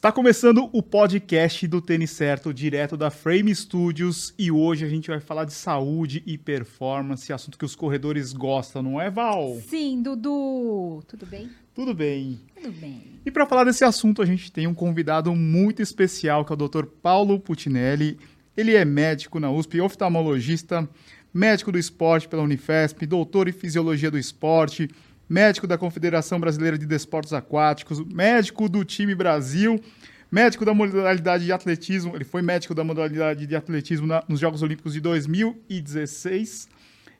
[0.00, 5.10] Está começando o podcast do Tênis Certo, direto da Frame Studios, e hoje a gente
[5.10, 9.58] vai falar de saúde e performance, assunto que os corredores gostam, não é, Val?
[9.68, 11.02] Sim, Dudu.
[11.06, 11.50] Tudo bem?
[11.74, 12.40] Tudo bem.
[12.54, 13.20] Tudo bem.
[13.26, 16.68] E para falar desse assunto, a gente tem um convidado muito especial, que é o
[16.68, 16.86] Dr.
[17.02, 18.18] Paulo Putinelli.
[18.56, 20.88] Ele é médico na USP, oftalmologista,
[21.32, 24.88] médico do esporte pela Unifesp, doutor em fisiologia do esporte,
[25.30, 29.80] médico da Confederação Brasileira de Desportos Aquáticos, médico do time Brasil,
[30.28, 32.16] médico da modalidade de atletismo.
[32.16, 36.68] Ele foi médico da modalidade de atletismo na, nos Jogos Olímpicos de 2016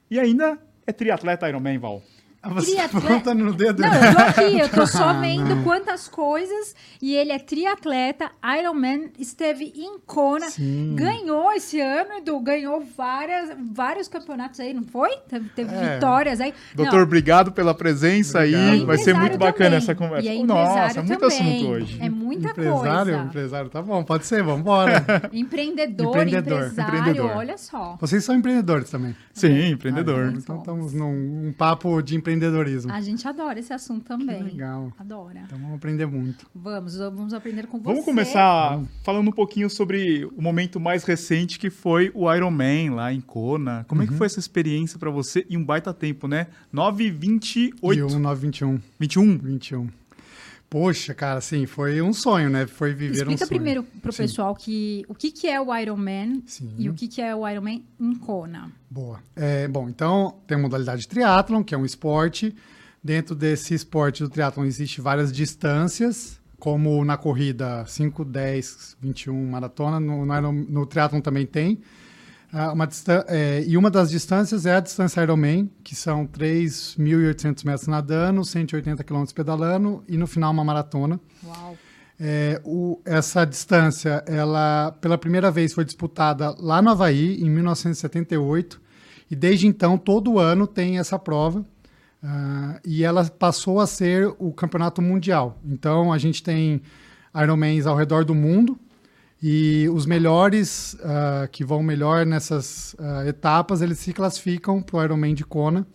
[0.09, 2.03] e ainda é triatleta Ironman, Val.
[2.43, 3.81] Ah, você tá Triatle- apontando no dedo?
[3.83, 5.63] Não, eu tô aqui, eu tô só Ah, vendo não.
[5.63, 6.75] quantas coisas.
[6.99, 10.95] E ele é triatleta, Ironman, esteve em Kona, Sim.
[10.95, 15.11] ganhou esse ano, Edu, ganhou várias, vários campeonatos aí, não foi?
[15.29, 15.93] Teve, teve É.
[15.95, 16.51] vitórias aí.
[16.73, 18.55] Doutor, Não, obrigado pela presença aí.
[18.55, 18.85] Obrigado.
[18.87, 19.77] Vai ser muito bacana também.
[19.77, 20.27] essa conversa.
[20.27, 21.37] E é Nossa, muito também.
[21.57, 21.97] assunto hoje.
[22.01, 23.17] É muita empresário, coisa.
[23.27, 25.05] empresário, tá bom, pode ser, vamos embora.
[25.31, 27.31] Empreendedor, Empreendedor, empresário, empreendedor.
[27.37, 27.97] olha só.
[27.99, 29.15] Vocês são empreendedores também.
[29.33, 30.31] Sim, empreendedor.
[30.33, 32.91] Ah, então estamos num um papo de empreendedorismo.
[32.91, 34.41] A gente adora esse assunto também.
[34.43, 34.91] legal.
[34.97, 35.41] Adora.
[35.45, 36.45] Então vamos aprender muito.
[36.55, 37.83] Vamos, vamos aprender com você.
[37.85, 43.13] Vamos começar falando um pouquinho sobre o momento mais recente que foi o Ironman lá
[43.13, 43.85] em Kona.
[43.87, 44.11] Como é Uhum.
[44.11, 46.47] que foi essa experiência pra você em um baita tempo, né?
[46.73, 47.95] 9h28.
[47.97, 49.37] E o 921, 21?
[49.37, 49.87] 21.
[50.71, 52.65] Poxa, cara, assim, foi um sonho, né?
[52.65, 53.49] Foi viver um Explica sonho.
[53.49, 54.23] primeiro pro Sim.
[54.23, 56.73] pessoal que, o que, que é o Ironman Sim.
[56.77, 58.71] e o que, que é o Ironman em Kona.
[58.89, 59.19] Boa.
[59.35, 62.55] É, bom, então tem a modalidade de triatlon, que é um esporte.
[63.03, 69.99] Dentro desse esporte do triatlon existe várias distâncias, como na corrida 5, 10, 21 maratona,
[69.99, 71.81] no, no, no triatlon também tem.
[72.53, 72.87] Ah, uma
[73.29, 79.03] é, e uma das distâncias é a distância Ironman, que são 3.800 metros nadando, 180
[79.03, 81.19] quilômetros pedalando e no final uma maratona.
[81.43, 81.77] Uau.
[82.19, 88.79] É, o- essa distância, ela pela primeira vez foi disputada lá no Havaí, em 1978,
[89.29, 91.65] e desde então, todo ano tem essa prova,
[92.21, 95.57] ah, e ela passou a ser o campeonato mundial.
[95.65, 96.81] Então, a gente tem
[97.33, 98.77] Ironmans ao redor do mundo,
[99.41, 105.03] e os melhores, ah, que vão melhor nessas ah, etapas, eles se classificam para o
[105.03, 105.85] Ironman de Kona.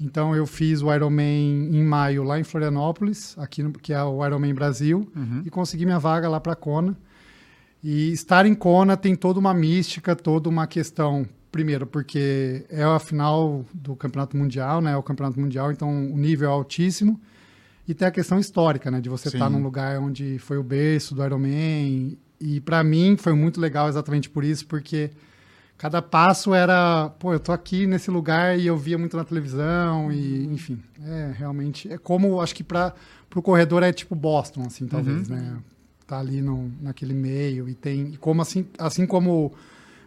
[0.00, 4.24] Então eu fiz o Ironman em maio lá em Florianópolis, aqui no, que é o
[4.24, 5.42] Ironman Brasil, Uhum.
[5.44, 6.96] e consegui minha vaga lá para Kona.
[7.84, 11.26] E estar em Kona tem toda uma mística, toda uma questão.
[11.52, 14.92] Primeiro, porque é a final do Campeonato Mundial, né?
[14.92, 17.20] É o Campeonato Mundial, então o nível é altíssimo.
[17.88, 19.00] E tem a questão histórica, né?
[19.00, 19.36] De você Sim.
[19.36, 22.16] estar num lugar onde foi o berço do Ironman.
[22.40, 25.10] E para mim foi muito legal exatamente por isso, porque
[25.76, 30.10] cada passo era, pô, eu tô aqui nesse lugar e eu via muito na televisão
[30.12, 32.94] e, enfim, é realmente é como acho que para
[33.34, 35.56] o corredor é tipo Boston, assim, talvez, né?
[36.06, 39.52] Tá ali no, naquele meio e tem e como assim, assim como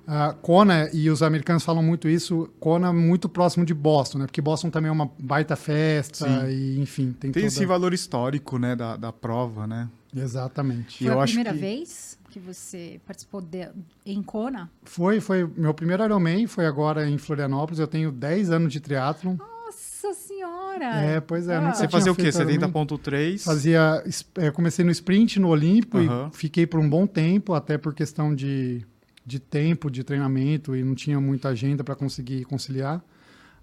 [0.06, 4.26] a Kona e os americanos falam muito isso, Kona é muito próximo de Boston, né?
[4.26, 6.50] Porque Boston também é uma baita festa Sim.
[6.50, 7.46] e enfim, tem, Tem toda...
[7.46, 9.88] esse valor histórico, né, da, da prova, né?
[10.16, 11.04] Exatamente.
[11.04, 13.70] E Foi eu a acho primeira que- vez que você participou de,
[14.04, 14.68] em Kona?
[14.84, 17.80] Foi, foi meu primeiro Ironman, foi agora em Florianópolis.
[17.80, 19.36] Eu tenho 10 anos de triatlon.
[19.38, 20.96] Nossa senhora!
[20.96, 21.72] É, pois é, Ah.
[21.72, 22.32] Você fazia o quê?
[22.32, 22.72] feito Ironman.
[22.72, 23.44] 70.3?
[23.44, 24.04] Fazia,
[24.40, 28.34] é, comecei no sprint no Olímpico e fiquei por um bom tempo, até por questão
[28.34, 28.84] de,
[29.24, 33.00] de tempo, de treinamento e não tinha muita agenda para conseguir conciliar.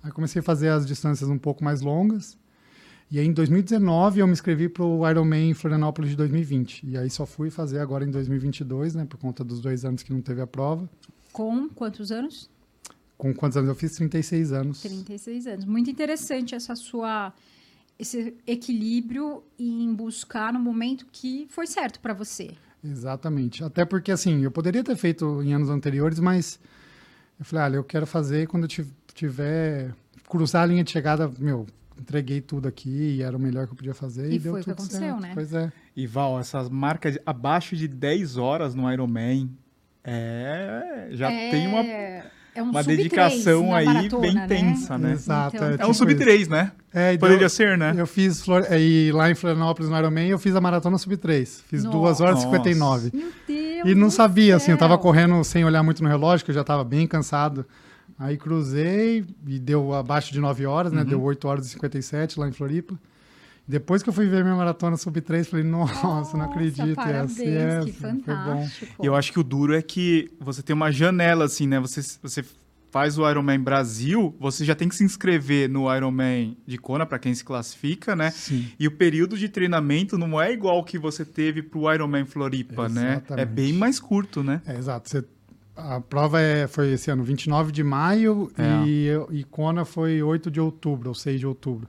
[0.01, 2.39] Aí comecei a fazer as distâncias um pouco mais longas.
[3.11, 6.87] E aí em 2019 eu me inscrevi para o Ironman em Florianópolis de 2020.
[6.87, 10.13] E aí só fui fazer agora em 2022, né, por conta dos dois anos que
[10.13, 10.89] não teve a prova.
[11.33, 12.49] Com quantos anos?
[13.19, 13.97] Com quantos anos eu fiz?
[13.97, 14.81] 36 anos.
[14.83, 15.65] 36 anos.
[15.65, 17.33] Muito interessante essa sua
[17.99, 22.53] esse equilíbrio em buscar no momento que foi certo para você.
[22.83, 23.63] Exatamente.
[23.63, 26.59] Até porque, assim, eu poderia ter feito em anos anteriores, mas
[27.39, 29.95] eu falei, olha, eu quero fazer quando eu ti- tiver.
[30.27, 31.67] cruzar a linha de chegada, meu,
[32.01, 34.31] entreguei tudo aqui e era o melhor que eu podia fazer.
[34.31, 35.21] E E, deu foi o que tudo aconteceu, certo.
[35.21, 35.31] né?
[35.35, 35.73] Pois é.
[35.97, 39.51] E Val, essas marcas de- abaixo de 10 horas no Ironman,
[40.05, 44.47] é, já é, tem uma, é um uma dedicação aí maratona, bem né?
[44.47, 45.13] tensa, né?
[45.13, 45.57] Exato.
[45.57, 46.73] Então, é, É tipo um sub 3, né?
[46.93, 47.95] É, e deu- Poderia ser, né?
[47.97, 48.65] Eu fiz Flor...
[48.69, 51.63] é, e lá em Florianópolis, no Ironman, eu fiz a maratona sub 3.
[51.69, 51.99] Fiz Nossa.
[51.99, 52.57] 2 horas e Nossa.
[52.57, 53.11] 59.
[53.15, 55.03] Meu Deus E não sabia, assim, eu tava céu.
[55.03, 57.65] correndo sem olhar muito no relógio, que eu já tava bem cansado.
[58.21, 61.01] Aí cruzei e deu abaixo de 9 horas, né?
[61.01, 61.09] Uhum.
[61.09, 62.95] Deu 8 horas e 57 lá em Floripa.
[63.67, 66.97] Depois que eu fui ver minha maratona sub 3, falei, nossa, não acredito.
[66.97, 68.21] Parabéns, essa, essa, que foi bom.
[68.25, 69.03] fantástico.
[69.03, 71.81] E eu acho que o duro é que você tem uma janela, assim, né?
[71.81, 72.45] Você, você
[72.91, 77.19] faz o Ironman Brasil, você já tem que se inscrever no Ironman de Kona para
[77.19, 78.31] quem se classifica, né?
[78.33, 78.69] Sim.
[78.79, 83.03] E o período de treinamento não é igual que você teve pro Ironman Floripa, né?
[83.03, 83.49] É Exatamente.
[83.49, 84.61] bem mais curto, né?
[84.67, 85.09] É, exato.
[85.09, 85.25] Você-
[85.77, 88.87] a prova é, foi esse ano, 29 de maio, É.
[88.87, 91.87] e, e Kona foi 8 de outubro, ou 6 de outubro.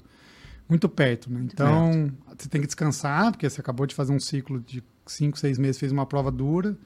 [0.70, 1.42] Muito perto, né?
[1.44, 5.58] Então, você tem que descansar, porque você acabou de fazer um ciclo de 5, 6
[5.58, 6.78] meses, fez uma prova dura,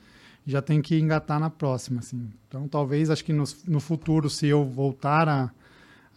[0.47, 2.29] e já tem que engatar na próxima, assim.
[2.47, 5.51] Então, talvez, acho que no, no futuro, se eu voltar a,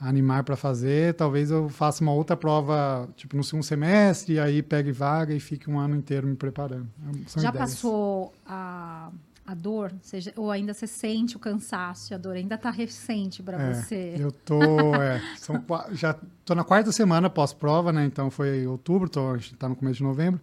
[0.01, 4.41] a animar para fazer, talvez eu faça uma outra prova, tipo, no segundo semestre, e
[4.41, 6.89] aí pegue vaga e fique um ano inteiro me preparando.
[7.27, 7.71] São Já ideias.
[7.75, 9.11] passou a,
[9.49, 9.93] a dor?
[10.03, 12.37] Seja, ou ainda você sente o cansaço a dor?
[12.37, 14.15] Ainda tá recente para É, você?
[14.19, 14.95] Eu tô.
[15.01, 16.15] é, são já
[16.45, 18.05] tô na quarta semana pós-prova, né?
[18.05, 20.39] Então foi outubro, tô, a gente tá no começo de novembro.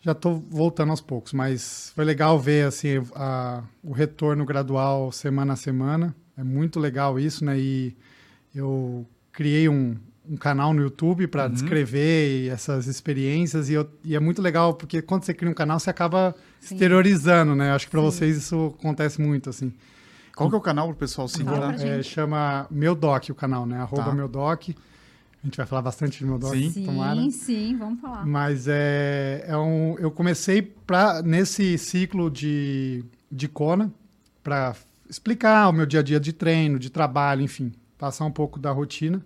[0.00, 5.52] Já tô voltando aos poucos, mas foi legal ver assim, a- o retorno gradual semana
[5.52, 6.14] a semana.
[6.36, 7.58] É muito legal isso, né?
[7.58, 7.96] E
[8.54, 9.96] eu criei um,
[10.30, 11.52] um canal no YouTube para Uhum.
[11.52, 15.78] descrever essas experiências e, eu- e é muito legal porque quando você cria um canal
[15.80, 16.74] você acaba Sim.
[16.74, 17.72] exteriorizando, né?
[17.72, 18.06] Acho que para Sim.
[18.06, 19.72] vocês isso acontece muito assim.
[20.36, 21.74] Qual que é o canal pro pessoal seguir lá?
[21.74, 23.78] É, chama Meu Doc o canal, né?
[23.80, 24.12] Arroba Tá.
[24.14, 24.68] Meu Doc.
[24.70, 26.70] A gente vai falar bastante de Meu Doc, Sim.
[26.70, 27.30] Sim, tomara.
[27.30, 28.26] sim, vamos falar.
[28.26, 33.92] Mas é, é um, eu comecei pra, nesse ciclo de, de Kona
[34.42, 34.74] para
[35.08, 38.70] explicar o meu dia a dia de treino, de trabalho, enfim, passar um pouco da
[38.70, 39.20] rotina.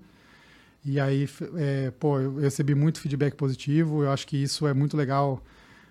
[0.84, 4.02] E aí, é, pô, eu recebi muito feedback positivo.
[4.02, 5.42] Eu acho que isso é muito legal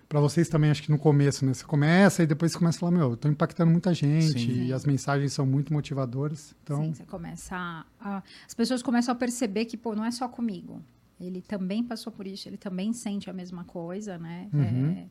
[0.08, 1.54] para vocês também, acho que no começo, né?
[1.54, 4.64] Você começa e depois você começa a falar, meu, eu tô impactando muita gente Sim.
[4.66, 6.54] e as mensagens são muito motivadoras.
[6.62, 10.10] Então, Sim, você começa a, a- As pessoas começam a perceber que, pô, não é
[10.10, 10.82] só comigo.
[11.18, 14.48] Ele também passou por isso, ele também sente a mesma coisa, né?
[14.52, 14.90] Uhum.
[14.90, 15.06] É,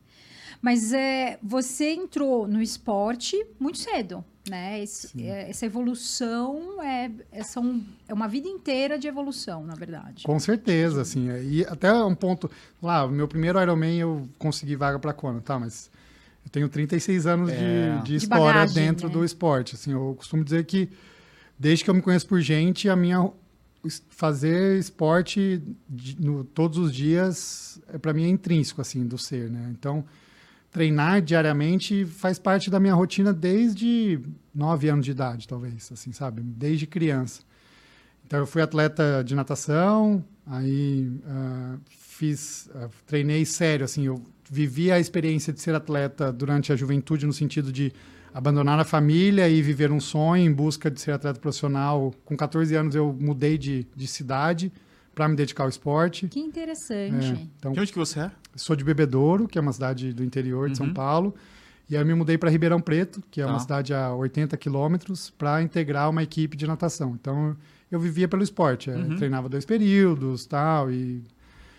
[0.61, 4.81] mas é, você entrou no esporte muito cedo, né?
[4.81, 10.23] Esse- é, essa evolução é, é, são, é uma vida inteira de evolução, na verdade.
[10.23, 11.29] Com certeza, assim.
[11.29, 12.49] é, E até um ponto.
[12.81, 15.59] Lá, o meu primeiro Ironman eu consegui vaga para Kona, tá?
[15.59, 15.89] Mas
[16.43, 17.55] eu tenho 36 anos É.
[17.97, 19.13] de, de De história bagagem, dentro né?
[19.13, 19.75] do esporte.
[19.75, 20.89] Assim, eu costumo dizer que
[21.59, 23.29] desde que eu me conheço por gente, a minha
[24.09, 29.49] fazer esporte de- no, todos os dias é para mim é intrínseco assim do ser,
[29.49, 29.69] né?
[29.71, 30.05] Então
[30.71, 34.19] treinar diariamente faz parte da minha rotina desde
[34.55, 36.41] nove anos de idade, talvez, assim, sabe?
[36.41, 37.41] Desde criança.
[38.25, 44.91] Então eu fui atleta de natação, aí ah, fiz, ah, treinei sério, assim, eu vivi
[44.91, 47.91] a experiência de ser atleta durante a juventude no sentido de
[48.33, 52.13] abandonar a família e viver um sonho em busca de ser atleta profissional.
[52.23, 54.71] Com 14 anos eu mudei de, de cidade
[55.13, 56.27] para me dedicar ao esporte.
[56.27, 57.33] Que interessante.
[57.33, 58.31] É, então De onde que você é?
[58.55, 60.87] Sou de Bebedouro, que é uma cidade do interior de Uhum.
[60.87, 61.33] São Paulo.
[61.89, 63.49] E aí eu me mudei para Ribeirão Preto, que é Tá.
[63.51, 67.17] uma cidade a 80 quilômetros, para integrar uma equipe de natação.
[67.19, 67.55] Então
[67.91, 69.15] eu vivia pelo esporte, é, Uhum.
[69.17, 71.21] treinava dois períodos, tal, e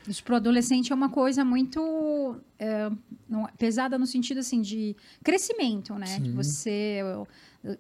[0.07, 2.91] Isso para o adolescente é uma coisa muito é,
[3.29, 4.95] não- pesada no sentido assim de
[5.25, 6.07] crescimento, né?
[6.07, 6.23] Sim.
[6.23, 7.01] De você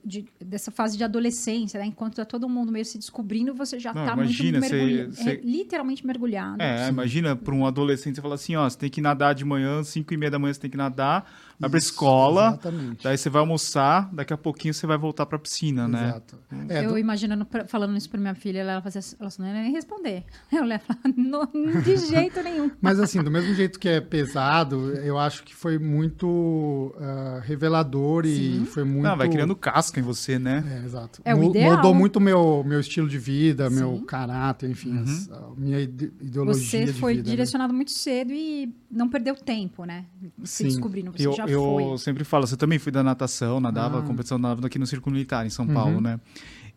[0.04, 1.86] de- dessa fase de adolescência, né?
[1.86, 5.12] Enquanto tá todo mundo meio se descobrindo, você já Não, tá imagina, muito você- mergulhado,
[5.16, 6.62] você- literalmente mergulhado.
[6.62, 9.82] É, imagina para um adolescente você fala assim, ó, você tem que nadar de manhã,
[9.82, 13.02] 5 e meia da manhã você tem que nadar, vai pra escola, Exatamente.
[13.02, 16.10] daí você vai almoçar, daqui a pouquinho você vai voltar pra piscina, né?
[16.10, 16.38] Exato.
[16.68, 19.48] É, eu do- imaginando, pra- falando isso pra minha filha, ela fazia, ela assim, não
[19.48, 20.22] ia nem responder.
[20.52, 21.44] Eu ia falar, "Não,
[21.82, 21.96] de
[22.30, 22.70] jeito nenhum.
[22.80, 28.24] Mas assim, do mesmo jeito que é pesado, eu acho que foi muito ah, revelador
[28.26, 28.64] e Sim.
[28.64, 29.04] foi muito.
[29.04, 30.64] Não, vai criando casca em você, né?
[30.82, 31.20] É, exato.
[31.24, 31.76] É o ideal.
[31.76, 35.02] Mudou muito meu meu estilo de vida, meu caráter, enfim, Uhum.
[35.02, 37.24] as- minha ide- ideologia Você de foi vida.
[37.28, 37.30] né?
[37.30, 40.04] direcionado muito cedo e não perdeu tempo, né?
[40.44, 40.64] Se Sim.
[40.64, 41.98] descobrindo, você Eu, já eu foi.
[41.98, 44.02] sempre falo, você também fui da natação, nadava, Ah.
[44.02, 45.74] competição nadava aqui no Círculo Militar, em São Uhum.
[45.74, 46.18] Paulo, né?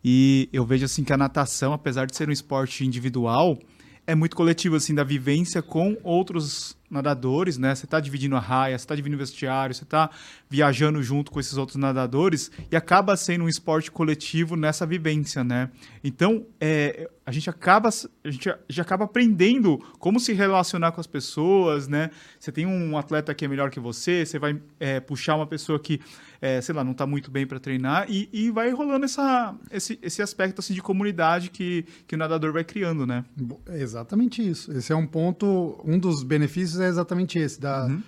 [0.04, 3.58] E eu vejo assim que a natação, apesar de ser um esporte individual,
[4.06, 7.74] é muito coletivo, assim, da vivência com outros nadadores, né?
[7.74, 10.10] Você tá dividindo a raia, você tá dividindo o vestiário, você tá
[10.48, 15.70] viajando junto com esses outros nadadores e acaba sendo um esporte coletivo nessa vivência, né?
[16.02, 21.06] Então, é, a gente acaba a gente já acaba aprendendo como se relacionar com as
[21.06, 22.10] pessoas, né?
[22.38, 25.78] Você tem um atleta que é melhor que você, você vai é, puxar uma pessoa
[25.78, 26.00] que,
[26.40, 29.98] é, sei lá, não tá muito bem para treinar e, e vai rolando essa, esse,
[30.02, 33.24] esse aspecto assim de comunidade que, que o nadador vai criando, né?
[33.66, 34.70] É Exatamente isso.
[34.72, 38.02] Esse é um ponto, um dos benefícios é exatamente esse, da, Uhum.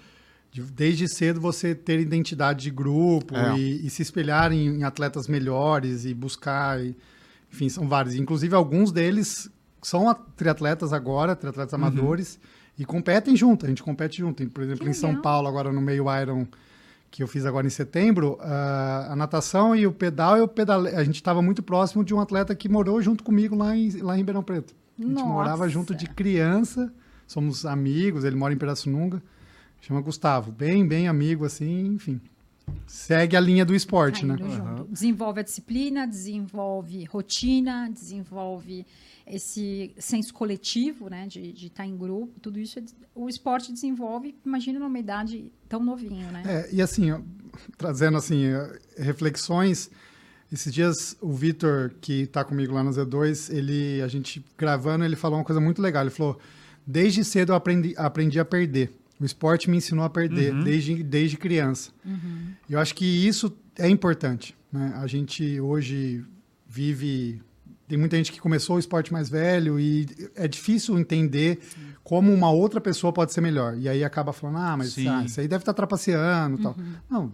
[0.50, 3.58] de, desde cedo você ter identidade de grupo É.
[3.58, 6.96] e, e se espelhar em, em atletas melhores e buscar, e-
[7.52, 8.14] enfim, são vários.
[8.14, 9.50] Inclusive alguns deles
[9.82, 12.38] são triatletas agora, triatletas amadores,
[12.78, 14.46] e competem junto, a gente compete junto.
[14.50, 15.22] Por exemplo, Que em São legal.
[15.22, 16.46] Paulo, agora no meio Iron,
[17.10, 21.16] que eu fiz agora em setembro, a, natação e o pedal, eu pedale, a gente
[21.16, 24.42] estava muito próximo de um atleta que morou junto comigo lá em, lá em Ribeirão
[24.42, 24.74] Preto.
[24.98, 25.26] A gente Nossa.
[25.26, 26.92] morava junto de criança,
[27.26, 29.22] somos amigos, ele mora em Pirassununga,
[29.80, 32.20] chama Gustavo, bem, bem amigo, assim, enfim.
[32.86, 34.36] Segue a linha do esporte, Tá né?
[34.38, 34.84] junto.
[34.90, 38.86] Desenvolve a disciplina, desenvolve rotina, desenvolve
[39.26, 41.26] esse senso coletivo, né?
[41.26, 42.82] De estar em grupo, tudo isso é
[43.14, 46.42] o esporte desenvolve, imagina numa idade tão novinho, né?
[46.46, 47.20] É, e assim, ó,
[47.76, 49.90] trazendo assim, eh, reflexões,
[50.52, 55.16] esses dias o Vitor, que está comigo lá no Z2, ele, a gente gravando, ele
[55.16, 56.02] falou uma coisa muito legal.
[56.02, 56.38] Ele falou:
[56.86, 58.92] desde cedo eu aprendi, aprendi a perder.
[59.20, 60.64] O esporte me ensinou a perder, Uhum.
[60.64, 61.90] desde, desde criança.
[62.68, 64.56] E eu acho que isso é importante.
[64.72, 64.92] Né?
[64.96, 66.24] A gente hoje
[66.66, 67.40] vive.
[67.88, 70.06] Tem muita gente que começou o esporte mais velho e
[70.36, 71.58] é difícil entender
[72.04, 73.76] como uma outra pessoa pode ser melhor.
[73.78, 75.08] E aí acaba falando, ah, mas Sim.
[75.08, 76.76] ah, isso aí deve estar trapaceando e tal.
[77.08, 77.32] Não,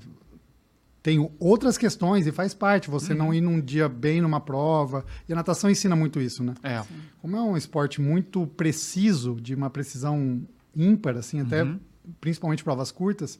[1.02, 5.04] tem outras questões e faz parte você não ir num dia bem numa prova.
[5.28, 6.54] E a natação ensina muito isso, né?
[6.62, 6.82] É.
[7.20, 10.40] Como é um esporte muito preciso, de uma precisão
[10.76, 11.78] ímpar, assim, até Uhum.
[12.20, 13.38] principalmente provas curtas,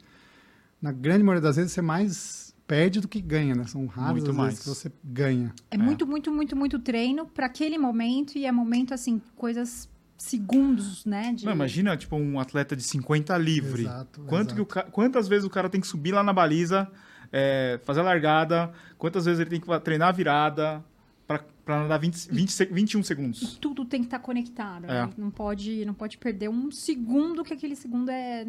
[0.81, 3.67] na grande maioria das vezes você mais perde do que ganha, né?
[3.67, 4.49] São raras Muito as mais.
[4.50, 5.53] vezes que você ganha.
[5.71, 11.05] É, muito, muito, muito, muito treino para aquele momento e é momento assim, coisas segundos,
[11.05, 11.33] né?
[11.35, 11.45] De...
[11.45, 13.83] Não, imagina, tipo, um atleta de 50 livre.
[13.83, 14.55] Exato, Quanto exato.
[14.55, 16.91] Que o ca- Quantas vezes o cara tem que subir lá na baliza,
[17.33, 20.85] é, fazer a largada, quantas vezes ele tem que treinar a virada
[21.26, 21.45] pra
[21.81, 23.57] nadar 20, 20, se- 21 segundos.
[23.61, 24.85] tudo tem que estar conectado.
[24.85, 25.07] É.
[25.07, 25.11] né?
[25.16, 28.45] Não pode, não pode perder um segundo que aquele segundo é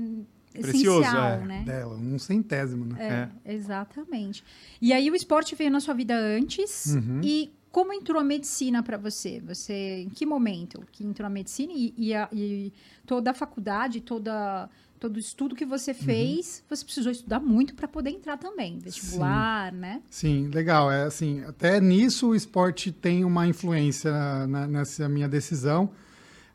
[0.51, 1.45] Precioso, essencial, é.
[1.45, 1.63] né?
[1.65, 3.29] Dela, um centésimo, né?
[3.45, 4.43] É, exatamente.
[4.81, 7.21] E aí o esporte veio na sua vida antes Uhum.
[7.23, 9.41] e como entrou a medicina para você?
[9.41, 12.71] Você em que momento que entrou a medicina e, e, a- e
[13.05, 14.69] toda a faculdade, toda
[15.05, 19.71] todo o estudo que você fez, você precisou estudar muito para poder entrar também, vestibular,
[19.71, 20.01] né?
[20.09, 20.91] Sim, legal.
[20.91, 24.11] É assim, até nisso o esporte tem uma influência
[24.47, 25.91] na- nessa minha decisão.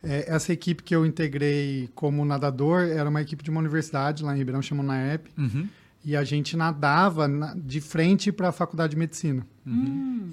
[0.02, 4.34] É, essa equipe que eu integrei como nadador era uma equipe de uma universidade lá
[4.34, 5.68] em Ribeirão, chamou NAEP, Uhum.
[6.04, 9.46] e a gente nadava na- de frente para a faculdade de medicina.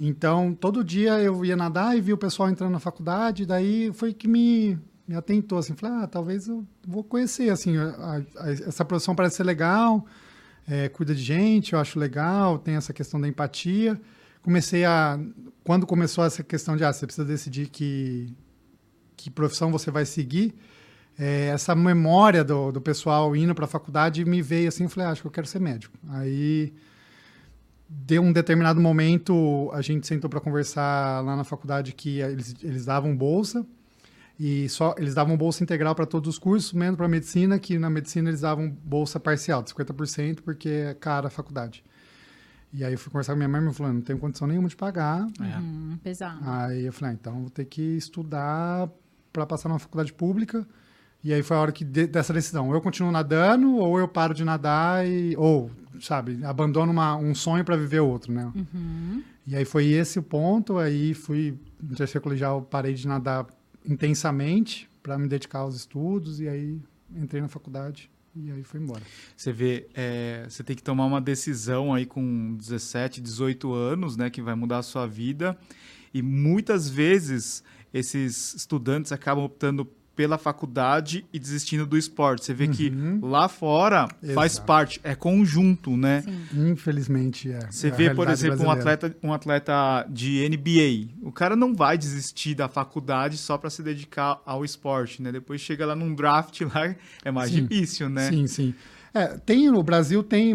[0.00, 4.12] Então, todo dia eu ia nadar e via o pessoal entrando na faculdade, daí foi
[4.12, 4.76] que me,
[5.08, 9.36] me atentou, assim, falei, ah, talvez eu vou conhecer, assim, a- a- essa profissão parece
[9.36, 10.04] ser legal,
[10.68, 13.98] é, cuida de gente, eu acho legal, tem essa questão da empatia.
[14.42, 15.18] Comecei a,
[15.64, 18.36] quando começou essa questão de, ah, você precisa decidir que,
[19.16, 20.54] que profissão você vai seguir,
[21.18, 25.12] é, essa memória do, do pessoal indo para a faculdade me veio assim, falei, ah,
[25.12, 25.96] acho que eu quero ser médico.
[26.10, 26.74] Aí
[27.88, 32.84] deu um determinado momento, a gente sentou para conversar lá na faculdade que eles, eles
[32.84, 33.66] davam bolsa
[34.38, 37.90] e só eles davam bolsa integral para todos os cursos, menos para medicina, que na
[37.90, 41.82] medicina eles davam bolsa parcial, de 50%, porque é cara a faculdade.
[42.72, 44.68] E aí eu fui conversar com minha mãe e me falou, não tenho condição nenhuma
[44.68, 45.26] de pagar.
[45.40, 45.58] É.
[45.58, 46.38] Hum, pesado.
[46.44, 48.88] Aí eu falei, ah, então vou ter que estudar
[49.32, 50.66] para passar numa faculdade pública.
[51.24, 54.06] E aí foi a hora que de- dessa decisão, ou eu continuo nadando ou eu
[54.06, 58.52] paro de nadar e ou, sabe, abandono uma- um sonho para viver outro, né?
[58.54, 59.22] Uhum.
[59.46, 63.46] E aí foi esse o ponto, aí fui no terceiro colegial, parei de nadar
[63.88, 66.78] intensamente para me dedicar aos estudos e aí
[67.16, 69.02] entrei na faculdade e aí fui embora.
[69.36, 74.30] Você vê, é, você tem que tomar uma decisão aí com 17, 18 anos, né,
[74.30, 75.58] que vai mudar a sua vida.
[76.12, 79.84] E muitas vezes esses estudantes acabam optando
[80.18, 82.44] pela faculdade e desistindo do esporte.
[82.44, 84.66] Você vê que lá fora faz Exato.
[84.66, 86.22] parte, é conjunto, né?
[86.22, 86.70] Sim.
[86.72, 87.60] Infelizmente é.
[87.70, 91.14] Você é vê, por exemplo, um atleta, um atleta de NBA.
[91.22, 95.30] O cara não vai desistir da faculdade só para se dedicar ao esporte, né?
[95.30, 97.62] Depois chega lá num draft lá, é mais Sim.
[97.62, 98.28] difícil, né?
[98.28, 98.74] Sim, sim.
[99.14, 100.54] É, tem no Brasil tem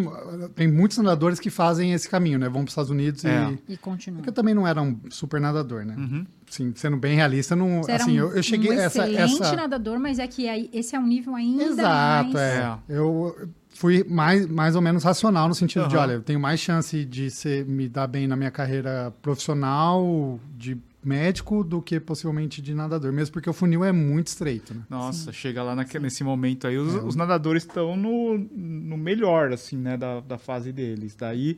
[0.56, 2.46] tem muitos nadadores que fazem esse caminho, né?
[2.48, 3.52] Vão para os Estados Unidos É.
[3.68, 4.18] e E continua.
[4.18, 5.96] porque eu também não era um super nadador, né?
[5.98, 6.26] Uhum.
[6.50, 9.42] Sim, sendo bem realista, não, Você era assim, um, eu, eu cheguei um essa excelente
[9.42, 12.36] essa nadador, mas é que aí, esse é um nível ainda Exato, mais...
[12.36, 12.78] é.
[12.88, 13.36] Eu
[13.70, 16.04] fui mais, mais ou menos racional no sentido de, Aham.
[16.04, 20.78] olha, eu tenho mais chance de ser, me dar bem na minha carreira profissional, de
[21.04, 24.82] médico, do que possivelmente de nadador, mesmo porque o funil é muito estreito, né?
[24.90, 27.00] Nossa, chega lá naque- nesse momento aí, os, É.
[27.00, 31.16] os nadadores estão no, no melhor, assim, né, da, da fase deles.
[31.16, 31.58] Daí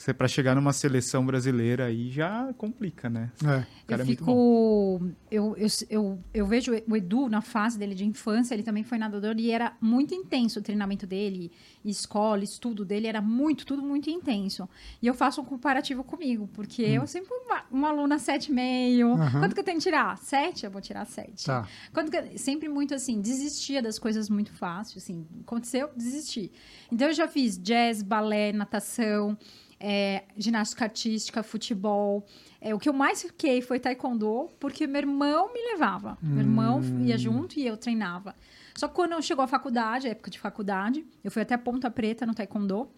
[0.00, 3.30] Você para chegar numa seleção brasileira aí já complica, né?
[3.44, 3.58] É.
[3.82, 5.12] O cara eu é muito fico.
[5.30, 8.96] Eu, eu, eu, eu vejo o Edu na fase dele de infância, ele também foi
[8.96, 11.52] nadador e era muito intenso o treinamento dele,
[11.84, 14.66] escola, estudo dele, era muito, tudo muito intenso.
[15.02, 19.04] E eu faço um comparativo comigo, porque eu sempre fui uma, uma aluna 7,5.
[19.20, 19.40] Aham.
[19.40, 20.16] Quanto que eu tenho que tirar?
[20.16, 20.64] 7?
[20.64, 21.44] Eu vou tirar 7.
[21.44, 21.68] Tá.
[21.92, 26.50] Quando que eu- sempre muito assim, desistia das coisas muito fácil, assim, aconteceu, desisti.
[26.90, 29.36] Então eu já fiz jazz, balé, natação,
[29.80, 32.26] é, ginástica artística, futebol.
[32.60, 36.18] É, o que eu mais fiquei foi taekwondo, porque meu irmão me levava.
[36.20, 38.36] Meu irmão ia junto e eu treinava.
[38.76, 42.26] Só que quando chegou a faculdade, a época de faculdade, eu fui até Ponta Preta
[42.26, 42.90] no taekwondo.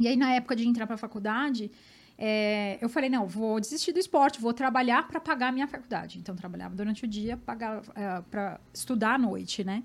[0.00, 1.70] E aí, na época de entrar para a faculdade,
[2.18, 6.18] é, eu falei, não, vou desistir do esporte, vou trabalhar para pagar a minha faculdade.
[6.18, 9.82] Então, trabalhava durante o dia, para estudar à noite, né?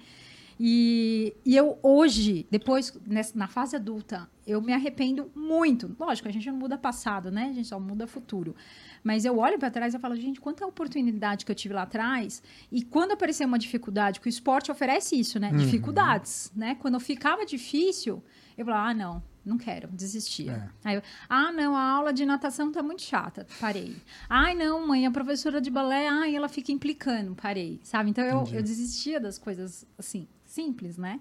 [0.59, 5.93] E, e eu hoje, depois, nessa- na fase adulta, eu me arrependo muito.
[5.99, 7.49] Lógico, a gente não muda passado, né?
[7.49, 8.55] A gente só muda futuro.
[9.03, 12.41] Mas eu olho para trás e falo, gente, quanta oportunidade que eu tive lá atrás.
[12.71, 15.51] E quando aparecer uma dificuldade, que o esporte oferece isso, né?
[15.57, 16.75] Dificuldades, né?
[16.75, 18.23] Quando ficava difícil,
[18.57, 20.71] eu falava, ah, não, não quero, desistia.
[20.85, 23.95] Aí eu, ah, não, a aula de natação tá muito chata, parei.
[24.29, 28.09] Ai, não, mãe, a professora de balé, ai, ela fica implicando, parei, sabe?
[28.09, 31.19] Então eu, eu desistia das coisas, assim, simples, né?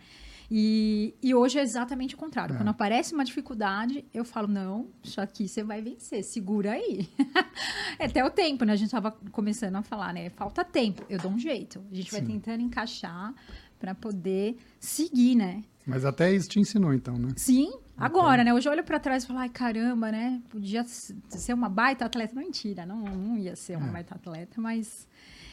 [0.51, 2.57] E, e hoje é exatamente o contrário.
[2.57, 7.09] Quando aparece uma dificuldade, eu falo, não, isso aqui você vai vencer, segura aí.
[7.99, 8.73] é até o tempo, né?
[8.75, 10.31] A gente tava começando a falar, né?
[10.31, 11.83] Falta tempo, eu dou um jeito.
[11.91, 12.27] A gente vai Sim.
[12.27, 13.35] tentando encaixar
[13.81, 15.65] para poder seguir, né?
[15.87, 17.31] Mas até isso te ensinou, então, né?
[17.37, 18.55] Sim, agora, né?
[18.55, 20.41] Hoje eu olho pra trás e falo, ai, caramba, né?
[20.49, 22.35] Podia ser uma baita atleta.
[22.35, 23.93] Mentira, não, não ia ser uma É.
[23.93, 25.07] baita atleta, mas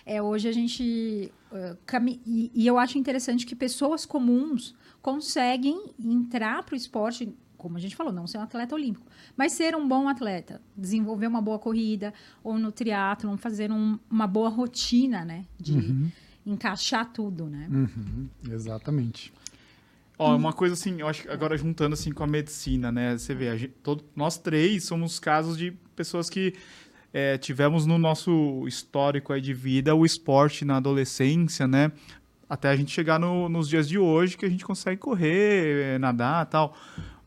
[0.05, 1.31] é, hoje a gente.
[1.85, 7.33] cami- e, e eu acho interessante que pessoas comuns conseguem entrar pro esporte.
[7.57, 9.05] Como a gente falou, não ser um atleta olímpico,
[9.37, 12.11] mas ser um bom atleta, desenvolver uma boa corrida,
[12.43, 15.45] ou no triatlon, fazer um- uma boa rotina, né?
[15.59, 15.73] De
[16.43, 17.67] encaixar tudo, né?
[17.69, 19.31] Uhum, exatamente.
[20.17, 23.15] Ó, uma coisa assim, eu acho que agora juntando assim com a medicina, né?
[23.17, 26.53] Você vê, a gente- todo- nós três somos casos de pessoas que
[27.13, 31.91] é, tivemos no nosso histórico aí de vida o esporte na adolescência, né?
[32.49, 35.97] Até a gente chegar no- nos dias de hoje que a gente consegue correr, é,
[35.99, 36.75] nadar tal.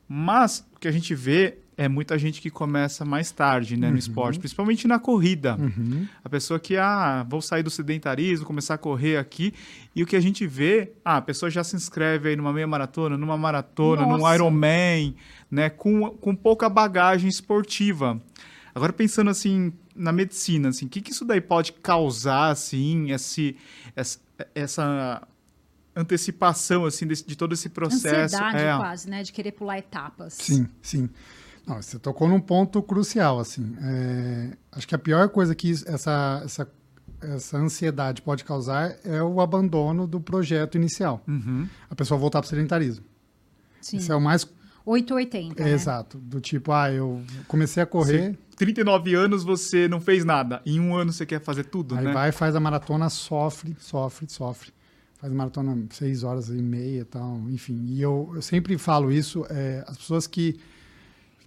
[0.09, 3.99] Mas o que a gente vê é muita gente que começa mais tarde, né, no
[3.99, 5.57] esporte, principalmente na corrida.
[5.59, 6.07] Uhum.
[6.23, 9.53] A pessoa que, ah, vou sair do sedentarismo, começar a correr aqui.
[9.97, 12.67] E o que a gente vê, ah, a pessoa já se inscreve aí numa meia
[12.67, 14.35] maratona, numa maratona, num Nossa.
[14.37, 15.17] Ironman,
[15.51, 15.69] né?
[15.69, 18.21] Com, com pouca bagagem esportiva.
[18.75, 23.57] Agora, pensando assim, na medicina, assim, o que, que isso daí pode causar, assim, esse,
[23.95, 24.19] essa,
[24.55, 25.23] essa
[25.95, 28.37] antecipação, assim, desse- de todo esse processo?
[28.37, 28.77] Ansiedade É.
[28.77, 29.23] quase, né?
[29.23, 30.35] De querer pular etapas.
[30.35, 31.09] Sim, sim.
[31.67, 33.77] Não, você tocou num ponto crucial, assim.
[33.81, 36.69] É, acho que a pior coisa que isso- essa, essa,
[37.23, 41.23] essa ansiedade pode causar é o abandono do projeto inicial.
[41.27, 41.67] Uhum.
[41.89, 43.05] A pessoa voltar para o sedentarismo.
[43.81, 43.99] Sim.
[43.99, 44.47] Isso é o mais
[44.87, 45.61] 880.
[45.61, 45.73] é, né?
[45.73, 46.19] exato.
[46.19, 50.61] Do tipo, ah, eu comecei a correr, 39 anos você não fez nada.
[50.65, 52.13] Em um ano você quer fazer tudo, aí né?
[52.13, 54.73] vai, faz a maratona, sofre, sofre, sofre.
[55.19, 57.83] Faz a maratona seis horas e meia e tal, enfim.
[57.87, 60.61] E eu, eu sempre falo isso, é, as pessoas que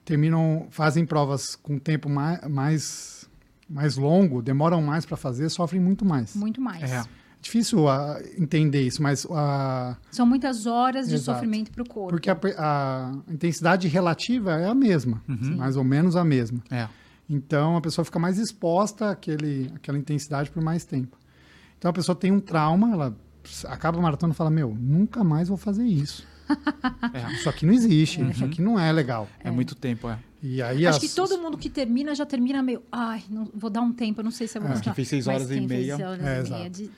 [0.03, 3.29] terminam, fazem provas com tempo mais, mais,
[3.69, 6.35] mais longo, demoram mais para fazer, sofrem muito mais.
[6.35, 6.89] Muito mais.
[6.89, 7.03] É.
[7.47, 11.37] Difícil ah, entender isso, mas a, São muitas horas de Exato.
[11.39, 12.09] sofrimento para o corpo.
[12.09, 15.55] porque a, a intensidade relativa é a mesma, Uhum.
[15.55, 16.59] mais ou menos a mesma.
[16.69, 16.89] É.
[17.29, 21.17] Então a pessoa fica mais exposta àquele, àquela intensidade por mais tempo.
[21.77, 23.15] Então a pessoa tem um trauma, ela
[23.67, 26.25] acaba a maratona e fala: Meu, nunca mais vou fazer isso.
[27.13, 27.33] É.
[27.33, 29.27] Isso aqui não existe, isso aqui não é legal.
[29.41, 30.17] É, muito tempo, é.
[30.43, 32.81] E aí Acho as- que todo mundo que termina já termina meio.
[32.91, 34.79] Ai, não, vou dar um tempo, eu não sei se eu vou É.
[34.79, 35.95] Quem fez seis Mas horas e meia.
[35.97, 36.89] seis horas É, e meia de-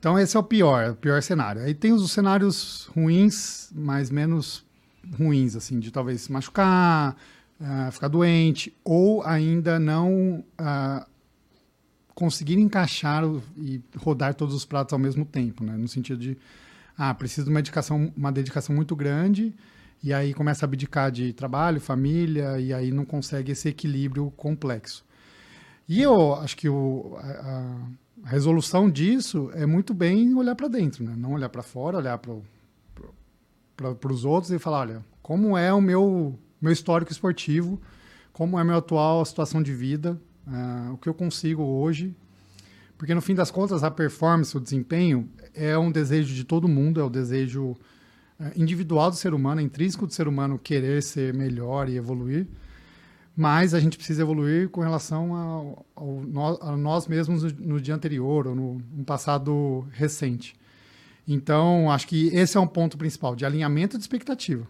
[0.00, 1.62] Então esse é o pior, o pior cenário.
[1.62, 4.64] Aí tem os cenários ruins, mas menos
[5.18, 7.14] ruins, assim, de talvez se machucar,
[7.60, 11.06] ah, ficar doente, ou ainda não ah,
[12.14, 15.76] conseguir encaixar o- e rodar todos os pratos ao mesmo tempo, né?
[15.76, 16.36] No sentido de,
[16.96, 19.54] ah, preciso de uma dedicação, uma dedicação muito grande,
[20.02, 25.04] e aí começa a abdicar de trabalho, família, e aí não consegue esse equilíbrio complexo.
[25.88, 27.76] E eu acho que o, a, a-
[28.24, 31.14] a resolução disso é muito bem olhar para dentro, né?
[31.16, 36.38] Não olhar para fora, olhar para os outros e falar, olha, como é o meu,
[36.60, 37.80] meu histórico esportivo,
[38.32, 42.14] como é a minha atual situação de vida, ah, o que eu consigo hoje.
[42.98, 47.00] Porque no fim das contas, a performance, o desempenho, é um desejo de todo mundo,
[47.00, 47.74] é o desejo
[48.38, 52.46] eh, individual do ser humano, é intrínseco do ser humano querer ser melhor e evoluir.
[53.36, 57.94] Mas a gente precisa evoluir com relação ao, ao, a nós mesmos no, no, dia
[57.94, 60.54] anterior ou no, no passado recente.
[61.26, 64.66] Então, acho que esse é um ponto principal, de alinhamento de expectativa.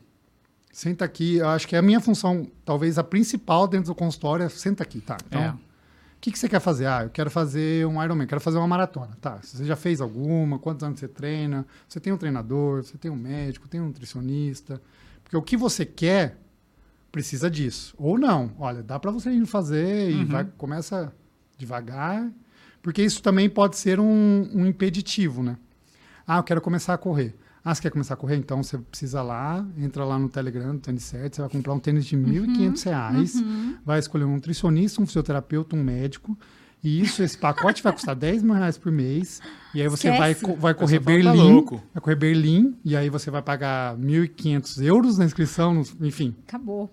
[0.73, 4.49] Senta aqui, acho que é a minha função, talvez a principal dentro do consultório, é
[4.49, 5.17] senta aqui, tá?
[5.27, 5.51] Então, é.
[5.51, 5.59] o
[6.21, 6.87] que, que você quer fazer?
[6.87, 9.17] Ah, eu quero fazer um Ironman, quero fazer uma maratona.
[9.21, 10.59] Tá, você já fez alguma?
[10.59, 11.67] Quantos anos você treina?
[11.89, 14.81] Você tem um treinador, você tem um médico, tem um nutricionista.
[15.25, 16.37] Porque o que você quer
[17.11, 17.95] precisa disso.
[17.99, 18.53] Ou não.
[18.59, 20.27] Olha, dá para você ir fazer e uhum.
[20.27, 21.13] vai, começa
[21.57, 22.31] devagar.
[22.83, 25.57] Porque isso também pode ser um, um impeditivo, né?
[26.27, 27.35] Ah, eu quero começar a correr.
[27.63, 28.37] Ah, você quer começar a correr?
[28.37, 31.79] Então você precisa lá, entra lá no Telegram, no Tênis Certo, você vai comprar um
[31.79, 33.77] tênis de R$ uhum, 1.500, uhum.
[33.85, 36.39] vai escolher um nutricionista, um fisioterapeuta, um médico.
[36.83, 39.43] E isso, esse pacote vai custar 10 mil reais por mês.
[39.75, 41.65] E aí você vai, vai correr tá Berlim.
[41.65, 42.75] Tá vai correr Berlim.
[42.83, 46.35] E aí você vai pagar 1.500 euros na inscrição, enfim.
[46.49, 46.91] Acabou.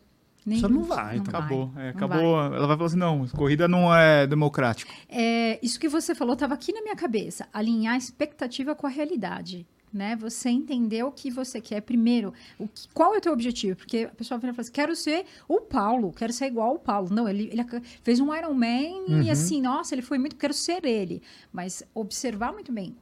[0.47, 1.37] Nem Você não vai, então.
[1.37, 1.73] Acabou.
[1.75, 2.35] É, acabou.
[2.37, 2.57] Vai.
[2.57, 4.89] Ela vai falar assim: não, corrida não é democrático.
[5.09, 7.45] É, isso que você falou estava aqui na minha cabeça.
[7.51, 10.15] Alinhar a expectativa com a realidade né?
[10.17, 13.77] Você entender o que você quer primeiro, o que, qual é o teu objetivo?
[13.77, 16.79] Porque a pessoa vem e fala assim, quero ser o Paulo, quero ser igual ao
[16.79, 17.09] Paulo.
[17.09, 17.65] Não, ele, ele
[18.03, 19.21] fez um Iron Man uhum.
[19.21, 21.21] e assim, nossa, ele foi muito, quero ser ele.
[21.51, 22.95] Mas observar muito bem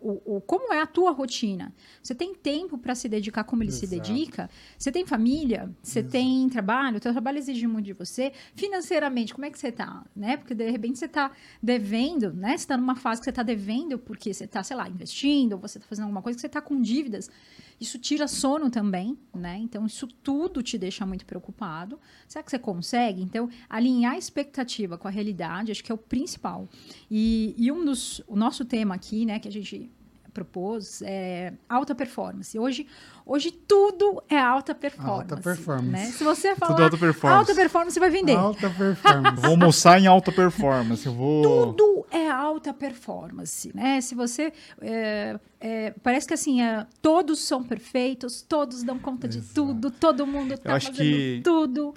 [0.00, 1.74] o, o, como é a tua rotina.
[2.02, 3.86] Você tem tempo para se dedicar como ele Exato.
[3.86, 4.50] se dedica?
[4.78, 5.70] Você tem família?
[5.82, 6.12] Você Exato.
[6.12, 6.96] tem trabalho?
[6.96, 8.32] O teu trabalho exige muito de você.
[8.54, 10.04] Financeiramente, como é que você está?
[10.14, 10.36] Né?
[10.36, 12.50] Porque de repente você está devendo, né?
[12.50, 15.58] Você está numa fase que você está devendo porque você está, sei lá, investindo, ou
[15.58, 17.30] você está fazendo alguma coisa que você está com dívidas.
[17.80, 19.56] Isso tira sono também, né?
[19.58, 21.98] Então, isso tudo te deixa muito preocupado.
[22.28, 23.22] Será que você consegue?
[23.22, 26.68] Então, alinhar a expectativa com a realidade, acho que é o principal.
[27.10, 28.22] E, e um dos...
[28.26, 29.90] O nosso tema aqui, né, que a gente
[30.30, 32.58] propôs é alta performance.
[32.58, 32.86] Hoje,
[33.26, 35.32] hoje tudo é alta performance.
[35.32, 35.90] Alta performance.
[35.90, 36.06] Né?
[36.06, 37.38] Se você falar tudo alta performance.
[37.38, 38.36] alta performance, você vai vender.
[38.36, 39.42] Alta performance.
[39.42, 41.06] vou almoçar em alta performance.
[41.06, 41.42] Eu vou...
[41.42, 43.70] Tudo é alta performance.
[43.74, 44.00] Né?
[44.00, 44.52] Se você.
[44.80, 49.46] É, é, parece que assim, é, todos são perfeitos, todos dão conta Exato.
[49.46, 51.40] de tudo, todo mundo está fazendo que...
[51.44, 51.94] tudo.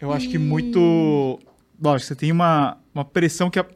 [0.00, 0.14] Eu e...
[0.14, 1.38] acho que muito
[1.80, 3.66] lógico, você tem uma, uma pressão que a,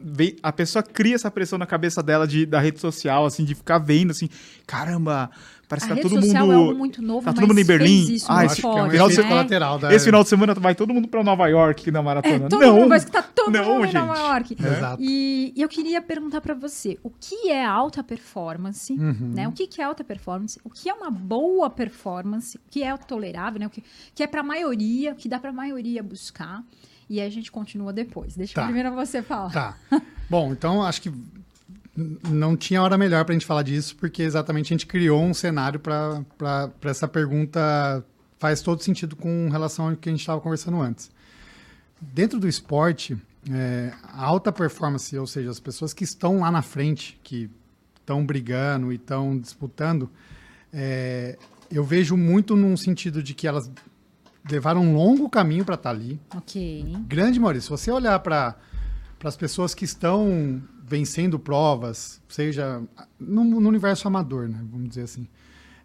[0.42, 3.78] a pessoa cria essa pressão na cabeça dela de, da rede social, assim, de ficar
[3.78, 4.28] vendo, assim,
[4.66, 5.30] caramba,
[5.68, 6.34] parece a que tá todo mundo.
[6.34, 8.18] É algo muito novo, tá todo mundo em Berlim.
[8.28, 9.28] ah, esse, forte, final de, né?
[9.28, 9.94] colateral da...
[9.94, 12.46] esse final de semana vai todo mundo para Nova York na maratona.
[12.46, 13.96] É, todo não, mundo vai estar todo não, mundo gente.
[13.96, 14.56] em Nova York.
[14.60, 14.66] É.
[14.66, 15.02] Exato.
[15.02, 18.92] E, e, eu queria perguntar para você, o que é alta performance?
[18.92, 19.32] Uhum.
[19.34, 19.46] Né?
[19.46, 20.60] O que, que é alta performance?
[20.64, 22.56] O que é uma boa performance?
[22.56, 23.60] O que é tolerável?
[23.60, 23.66] Né?
[23.66, 23.84] O que,
[24.16, 25.12] que é para a maioria?
[25.12, 26.64] O que dá para a maioria buscar?
[27.12, 28.34] E a gente continua depois.
[28.34, 28.64] Deixa tá.
[28.64, 29.52] primeiro você falar.
[29.52, 29.76] Tá.
[30.30, 31.12] Bom, então acho que
[31.94, 35.34] não tinha hora melhor para a gente falar disso, porque exatamente a gente criou um
[35.34, 38.02] cenário para essa pergunta.
[38.38, 41.10] Faz todo sentido com relação ao que a gente estava conversando antes.
[42.00, 43.14] Dentro do esporte,
[43.50, 47.50] é, a alta performance, ou seja, as pessoas que estão lá na frente, que
[48.00, 50.10] estão brigando e estão disputando,
[50.72, 51.36] é,
[51.70, 53.70] eu vejo muito num sentido de que elas
[54.50, 56.20] levaram um longo caminho para estar tá ali.
[56.34, 56.84] Ok.
[57.06, 58.56] Grande Maurício, se você olhar para
[59.22, 62.82] as pessoas que estão vencendo provas, seja
[63.18, 65.26] no, no universo amador, né, vamos dizer assim,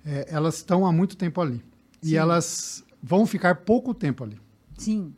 [0.06, 1.64] é, elas estão há muito tempo ali.
[2.02, 2.12] Sim.
[2.12, 4.40] E elas vão ficar pouco tempo ali.
[4.78, 5.14] Sim.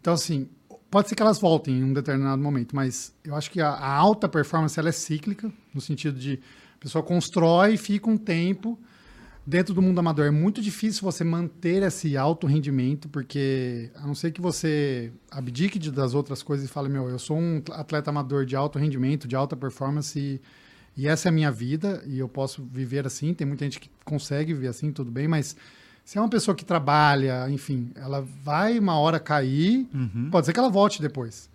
[0.00, 0.48] Então, assim,
[0.90, 3.94] pode ser que elas voltem em um determinado momento, mas eu acho que a, a
[3.94, 6.40] alta performance ela é cíclica, no sentido de
[6.74, 8.78] a pessoa constrói, fica um tempo,
[9.46, 14.14] dentro do mundo amador é muito difícil você manter esse alto rendimento, porque a não
[14.14, 18.44] ser que você abdique das outras coisas e fale, meu, eu sou um atleta amador
[18.44, 20.40] de alto rendimento, de alta performance e,
[20.96, 23.34] e essa é a minha vida e eu posso viver assim.
[23.34, 25.56] Tem muita gente que consegue viver assim, tudo bem, mas
[26.04, 30.28] se é uma pessoa que trabalha, enfim, ela vai uma hora cair, uhum.
[30.30, 31.48] pode ser que ela volte depois.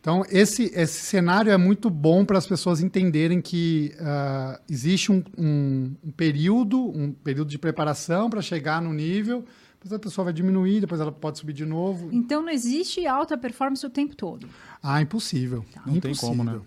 [0.00, 5.22] Então, esse, esse cenário é muito bom para as pessoas entenderem que uh, existe um,
[5.36, 10.32] um, um, período, um período de preparação para chegar no nível, depois a pessoa vai
[10.32, 12.08] diminuir, depois ela pode subir de novo.
[12.12, 14.48] Então, não existe alta performance o tempo todo?
[14.82, 15.66] Ah, impossível.
[15.70, 15.82] Tá.
[15.86, 16.28] Não impossível.
[16.28, 16.60] tem como, né?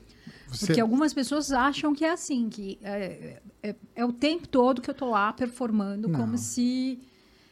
[0.50, 0.67] Você...
[0.67, 4.91] Porque algumas pessoas acham que é assim, que é, é, é o tempo todo que
[4.91, 6.19] eu estou lá performando não.
[6.19, 7.00] como se...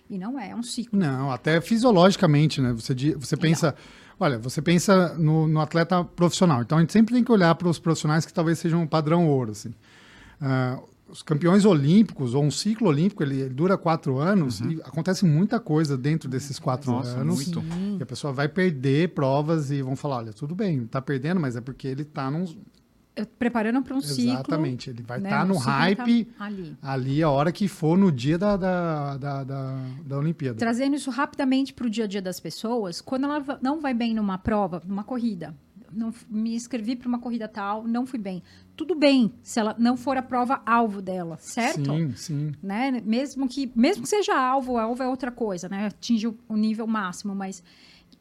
[0.08, 1.00] E não é, é um ciclo.
[1.00, 2.72] Não, até fisiologicamente, né?
[2.74, 3.76] Você, você pensa...
[4.22, 6.62] Olha, você pensa no, no, atleta profissional.
[6.62, 9.28] Então a gente sempre tem que olhar para os profissionais que talvez sejam um padrão
[9.28, 9.50] ouro.
[9.50, 9.70] Assim.
[10.40, 14.74] Uh, os campeões olímpicos ou um ciclo olímpico ele, ele dura quatro anos uhum.
[14.74, 17.48] e acontece muita coisa dentro desses quatro Nossa, anos.
[17.48, 17.64] Muito.
[18.00, 21.56] E a pessoa vai perder provas e vão falar, olha, tudo bem, está perdendo, mas
[21.56, 22.46] é porque ele está num
[23.38, 24.34] preparando para um ciclo.
[24.34, 26.78] Exatamente, ele vai né, estar no um ciclo hype tá ali.
[26.82, 30.58] ali a hora que for no dia da, da, da, da, da Olimpíada.
[30.58, 34.14] Trazendo isso rapidamente para o dia a dia das pessoas, quando ela não vai bem
[34.14, 35.54] numa prova, numa corrida,
[35.94, 38.42] não, me inscrevi para uma corrida tal, não fui bem.
[38.76, 41.86] Tudo bem se ela não for a prova alvo dela, certo?
[41.86, 42.52] Sim, sim.
[42.64, 43.02] né?
[43.04, 45.88] Mesmo que, mesmo que seja alvo, alvo é outra coisa, né?
[45.88, 47.62] Atingir o, o nível máximo, mas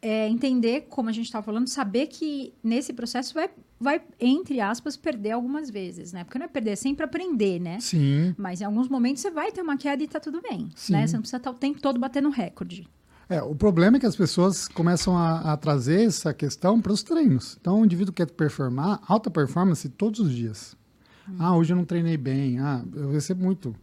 [0.02, 4.96] é, entender, como a gente estava falando, saber que nesse processo vai, vai, entre aspas,
[4.96, 6.24] perder algumas vezes, né?
[6.24, 7.78] Porque não é perder, é sempre aprender, né?
[7.80, 8.34] Sim.
[8.38, 10.92] Mas em alguns momentos você vai ter uma queda e tá tudo bem, Sim.
[10.94, 11.06] né?
[11.06, 12.88] Você não precisa estar o tempo todo batendo recorde.
[13.28, 17.02] É, o problema é que as pessoas começam a, a trazer essa questão para os
[17.02, 17.56] treinos.
[17.60, 20.76] Então, o indivíduo quer performar alta performance todos os dias.
[21.38, 22.58] Ah, hoje eu não treinei bem.
[22.58, 23.74] Ah, eu recebo muito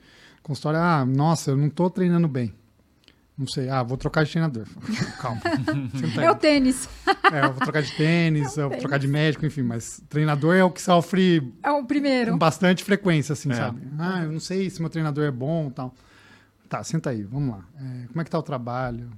[0.44, 0.80] consultório.
[0.80, 2.54] Ah, nossa, eu não estou treinando bem.
[3.38, 3.70] Não sei.
[3.70, 4.66] Ah, vou trocar de treinador.
[5.22, 5.40] Calma.
[5.46, 6.24] Aí.
[6.26, 6.90] É o tênis.
[7.32, 9.62] É, eu vou trocar de tênis, eu vou trocar de médico, enfim.
[9.62, 12.32] Mas treinador é o que sofre É o primeiro.
[12.32, 13.56] com bastante frequência, assim, É.
[13.56, 13.82] sabe?
[14.00, 15.94] Ah, eu não sei se meu treinador é bom tal.
[16.68, 17.64] Tá, senta aí, vamos lá.
[17.80, 19.10] É, como é que tá o trabalho?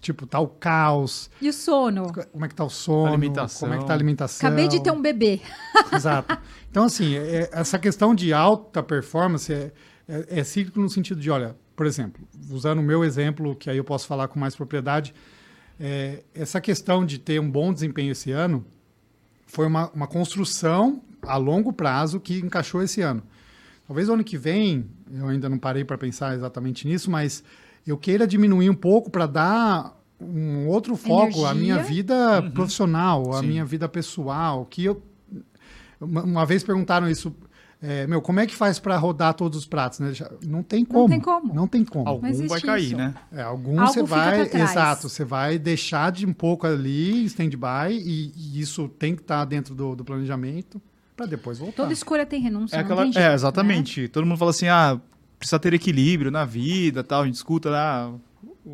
[0.00, 2.12] Tipo, tá o caos, E o sono?
[2.30, 3.60] como é que tá o sono, Alimentação.
[3.68, 4.46] como é que tá a alimentação.
[4.48, 5.40] Acabei de ter um bebê.
[5.92, 6.36] Exato.
[6.70, 9.72] Então, assim, é- essa questão de alta performance é,
[10.06, 13.76] é, é cíclico no sentido de, olha, por exemplo, usando o meu exemplo, que aí
[13.76, 15.14] eu posso falar com mais propriedade,
[15.78, 18.64] é, essa questão de ter um bom desempenho esse ano
[19.46, 23.22] foi uma, uma construção a longo prazo que encaixou esse ano.
[23.86, 27.42] Talvez o ano que vem, eu ainda não parei para pensar exatamente nisso, mas
[27.86, 31.94] eu queira diminuir um pouco para dar um outro foco à minha Energia.
[31.94, 33.48] vida profissional, à Sim.
[33.48, 35.02] minha vida pessoal, que eu
[36.00, 37.34] uma, uma vez perguntaram isso,
[37.82, 40.00] é, meu, como é que faz para rodar todos os pratos?
[40.00, 40.12] né?
[40.42, 41.08] Não tem como.
[41.08, 41.54] tem como.
[41.54, 42.08] Não tem como.
[42.08, 42.96] Algum vai cair, isso.
[42.96, 43.14] né?
[43.32, 48.32] É, algum Algo você vai, exato, você vai deixar de um pouco ali, stand-by, e,
[48.36, 50.80] e isso tem que estar dentro do, do planejamento
[51.16, 51.82] para depois voltar.
[51.82, 52.76] Toda escolha tem renúncia.
[52.76, 53.34] É, não aquela, tem jeito, é né?
[53.34, 54.08] exatamente.
[54.08, 55.00] Todo mundo fala assim, ah,
[55.38, 57.22] precisa ter equilíbrio na vida, tal.
[57.22, 57.70] A gente escuta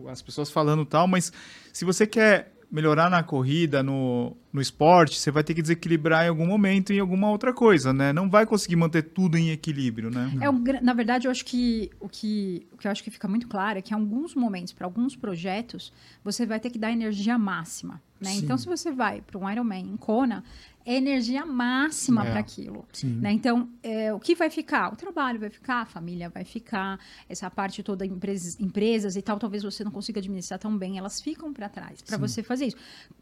[0.09, 1.33] as pessoas falando tal, mas
[1.73, 6.29] se você quer melhorar na corrida, no, no esporte, você vai ter que desequilibrar em
[6.29, 8.13] algum momento em alguma outra coisa, né?
[8.13, 10.33] Não vai conseguir manter tudo em equilíbrio, né?
[10.41, 13.27] É um, na verdade, eu acho que o, que o que eu acho que fica
[13.27, 16.93] muito claro é que em alguns momentos, para alguns projetos, você vai ter que dar
[16.93, 18.01] energia máxima.
[18.21, 18.35] Né?
[18.35, 20.45] Então, se você vai para um Ironman em Kona,
[20.85, 22.31] é energia máxima É.
[22.31, 22.87] para aquilo.
[23.05, 23.33] Né?
[23.33, 24.93] Então, é, o que vai ficar?
[24.93, 29.39] O trabalho vai ficar, a família vai ficar, essa parte toda, empresas, empresas e tal,
[29.39, 32.77] talvez você não consiga administrar tão bem, elas ficam para trás para você fazer isso.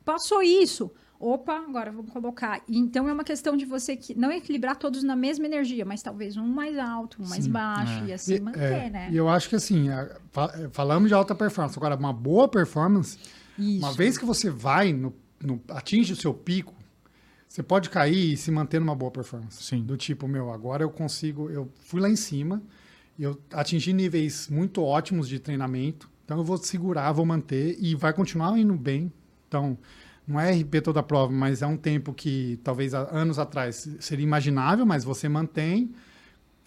[0.05, 2.63] Passou isso, opa, agora vamos colocar.
[2.69, 6.37] Então, é uma questão de você que, não equilibrar todos na mesma energia, mas talvez
[6.37, 7.51] um mais alto, um mais Sim.
[7.51, 8.07] baixo, É.
[8.07, 9.09] e assim E, manter, é, né?
[9.11, 10.17] e eu acho que assim, é,
[10.73, 11.77] falamos de alta performance.
[11.77, 13.19] Agora, uma boa performance,
[13.59, 13.79] Isso.
[13.85, 16.73] uma vez que você vai, no, no- atinge o seu pico,
[17.49, 19.63] você pode cair e se manter numa boa performance.
[19.63, 19.83] Sim.
[19.83, 22.63] Do tipo, meu, agora eu consigo, eu fui lá em cima,
[23.19, 28.13] eu atingi níveis muito ótimos de treinamento, então eu vou segurar, vou manter e vai
[28.13, 29.11] continuar indo bem.
[29.49, 29.79] Então,
[30.27, 33.89] não é RP toda a prova, mas é um tempo que talvez há anos atrás
[33.99, 35.91] seria imaginável, mas você mantém,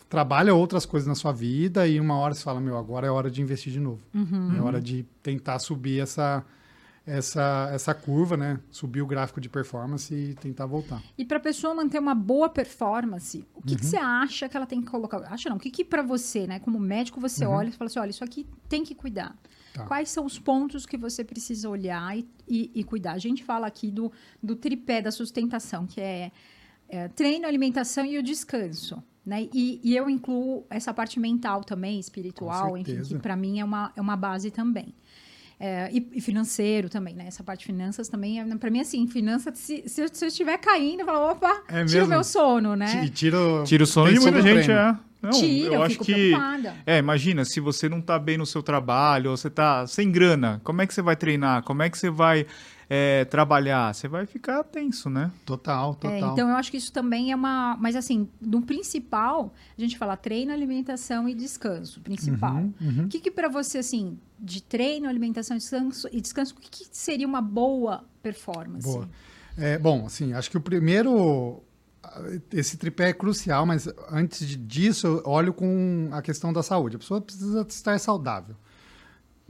[0.09, 3.29] trabalha outras coisas na sua vida e uma hora você fala, meu, agora é hora
[3.29, 4.01] de investir de novo.
[4.15, 4.57] Uhum.
[4.57, 6.43] É hora de tentar subir essa,
[7.05, 8.59] essa, essa curva, né?
[8.69, 11.01] Subir o gráfico de performance e tentar voltar.
[11.17, 13.89] E para a pessoa manter uma boa performance, o que, que Uhum.
[13.89, 15.17] você acha que ela tem que colocar?
[15.31, 17.99] Acha não, o que, que para você, né, como médico, você olha e fala assim:
[17.99, 19.29] olha, isso aqui tem que cuidar.
[19.31, 19.51] Uhum.
[19.73, 19.85] Tá.
[19.85, 23.13] Quais são os pontos que você precisa olhar e, e- e cuidar?
[23.13, 24.11] A gente fala aqui do,
[24.43, 26.31] do tripé da sustentação, que é,
[26.89, 29.01] é treino, alimentação e o descanso.
[29.25, 29.47] Né?
[29.53, 33.93] E, e eu incluo essa parte mental também, espiritual, enfim, que para mim é uma,
[33.95, 34.93] é uma base também.
[35.63, 37.25] É, e, e financeiro também, né?
[37.27, 40.27] Essa parte de finanças também, é, para mim, assim, finanças, se, se, eu, se eu
[40.29, 43.03] estiver caindo, eu falo, opa, É tira o meu sono, né?
[43.05, 44.95] E tira, o- Tira o sono tem de muita gente, é.
[45.21, 46.13] Não, tira, eu, eu, acho fico que.
[46.13, 46.73] preocupada.
[46.83, 50.59] É, imagina, se você não tá bem no seu trabalho, ou você tá sem grana,
[50.63, 51.61] como é que você vai treinar?
[51.61, 52.47] Como é que você vai
[52.93, 53.93] é, trabalhar?
[53.93, 55.31] Você vai ficar tenso, né?
[55.45, 56.33] Total, É, total.
[56.33, 57.77] então eu acho que isso também é uma.
[57.79, 62.01] Mas assim, no principal, a gente fala treino, alimentação e descanso.
[62.01, 62.55] Principal.
[62.55, 63.05] Uhum, uhum.
[63.05, 66.69] O que, que para você, assim, de treino, alimentação e descanso, e descanso, o que,
[66.69, 68.85] que seria uma boa performance?
[68.85, 69.09] Boa.
[69.57, 71.63] É, bom, assim, acho que o primeiro.
[72.51, 76.97] Esse tripé é crucial, mas antes disso, eu olho com a questão da saúde.
[76.97, 78.57] A pessoa precisa estar saudável.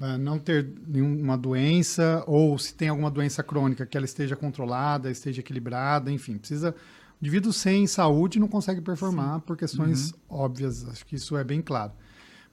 [0.01, 5.11] É, Não ter nenhuma doença, ou se tem alguma doença crônica, que ela esteja controlada,
[5.11, 6.37] esteja equilibrada, enfim.
[6.37, 6.71] Precisa.
[6.71, 10.87] O indivíduo sem saúde não consegue performar por questões óbvias.
[10.89, 11.91] Acho que isso é bem claro.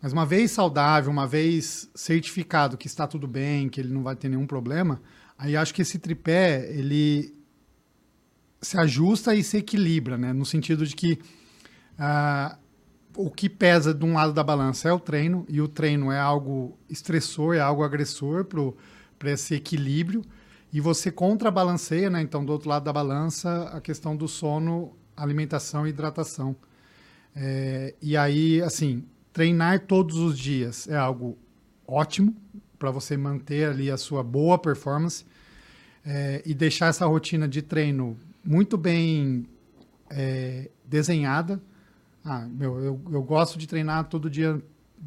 [0.00, 4.14] Mas uma vez saudável, uma vez certificado que está tudo bem, que ele não vai
[4.14, 5.00] ter nenhum problema,
[5.38, 7.34] aí acho que esse tripé, ele
[8.60, 10.34] se ajusta e se equilibra, né?
[10.34, 11.18] No sentido de que
[11.98, 12.58] ah,
[13.16, 16.18] o que pesa de um lado da balança é o treino, e o treino é
[16.18, 18.44] algo estressor, é algo agressor
[19.18, 20.22] para esse equilíbrio,
[20.72, 22.20] e você contrabalanceia, né?
[22.20, 26.54] Então, do outro lado da balança, a questão do sono, alimentação e hidratação.
[27.34, 31.38] É, e aí, assim, treinar todos os dias é algo
[31.86, 32.34] ótimo
[32.78, 35.24] para você manter ali a sua boa performance
[36.04, 39.46] é, e deixar essa rotina de treino muito bem
[40.10, 41.60] é, desenhada.
[42.28, 44.62] Ah, meu, eu, eu gosto de treinar todo dia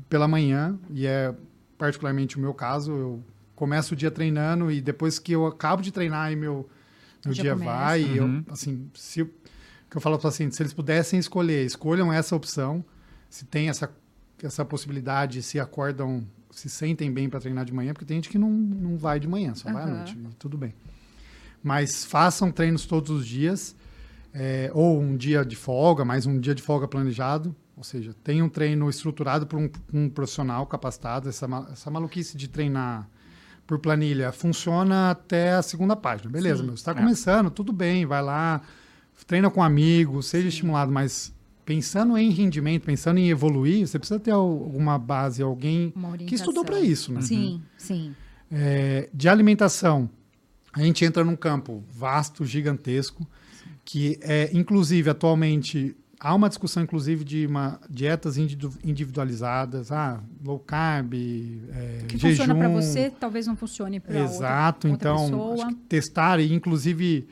[0.10, 1.36] pela manhã e é
[1.78, 2.92] particularmente o meu caso.
[2.92, 3.24] Eu
[3.56, 6.68] começo o dia treinando e depois que eu acabo de treinar e meu,
[7.24, 7.72] meu dia começa.
[7.72, 8.44] vai, uhum.
[8.48, 9.24] eu, assim, se
[9.92, 12.84] que eu falo para assim, se eles pudessem escolher, escolham essa opção,
[13.30, 13.94] se tem essa,
[14.42, 18.38] essa possibilidade, se acordam, se sentem bem para treinar de manhã, porque tem gente que
[18.38, 19.74] não, não vai de manhã, só uhum.
[19.74, 20.74] vai à noite, tudo bem.
[21.62, 23.76] Mas façam treinos todos os dias,
[24.34, 28.41] é, ou um dia de folga, mais um dia de folga planejado, ou seja, tem
[28.41, 33.10] um treino estruturado por um, um profissional capacitado, essa, essa maluquice de treinar
[33.65, 36.30] por planilha funciona até a segunda página.
[36.30, 36.65] Beleza, Sim.
[36.65, 36.96] meu, você está é.
[36.96, 38.62] começando, tudo bem, vai lá,
[39.26, 40.50] treina com amigos, seja Sim.
[40.50, 41.34] estimulado, mas
[41.65, 45.94] pensando em rendimento, pensando em evoluir, você precisa ter alguma base, alguém
[46.28, 47.22] que estudou para isso, né?
[47.22, 47.62] Sim, uhum.
[47.78, 48.15] sim.
[48.52, 50.10] É, de alimentação,
[50.74, 53.26] a gente entra num campo vasto, gigantesco,
[53.84, 61.13] que é, inclusive, atualmente, há uma discussão, inclusive, de uma, dietas individualizadas, ah, low carb,
[61.13, 62.38] é, que jejum.
[62.38, 67.28] funciona para você, talvez não funcione para outra Exato, outra então, testar e, inclusive,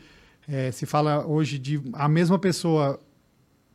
[0.48, 3.00] é, se fala hoje de a mesma pessoa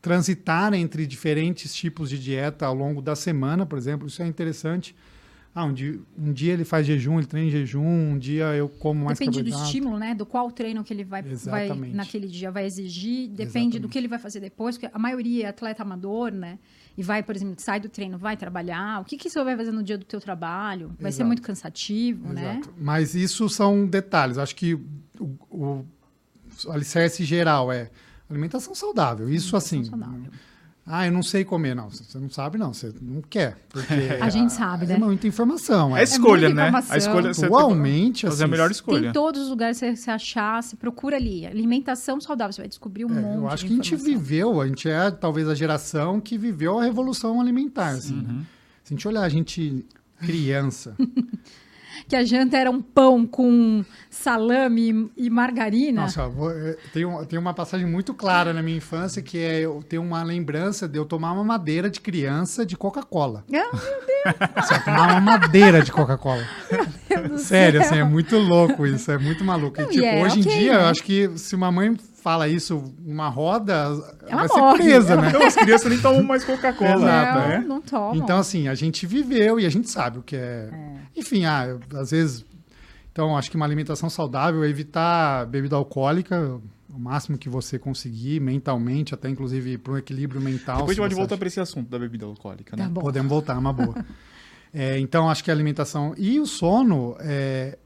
[0.02, 4.94] transitar entre diferentes tipos de dieta ao longo da semana, por exemplo, isso é interessante
[5.54, 8.68] ah, um dia, um dia ele faz jejum, ele treina em jejum, um dia eu
[8.68, 10.12] como mais Depende do estímulo, né?
[10.12, 13.78] Do qual treino que ele vai, vai naquele dia vai exigir, depende Exatamente.
[13.78, 16.58] do que ele vai fazer depois, porque a maioria é atleta amador, né?
[16.98, 19.00] E vai, por exemplo, sai do treino, vai trabalhar.
[19.00, 20.88] O que, que você vai fazer no dia do teu trabalho?
[20.98, 21.16] Vai Exato.
[21.18, 22.54] ser muito cansativo, né?
[22.54, 22.68] Exato.
[22.70, 22.74] né?
[22.76, 24.38] Mas isso são detalhes.
[24.38, 25.84] Acho que o, o,
[26.66, 27.92] o alicerce geral é
[28.28, 29.28] alimentação saudável.
[29.28, 29.84] Isso alimentação assim.
[29.84, 30.32] Saudável
[30.86, 31.74] ah, eu não sei comer.
[31.74, 32.74] Não, você não sabe, não.
[32.74, 33.56] Você não quer.
[33.70, 34.94] Porque a gente sabe, né?
[34.94, 35.96] É muita informação.
[35.96, 36.70] É, é escolha, né?
[36.90, 39.04] A escolha Atualmente, fazer assim, a melhor escolha.
[39.04, 41.46] Tem todos os lugares que você achar, você procura ali.
[41.46, 44.66] Alimentação saudável, você vai descobrir um é, monte Eu acho que a gente viveu, a
[44.66, 47.90] gente é talvez a geração que viveu a revolução alimentar.
[47.90, 48.28] Assim, né?
[48.28, 48.44] uhum.
[48.82, 49.86] Se a gente olhar, a gente
[50.18, 50.94] criança.
[52.08, 56.02] que a janta era um pão com salame e margarina.
[56.02, 60.02] Nossa, eh, tem, tem uma passagem muito clara na minha infância que é eu tenho
[60.02, 63.44] uma lembrança de eu tomar uma madeira de criança de Coca-Cola.
[63.48, 64.84] Oh, meu Deus!
[64.84, 66.44] Tomar uma madeira de Coca-Cola.
[67.38, 69.80] Sério, assim, é muito louco isso, é muito maluco.
[69.80, 70.84] E, tipo, é, hoje okay, em dia, né?
[70.84, 73.74] eu acho que se uma mãe fala isso uma roda,
[74.26, 74.76] Ela vai morre.
[74.76, 75.28] ser presa, né?
[75.28, 76.94] Então as crianças nem tomam mais Coca-Cola.
[76.94, 77.64] Exato, não, né?
[77.66, 78.16] não tomam.
[78.16, 80.70] Então, assim, a gente viveu e a gente sabe o que é.
[80.72, 80.93] é.
[81.16, 82.44] Enfim, ah, às vezes.
[83.12, 86.60] Então, acho que uma alimentação saudável é evitar bebida alcoólica,
[86.92, 90.78] o máximo que você conseguir, mentalmente, até inclusive para um equilíbrio mental.
[90.78, 92.90] Depois a gente pode voltar para esse assunto da bebida alcoólica, né?
[92.92, 93.94] Tá Podemos voltar, uma boa.
[94.74, 97.78] é, então, acho que a alimentação e o sono é,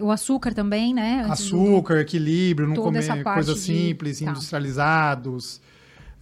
[0.00, 1.22] o açúcar também, né?
[1.24, 2.00] Antes açúcar, do...
[2.00, 4.24] equilíbrio, não comer coisas simples, de...
[4.24, 4.30] Tá.
[4.32, 5.60] industrializados,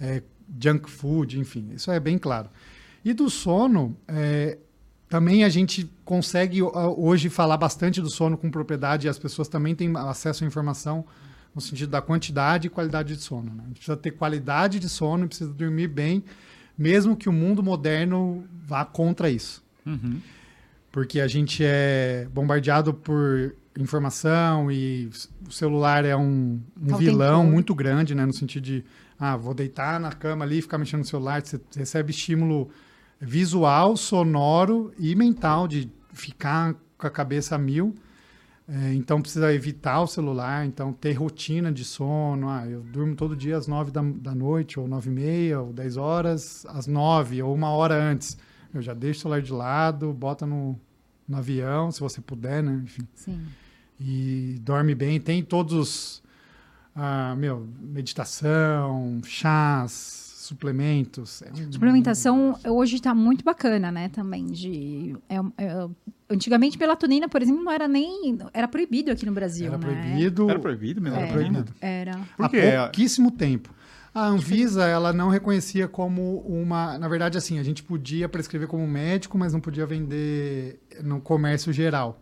[0.01, 0.23] é,
[0.61, 2.51] junk food, enfim, isso é bem claro.
[3.05, 4.59] E do sono, é,
[5.13, 9.75] também a gente consegue hoje falar bastante do sono com propriedade e as pessoas também
[9.75, 11.05] têm acesso à informação
[11.55, 13.53] no sentido da quantidade e qualidade de sono.
[13.55, 13.63] Né?
[13.63, 16.25] A gente precisa ter qualidade de sono, precisa dormir bem,
[16.79, 19.63] mesmo que o mundo moderno vá contra isso.
[19.85, 20.19] Uhum.
[20.91, 25.11] Porque a gente é bombardeado por informação e
[25.47, 28.25] o celular é um, um vilão muito grande, né?
[28.25, 28.85] No sentido de,
[29.21, 31.43] ah, vou deitar na cama ali e ficar mexendo no celular.
[31.45, 32.71] Você recebe estímulo
[33.25, 37.95] visual, sonoro e mental de ficar com a cabeça a mil.
[38.69, 42.49] É, então precisa evitar o celular, então ter rotina de sono.
[42.49, 45.73] Ah, eu durmo todo dia às nove da, da noite, ou nove e meia, ou
[45.73, 48.37] dez horas, às nove, ou uma hora antes.
[48.73, 50.79] Eu já deixo o celular de lado, bota no,
[51.29, 52.81] no avião, se você puder, né?
[52.85, 53.07] Enfim.
[53.15, 53.41] Sim
[54.05, 55.21] e dorme bem.
[55.21, 56.23] Tem todos,
[56.95, 61.43] ah, meu, meditação, chás, suplementos.
[61.43, 64.09] É Suplementação hoje está muito bacana, né?
[64.09, 65.89] Também de é, é,
[66.29, 69.87] antigamente melatonina, por exemplo, não era nem era proibido aqui no Brasil, era né?
[69.87, 71.65] Proibido, era proibido, melatonina.
[71.81, 72.11] Era.
[72.11, 72.21] era.
[72.37, 72.61] Por quê?
[72.61, 73.73] Há pouquíssimo tempo.
[74.15, 76.99] A Anvisa, ela não reconhecia como uma.
[76.99, 81.73] Na verdade, assim, a gente podia prescrever como médico, mas não podia vender no comércio
[81.73, 82.21] geral.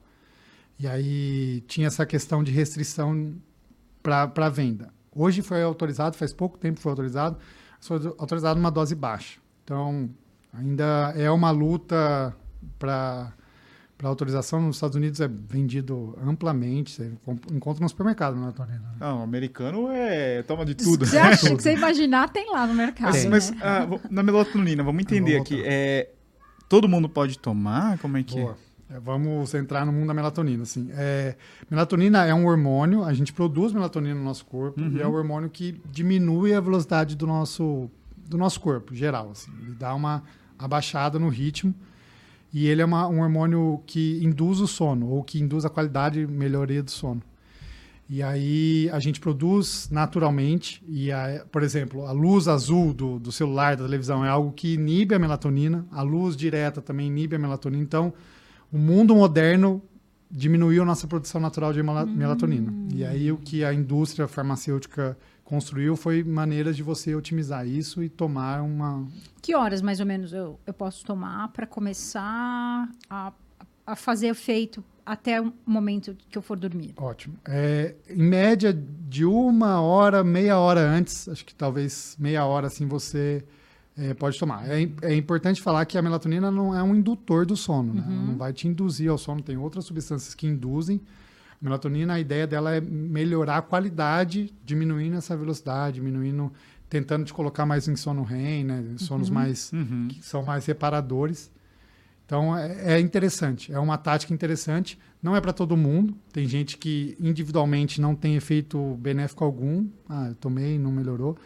[0.78, 3.34] E aí tinha essa questão de restrição
[4.02, 4.92] para venda.
[5.12, 7.36] Hoje foi autorizado, faz pouco tempo foi autorizado,
[7.80, 9.40] foi autorizado uma dose baixa.
[9.64, 10.10] Então,
[10.52, 12.34] ainda é uma luta
[12.78, 13.32] para
[14.00, 17.12] para autorização nos Estados Unidos é vendido amplamente, você
[17.52, 18.94] encontra no supermercado, não é, Tonina?
[18.98, 21.04] Não, o americano é toma de tudo.
[21.04, 23.12] Você acha que você imaginar tem lá no mercado.
[23.12, 26.08] Mas, mas ah, na melatonina, vamos entender aqui, é,
[26.66, 27.98] todo mundo pode tomar?
[27.98, 28.52] Como é que Boa.
[28.52, 28.69] é?
[28.98, 30.64] Vamos entrar no mundo da melatonina.
[30.64, 30.88] Assim.
[30.92, 31.36] É,
[31.70, 34.96] melatonina é um hormônio, a gente produz melatonina no nosso corpo uhum.
[34.96, 39.30] e é o hormônio que diminui a velocidade do nosso, do nosso corpo, geral.
[39.30, 39.50] Assim.
[39.62, 40.22] Ele dá uma
[40.58, 41.74] abaixada no ritmo
[42.52, 46.20] e ele é uma, um hormônio que induz o sono, ou que induz a qualidade
[46.20, 47.22] e melhoria do sono.
[48.08, 53.30] E aí a gente produz naturalmente, e a, por exemplo, a luz azul do, do
[53.30, 57.38] celular, da televisão, é algo que inibe a melatonina, a luz direta também inibe a
[57.38, 57.80] melatonina.
[57.80, 58.12] Então,
[58.72, 59.82] o mundo moderno
[60.30, 62.70] diminuiu a nossa produção natural de melatonina.
[62.70, 62.88] Hum.
[62.92, 68.08] E aí o que a indústria farmacêutica construiu foi maneiras de você otimizar isso e
[68.08, 69.04] tomar uma.
[69.42, 73.32] Que horas mais ou menos eu, eu posso tomar para começar a,
[73.84, 76.94] a fazer efeito até o momento que eu for dormir?
[76.96, 77.36] Ótimo.
[77.48, 82.86] É, em média, de uma hora, meia hora antes, acho que talvez meia hora assim
[82.86, 83.44] você
[84.00, 84.68] é, pode tomar.
[84.68, 88.02] É, é, importante falar que a melatonina não é um indutor do sono, né?
[88.04, 88.36] Ela não uhum.
[88.36, 91.00] vai te induzir ao sono, tem outras substâncias que induzem
[91.60, 96.50] melatonina, a ideia dela é melhorar a qualidade, diminuindo essa velocidade, diminuindo,
[96.88, 98.84] tentando te colocar mais em sono REM, né?
[98.96, 99.34] Sonos uhum.
[99.34, 100.08] mais uhum.
[100.08, 101.50] que são mais reparadores.
[102.24, 104.98] Então é, é, interessante, é uma tática interessante.
[105.22, 106.16] Não é para todo mundo.
[106.32, 109.86] Tem gente que individualmente não tem efeito benéfico algum.
[110.08, 111.36] Ah, eu tomei, não melhorou.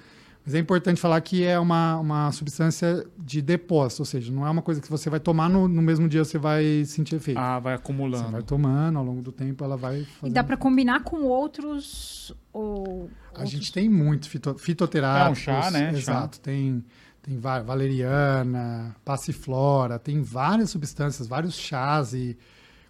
[0.44, 4.50] Mas é importante falar que é uma, uma substância de depósito, ou seja, não é
[4.50, 7.38] uma coisa que você vai tomar no, no mesmo dia você vai sentir efeito.
[7.38, 8.26] Ah, vai acumulando.
[8.26, 10.30] Você vai tomando, ao longo do tempo ela vai fazendo...
[10.30, 12.34] E dá para combinar com outros...
[12.52, 13.50] Ou, a outros...
[13.50, 15.48] gente tem muito fito, fitoterápicos.
[15.48, 15.90] É um chá, né?
[15.94, 16.42] Exato, chá.
[16.42, 16.84] tem...
[17.22, 22.36] Tem valeriana, passiflora, tem várias substâncias, vários chás e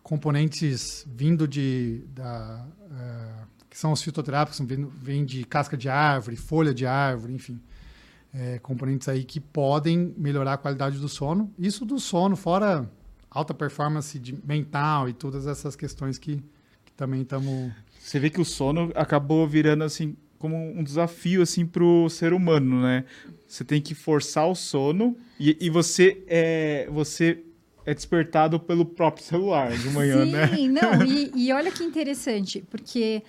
[0.03, 3.44] componentes vindo de da, uh,
[3.75, 7.61] que são os fitoterápicos, vêm vem de casca de árvore, folha de árvore, enfim.
[8.33, 11.53] É, componentes aí que podem melhorar a qualidade do sono.
[11.59, 12.89] Isso do sono, fora
[13.29, 16.37] alta performance de, mental e todas essas questões que,
[16.85, 17.73] que também estamos...
[17.99, 22.33] Você vê que o sono acabou virando, assim, como um desafio, assim, para o ser
[22.33, 23.05] humano, né?
[23.45, 27.43] Você tem que forçar o sono e, e você, é, você
[27.85, 30.47] é despertado pelo próprio celular de manhã, Sim, né?
[30.47, 33.21] Sim, não, e, e olha que interessante, porque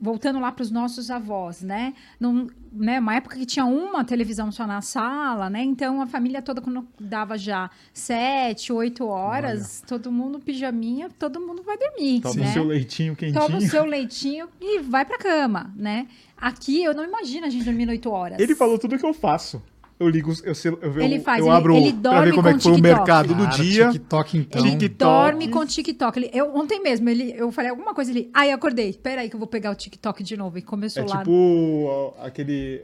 [0.00, 1.94] voltando lá para os nossos avós, né?
[2.18, 2.98] Num, né?
[2.98, 5.62] Uma época que tinha uma televisão só na sala, né?
[5.62, 9.88] Então a família toda, quando dava já sete, oito horas, Olha.
[9.88, 12.20] todo mundo pijaminha, todo mundo vai dormir.
[12.20, 12.50] Toma né?
[12.50, 13.40] o seu leitinho quentinho.
[13.40, 16.06] Toma o seu leitinho e vai para cama, né?
[16.36, 18.38] Aqui eu não imagino a gente dormir oito horas.
[18.40, 19.62] Ele falou tudo que eu faço
[20.02, 22.54] eu ligo, eu, eu, ele faz, eu ele, abro ele dorme pra ver como é
[22.54, 23.90] que foi o mercado do dia.
[23.90, 24.60] TikTok, então.
[24.60, 24.98] Ele TikTok.
[24.98, 26.18] dorme com TikTok.
[26.18, 29.28] Ele, eu, ontem mesmo, ele, eu falei alguma coisa, ele, ai, ah, acordei, espera aí
[29.28, 30.58] que eu vou pegar o TikTok de novo.
[30.58, 31.18] E começou é lá.
[31.18, 32.82] tipo aquele,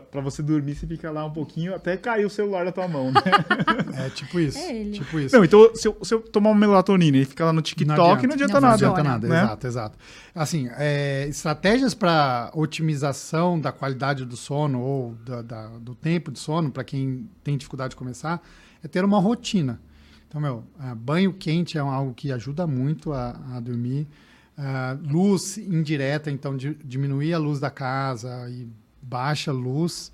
[0.00, 3.12] para você dormir, você fica lá um pouquinho até cair o celular da tua mão,
[3.12, 3.20] né?
[4.06, 4.58] é tipo isso.
[4.58, 5.36] É tipo isso.
[5.36, 8.00] Não, então se eu, se eu tomar uma melatonina e ficar lá no TikTok, não
[8.00, 8.86] adianta, não adianta não, nada.
[8.86, 9.42] Não adianta nada, né?
[9.42, 9.98] exato, exato.
[10.34, 16.38] Assim, é, estratégias para otimização da qualidade do sono ou da, da, do tempo de
[16.38, 18.40] sono, para quem tem dificuldade de começar,
[18.82, 19.80] é ter uma rotina.
[20.28, 24.08] Então, meu, é, banho quente é algo que ajuda muito a, a dormir.
[24.52, 28.68] Uh, luz indireta, então diminuir a luz da casa e
[29.02, 30.12] baixa luz,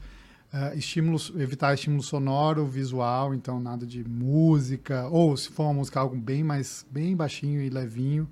[0.52, 6.00] uh, estímulos, evitar estímulo sonoro, visual, então nada de música, ou se for uma música
[6.00, 8.28] algo bem mais bem baixinho e levinho.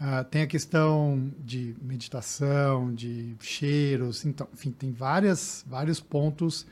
[0.00, 6.66] Uh, tem a questão de meditação, de cheiros, então, enfim, tem várias, vários pontos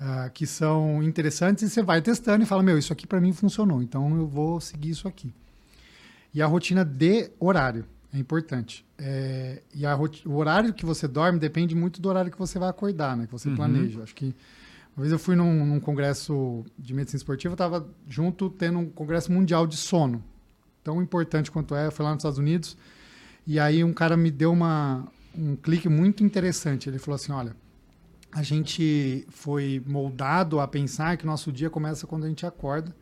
[0.00, 3.32] uh, que são interessantes e você vai testando e fala, meu, isso aqui para mim
[3.32, 5.32] funcionou, então eu vou seguir isso aqui.
[6.34, 7.84] E a rotina de horário.
[8.12, 8.84] É importante.
[8.98, 12.68] É, e a, o horário que você dorme depende muito do horário que você vai
[12.68, 13.26] acordar, né?
[13.26, 13.56] Que você uhum.
[13.56, 14.02] planeja.
[14.02, 14.34] Acho que
[14.94, 18.90] uma vez eu fui num, num congresso de medicina esportiva, eu estava junto tendo um
[18.90, 20.22] congresso mundial de sono.
[20.84, 22.76] Tão importante quanto é, eu fui lá nos Estados Unidos.
[23.46, 26.90] E aí um cara me deu uma, um clique muito interessante.
[26.90, 27.56] Ele falou assim, olha,
[28.30, 32.94] a gente foi moldado a pensar que nosso dia começa quando a gente acorda,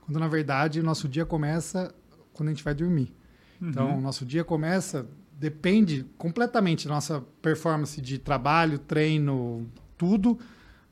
[0.00, 1.94] quando na verdade nosso dia começa
[2.32, 3.14] quando a gente vai dormir.
[3.60, 4.00] Então, uhum.
[4.00, 5.06] nosso dia começa,
[5.38, 10.38] depende completamente da nossa performance de trabalho, treino, tudo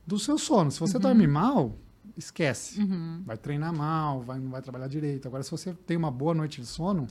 [0.07, 0.71] do seu sono.
[0.71, 1.03] Se você uhum.
[1.03, 1.77] dorme mal,
[2.17, 2.81] esquece.
[2.81, 3.23] Uhum.
[3.25, 5.27] Vai treinar mal, vai, não vai trabalhar direito.
[5.29, 7.07] Agora, se você tem uma boa noite de sono.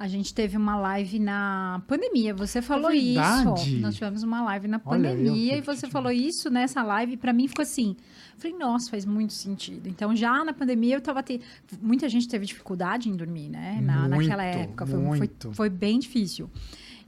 [0.00, 2.32] A gente teve uma live na pandemia.
[2.32, 3.74] Você falou verdade.
[3.74, 3.80] isso.
[3.82, 6.82] Nós tivemos uma live na Olha, eu pandemia que- e você que- falou isso nessa
[6.82, 7.18] live.
[7.18, 7.94] Pra mim ficou assim.
[8.38, 9.86] Falei, nossa, faz muito sentido.
[9.88, 11.38] Então, já na pandemia, eu tava te...
[11.82, 13.78] Muita gente teve dificuldade em dormir, né?
[13.82, 14.86] Na, Muito, naquela época.
[14.86, 16.48] Foi, foi, foi bem difícil.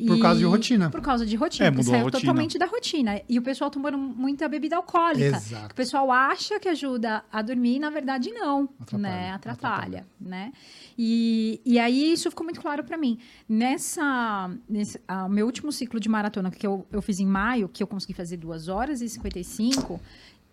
[0.07, 0.91] Por causa de rotina.
[0.91, 1.67] Por causa de rotina.
[1.67, 3.21] É, mudou saiu totalmente da rotina.
[3.29, 5.37] E o pessoal tomando muita bebida alcoólica.
[5.37, 5.73] Exato.
[5.73, 9.31] O pessoal acha que ajuda a dormir, na verdade não, Atrapalha, né?
[9.33, 10.53] Atrapalha, né?
[10.99, 13.19] E, e aí isso ficou muito claro para mim.
[13.49, 17.83] Nessa, nesse, ah, meu último ciclo de maratona que eu, eu fiz em maio, que
[17.83, 20.01] eu consegui fazer 2 horas e 55,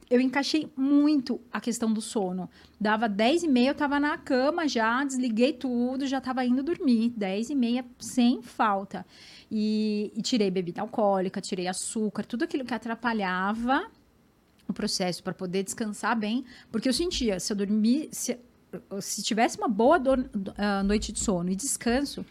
[0.09, 2.49] eu encaixei muito a questão do sono.
[2.79, 7.13] Dava 10 e meia, eu tava na cama já, desliguei tudo, já tava indo dormir.
[7.15, 9.05] 10 e meia, sem falta.
[9.51, 13.87] E, e tirei bebida alcoólica, tirei açúcar, tudo aquilo que atrapalhava
[14.67, 18.37] o processo para poder descansar bem, porque eu sentia, se eu dormir, se,
[19.01, 19.99] se tivesse uma boa
[20.57, 22.23] ah, noite de sono e descanso,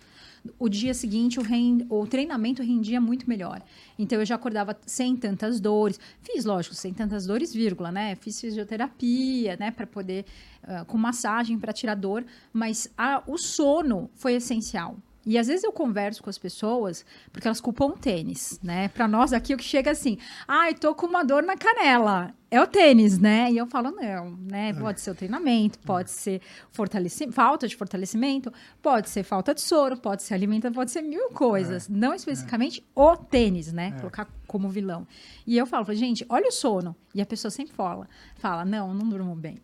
[0.59, 3.63] o dia seguinte o, ren- o treinamento rendia muito melhor.
[3.99, 5.99] Então eu já acordava sem tantas dores.
[6.23, 8.15] Fiz, lógico, sem tantas dores, vírgula, né?
[8.17, 10.25] Fiz fisioterapia, né, para poder
[10.63, 14.97] ah, com massagem para tirar dor, mas a- o sono foi essencial.
[15.27, 18.89] E às vezes eu converso com as pessoas porque elas culpam o tênis, né?
[18.89, 20.17] Para nós aqui o que chega assim,
[20.47, 22.35] ai, tô com uma dor na canela.
[22.51, 23.53] É o tênis, né?
[23.53, 24.73] E eu falo, não, né?
[24.73, 26.41] Pode ser o treinamento, pode ser
[26.73, 28.51] fortalecimento, falta de fortalecimento,
[28.81, 31.91] pode ser falta de soro, pode ser alimentação, pode ser mil coisas.
[31.91, 33.93] Não especificamente o tênis, né?
[34.01, 35.07] Colocar como vilão.
[35.47, 36.97] E eu falo, gente, olha o sono.
[37.15, 39.61] E a pessoa sempre fala, fala, não, não durmo bem.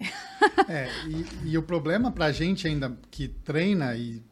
[0.68, 4.22] É, e, e o problema pra gente ainda que treina e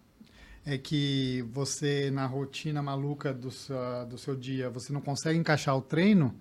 [0.65, 3.77] é que você, na rotina maluca do seu,
[4.09, 6.35] do seu dia, você não consegue encaixar o treino,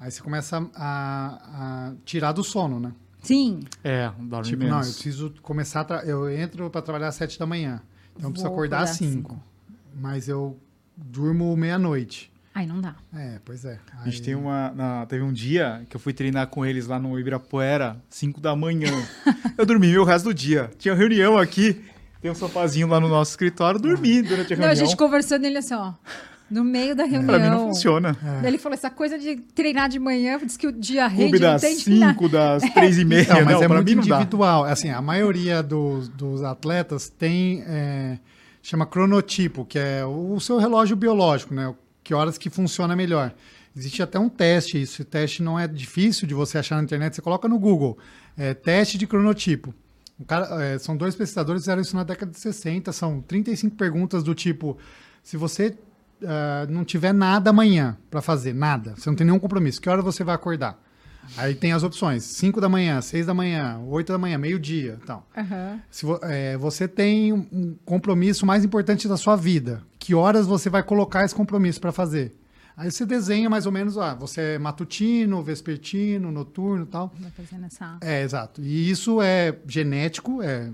[0.00, 2.92] aí você começa a, a tirar do sono, né?
[3.22, 4.72] Sim, É, dorme Tipo, menos.
[4.74, 7.80] não, eu preciso começar, eu entro para trabalhar às sete da manhã,
[8.16, 9.40] então eu preciso acordar às às cinco,
[9.94, 10.58] mas eu
[10.96, 12.32] durmo meia-noite.
[12.54, 12.96] aí não dá.
[13.14, 13.78] É, pois é.
[14.00, 14.70] A gente Aí- tem uma.
[14.72, 18.54] na- teve um dia que eu fui treinar com eles lá no Ibirapuera, 5 da
[18.56, 18.90] manhã.
[19.56, 20.70] eu dormi o resto do dia.
[20.78, 21.82] Tinha reunião aqui,
[22.22, 24.86] tem um sofazinho lá no nosso escritório, dormi durante a Não, a reunião.
[24.86, 25.92] gente conversando ele assim, ó,
[26.48, 27.26] no meio da reunião.
[27.26, 28.16] Pra mim não funciona.
[28.22, 31.40] Daí ele falou, essa coisa de treinar de manhã, diz que o dia rende, não
[31.40, 32.12] das tem de nada.
[32.12, 33.22] 5, das 3 e meia.
[33.22, 34.16] Então, mas não, é pra muito mim não dá.
[34.16, 34.64] individual.
[34.64, 38.18] Assim, a maioria dos, dos atletas tem é,
[38.62, 41.74] chama cronotipo, que é o seu relógio biológico, né?
[42.04, 43.32] Que horas que funciona melhor.
[43.76, 45.02] Existe até um teste, isso.
[45.02, 47.16] O teste não é difícil de você achar na internet.
[47.16, 47.96] Você coloca no Google,
[48.36, 49.74] é, teste de cronotipo.
[50.26, 52.92] Cara, é, são dois pesquisadores que fizeram isso na década de 60.
[52.92, 54.76] São 35 perguntas do tipo:
[55.22, 55.76] se você
[56.24, 60.02] ah, não tiver nada amanhã para fazer, nada, você não tem nenhum compromisso, que hora
[60.02, 60.78] você vai acordar?
[61.36, 64.98] Aí tem as opções: 5 da manhã, 6 da manhã, 8 da manhã, meio-dia.
[65.02, 65.80] Então, Aham.
[65.90, 70.68] se vo- é, você tem um compromisso mais importante da sua vida, que horas você
[70.68, 72.34] vai colocar esse compromisso para fazer?
[72.76, 77.12] Aí você desenha mais ou menos, ah, você é matutino, vespertino, noturno e tal.
[77.18, 77.98] Vai fazendo essa...
[78.00, 78.62] É, exato.
[78.62, 80.70] E isso é genético, é,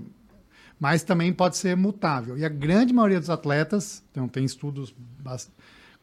[0.79, 2.37] mas também pode ser mutável.
[2.37, 5.51] E a grande maioria dos atletas, então tem estudos bas-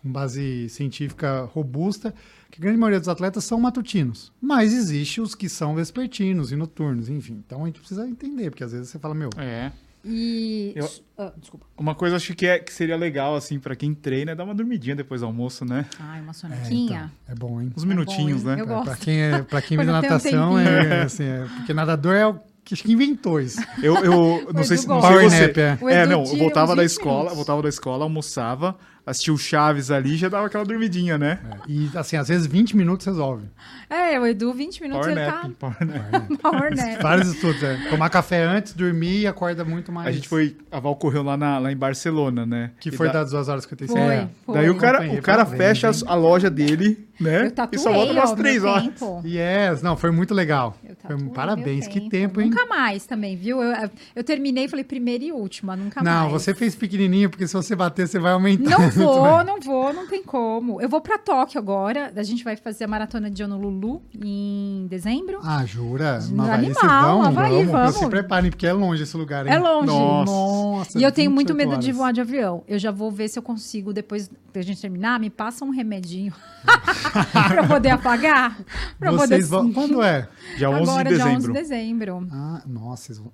[0.03, 2.15] com base científica robusta,
[2.51, 4.31] que a grande maioria dos atletas são matutinos.
[4.41, 7.43] Mas existe os que são vespertinos e noturnos, enfim.
[7.45, 9.73] Então a gente precisa entender, porque às vezes você fala, meu, É.
[10.07, 10.73] E...
[10.77, 10.89] Eu-
[11.19, 11.67] Ah, desculpa.
[11.77, 14.55] Uma coisa acho que, é, que seria legal, assim, pra quem treina, é dar uma
[14.55, 15.87] dormidinha depois do almoço, né?
[15.99, 17.11] Ai, uma é, sonequinha.
[17.25, 17.73] então, é bom, hein?
[17.77, 18.57] Uns minutinhos, bom, hein?
[18.57, 18.63] né?
[18.63, 18.85] Eu É, gosto.
[18.85, 22.15] pra quem, é, pra quem vê Quando tem um natação, é, assim, é, porque nadador
[22.15, 23.61] é o que acho que inventou isso.
[23.83, 25.47] Eu, eu não, sei, se- não sei você.
[25.47, 25.79] nap, é.
[26.03, 27.37] É, não, eu voltava da 20 escola, minutos.
[27.37, 28.77] voltava da escola, almoçava,
[29.07, 31.39] assistia o Chaves ali e já dava aquela dormidinha, né?
[31.69, 33.47] E assim, às vezes 20 minutos resolve.
[33.89, 36.29] É, o Edu, 20 minutos, Power ele nap, tá power nap.
[36.43, 37.01] power nap.
[37.03, 37.77] Vários estudos, é.
[37.89, 40.09] Tomar café antes, dormir e acorda muito mais.
[40.09, 42.73] A gente foi, a Val correu lá, na, lá em Barcelona, né?
[42.81, 43.99] Que E foi da- das 2 horas e 55.
[44.05, 44.29] Foi, É.
[44.45, 44.55] foi.
[44.57, 45.95] Daí o cara, o cara fecha hein?
[46.09, 47.47] a loja dele, né?
[47.47, 48.85] Eu tatuei, e só volta umas ó, três meu horas.
[48.87, 49.23] tempo.
[49.25, 50.77] Yes, não, foi muito legal.
[51.07, 52.51] Foi, tatuei parabéns, que tempo, hein?
[52.51, 53.63] Nunca mais também, viu?
[53.63, 56.17] Eu, eu terminei e falei primeira e última, nunca mais.
[56.17, 58.71] Não, você fez pequenininho, porque se você bater, você vai aumentar.
[58.79, 59.47] Não vou, mais.
[59.47, 60.81] não vou, não tem como.
[60.81, 62.13] Eu vou pra Tóquio agora.
[62.15, 65.41] A gente vai fazer a maratona de Honolulu em dezembro.
[65.43, 66.17] Ah, jura?
[66.17, 67.23] Animal, No Havaí, vocês vão?
[67.23, 67.97] Havaí, vamos.
[67.97, 69.53] Se preparem, porque é longe esse lugar, hein?
[69.53, 69.87] É longe.
[69.87, 70.33] Nossa.
[70.33, 71.97] Nossa, E eu tenho muito 28 medo de horas.
[71.97, 72.63] voar de avião.
[72.69, 76.33] Eu já vou ver se eu consigo, depois da gente terminar, me passa um remedinho
[77.33, 78.57] pra eu poder apagar.
[78.99, 79.37] Pra eu poder...
[79.37, 79.73] Vocês vão...
[79.73, 80.29] Quando é?
[80.57, 82.17] Dia 11 de agora, de dia 11 de dezembro.
[82.17, 82.29] dezembro.
[82.33, 83.33] Ah, nossa, vão-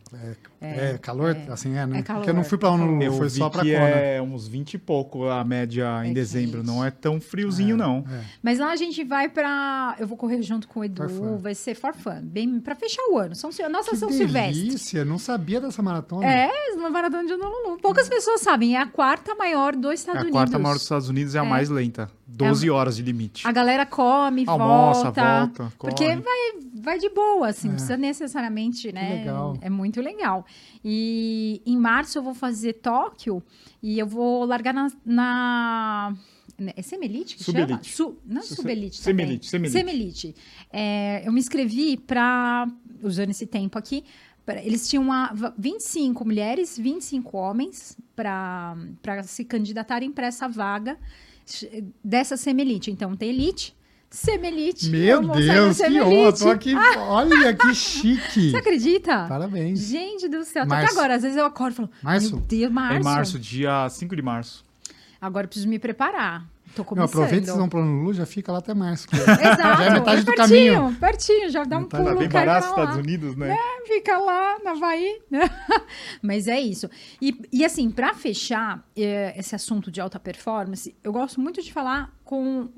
[0.60, 1.98] é, é, calor, assim, é, né?
[1.98, 3.12] É calor, Porque eu não fui pra é Honolulu, calor.
[3.12, 3.84] Eu foi vi só pra que Kona.
[3.88, 6.58] é uns 20 e pouco a média em É dezembro.
[6.58, 6.66] quente.
[6.66, 8.04] Não é tão friozinho, não.
[8.10, 8.20] É.
[8.42, 9.96] Mas lá a gente vai pra.
[9.98, 12.20] Eu vou correr junto com o Edu, vai ser for fun.
[12.22, 13.34] Bem, pra fechar o ano.
[13.34, 14.62] São, nossa Que São Silvestre.
[14.64, 16.26] delícia, não sabia dessa maratona.
[16.26, 17.78] É, uma maratona de Honolulu.
[17.80, 20.38] Poucas pessoas sabem, é a quarta maior dos É Estados a Unidos.
[20.38, 21.48] quarta maior dos Estados Unidos é a É.
[21.48, 22.10] mais lenta.
[22.36, 23.46] 12 horas de limite.
[23.46, 25.38] A galera come, Almoça, volta.
[25.46, 27.70] volta, Porque vai, vai de boa, assim, É.
[27.70, 29.16] não precisa necessariamente, né?
[29.16, 29.56] legal.
[29.60, 30.44] É muito legal.
[30.84, 33.42] E em março eu vou fazer Tóquio
[33.82, 34.90] e eu vou largar na.
[35.04, 36.14] na...
[36.76, 37.80] É Semelite que chama?
[37.82, 38.16] Su...
[38.24, 39.70] Não é Se- Subelite Semelite, também.
[39.70, 40.20] Semelite.
[40.30, 40.34] Semelite.
[40.72, 42.68] É, eu me inscrevi para,
[43.02, 44.04] usando esse tempo aqui,
[44.46, 48.76] pra- eles tinham uma, 25 mulheres, 25 homens para
[49.24, 50.96] se candidatarem para essa vaga
[52.05, 52.90] dessa Semelite.
[52.90, 53.74] Então, tem Elite,
[54.11, 54.90] Semelite.
[54.90, 56.05] Meu Deus, que Semelite.
[56.05, 56.74] honra, tô aqui,
[57.09, 58.50] olha que chique.
[58.50, 59.26] Você acredita?
[59.26, 59.80] Parabéns.
[59.80, 60.84] Gente do céu, Março.
[60.86, 62.36] até agora, às vezes eu acordo e falo, Março?
[62.36, 62.94] meu Deus, março.
[62.96, 64.64] É em março, dia 5 de março.
[65.20, 66.46] Agora eu preciso me preparar.
[66.74, 67.08] Tô Não, começando.
[67.08, 69.06] aproveita que vocês vão pro Honolulu, já fica lá até março.
[69.12, 69.42] Exato.
[69.82, 70.96] Já é metade do pertinho, caminho.
[71.00, 72.02] Pertinho, já dá um Metade.
[72.02, 72.14] pulo.
[72.14, 72.82] Tá bem barato pra os lá.
[72.84, 73.56] Estados Unidos, né?
[73.86, 75.20] fica lá na Havaí.
[76.22, 76.88] Mas é isso.
[77.20, 81.72] E, e assim, para fechar eh, esse assunto de alta performance, eu gosto muito de
[81.72, 82.68] falar com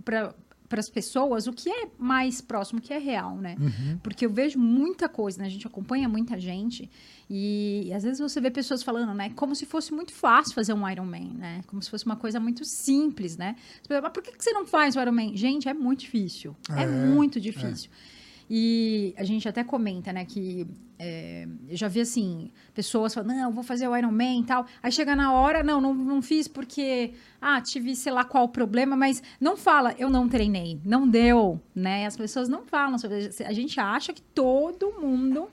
[0.75, 3.55] para as pessoas o que é mais próximo, o que é real, né?
[3.61, 3.97] Uhum.
[4.03, 5.47] Porque eu vejo muita coisa, né?
[5.47, 6.91] A gente acompanha muita gente
[7.31, 9.31] e, às vezes você vê pessoas falando, né?
[9.37, 11.63] Como se fosse muito fácil fazer um Ironman, né?
[11.69, 13.55] Como se fosse uma coisa muito simples, né?
[13.89, 15.37] Mas por que que você não faz o Ironman?
[15.37, 16.57] Gente, é muito difícil.
[16.69, 17.89] É, É, muito difícil.
[18.49, 20.67] E a gente até comenta, né, que
[20.99, 24.67] é, eu já vi assim, pessoas falando, não, vou fazer o Ironman e tal.
[24.83, 28.97] Aí chega na hora, não, não, não fiz porque, ah, tive sei lá qual problema,
[28.97, 32.07] mas não fala, eu não treinei, não deu, né?
[32.07, 35.49] As pessoas não falam sobre A gente acha que todo mundo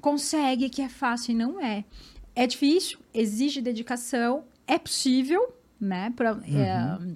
[0.00, 1.84] consegue, que é fácil e não é.
[2.34, 6.12] É difícil, exige dedicação, é possível, né?
[6.16, 7.14] Pra, é,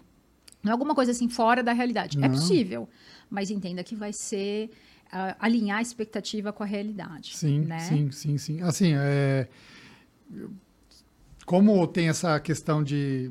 [0.63, 2.19] não é alguma coisa assim fora da realidade.
[2.19, 2.31] É Não.
[2.31, 2.89] possível,
[3.31, 4.71] mas entenda que vai ser
[5.39, 7.37] alinhar a expectativa com a realidade.
[7.37, 7.79] Sim, né?
[7.81, 8.63] sim, sim, sim.
[8.63, 9.49] Assim, é,
[11.47, 13.31] como tem essa questão de,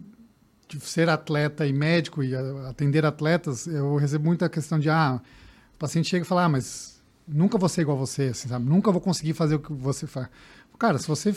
[0.67, 2.35] de ser atleta e médico e
[2.67, 5.21] atender atletas, eu recebo muita questão de, ah,
[5.75, 8.65] o paciente chega e fala, ah, mas nunca vou ser igual a você, assim, sabe?
[8.65, 10.27] Nunca vou conseguir fazer o que você faz.
[10.79, 11.33] Cara, se você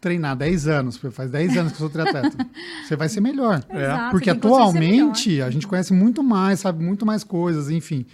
[0.00, 2.36] treinar 10 anos, faz 10 anos que eu sou triatleta,
[2.86, 3.64] você vai ser melhor.
[3.68, 8.06] Exato, Porque atualmente a gente conhece muito mais, sabe muito mais coisas, enfim.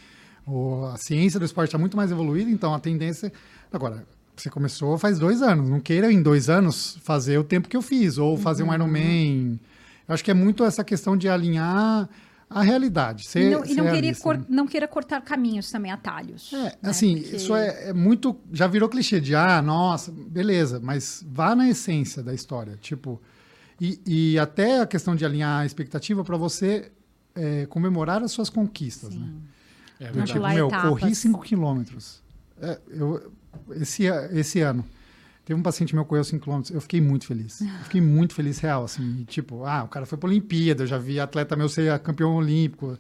[0.47, 3.33] O- a ciência do esporte está muito mais evoluída, então a tendência.
[3.73, 4.05] Agora,
[4.37, 5.69] você começou faz dois anos.
[5.69, 8.71] Não queira em dois anos fazer o tempo que eu fiz, ou fazer Uhum.
[8.71, 9.61] um Ironman.
[10.09, 12.09] Eu acho que é muito essa questão de alinhar
[12.51, 13.23] a realidade.
[13.23, 14.45] E Ser, não, e ser não, querer realista, cor- né?
[14.49, 16.53] não queira cortar caminhos também, atalhos.
[16.53, 16.73] É, né?
[16.83, 18.37] assim, Porque- isso é, é muito.
[18.53, 22.77] Já virou clichê de, ah, nossa, beleza, mas vá na essência da história.
[22.81, 23.23] Tipo,
[23.81, 26.91] e, e até a questão de alinhar a expectativa para você
[27.35, 29.27] é, comemorar as suas conquistas, né?
[30.05, 30.89] É Eu, tipo, meu, etapas.
[30.89, 32.23] corri 5 quilômetros.
[32.61, 33.33] É, eu,
[33.73, 34.85] esse, esse ano,
[35.45, 36.75] teve um paciente meu que correu 5 quilômetros.
[36.75, 37.61] Eu fiquei muito feliz.
[37.61, 38.85] Eu fiquei muito feliz, real.
[38.85, 40.83] Assim, e, tipo, ah, o cara foi pra Olimpíada.
[40.83, 42.99] Eu já vi atleta meu ser campeão olímpico.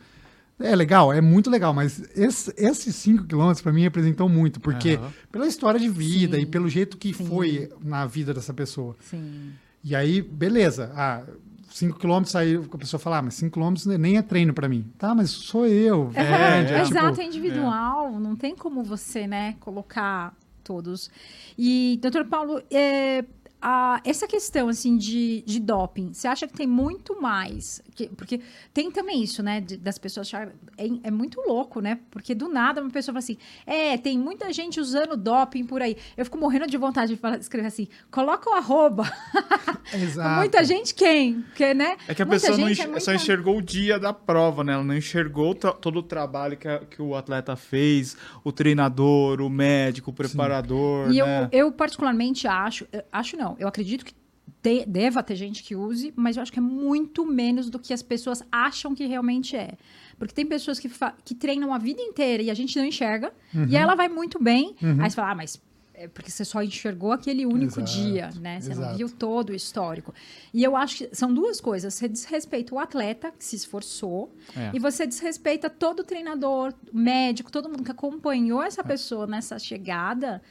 [0.61, 4.94] É legal, é muito legal, mas esse- esses 5 quilômetros para mim representou muito, porque
[4.94, 5.12] Aham.
[5.32, 6.42] pela história de vida Sim.
[6.42, 7.26] e pelo jeito que Sim.
[7.26, 8.94] foi na vida dessa pessoa.
[9.00, 9.50] Sim.
[9.82, 10.92] E aí, beleza.
[10.94, 11.24] Ah,
[11.73, 14.91] 5 quilômetros, aí a pessoa fala, ah, mas 5 quilômetros nem é treino para mim.
[14.99, 16.11] Tá, mas sou eu.
[16.14, 16.73] É, entende?
[16.75, 21.11] É, tipo, exato, é individual, não tem como você, né, colocar todos.
[21.59, 23.25] E, doutor Paulo, é,
[23.62, 27.80] a- essa questão, assim, de, de doping, você acha que tem muito mais?
[27.94, 28.40] que- porque
[28.74, 32.48] tem também isso, né, de- das pessoas acharem, é, é muito louco, né, porque do
[32.48, 33.36] nada uma pessoa fala assim,
[33.66, 35.96] é, tem muita gente usando doping por aí.
[36.16, 39.04] Eu fico morrendo de vontade de falar- escrever assim, coloca o arroba.
[39.92, 40.38] Exato.
[40.40, 41.44] Muita gente quem?
[41.54, 41.96] Que, né?
[42.08, 44.72] É que a Muita pessoa não é muita- só enxergou o dia da prova, né?
[44.72, 49.50] Ela não enxergou todo o trabalho que, a- que o atleta fez, o treinador, o
[49.50, 51.48] médico, o preparador, E eu, né?
[51.52, 54.14] eu particularmente acho, acho não, eu acredito que
[54.62, 57.92] te- deva ter gente que use, mas eu acho que é muito menos do que
[57.92, 59.72] as pessoas acham que realmente é.
[60.18, 60.90] Porque tem pessoas que,
[61.24, 63.66] que treinam a vida inteira e a gente não enxerga, Uhum.
[63.68, 65.61] e ela vai muito bem, aí você fala, ah, mas
[65.94, 68.61] é porque você só enxergou aquele único Exato, dia, né?
[68.61, 68.96] Você não exato.
[68.96, 70.12] viu todo o histórico.
[70.53, 71.94] E eu acho que são duas coisas.
[71.94, 74.70] Você desrespeita o atleta que se esforçou É.
[74.74, 80.42] e você desrespeita todo o treinador, médico, todo mundo que acompanhou essa pessoa nessa chegada.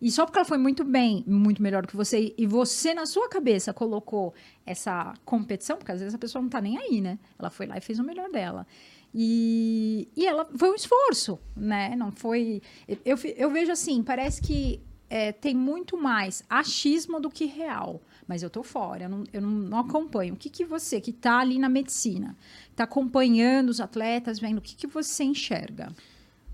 [0.00, 3.28] E só porque ela foi muito bem, muito melhor que você, e você na sua
[3.28, 4.32] cabeça colocou
[4.64, 7.18] essa competição, porque às vezes a pessoa não tá nem aí, né?
[7.38, 8.66] Ela foi lá e fez o melhor dela.
[9.14, 11.96] E, e ela foi um esforço, né?
[11.96, 12.62] Não foi.
[13.04, 14.80] Eu, eu vejo assim, parece que
[15.10, 18.00] é, tem muito mais achismo do que real.
[18.26, 20.34] Mas eu tô fora, eu não, eu não, não acompanho.
[20.34, 22.36] O que, que você, que está ali na medicina,
[22.70, 25.90] está acompanhando os atletas, vendo, o que, que você enxerga?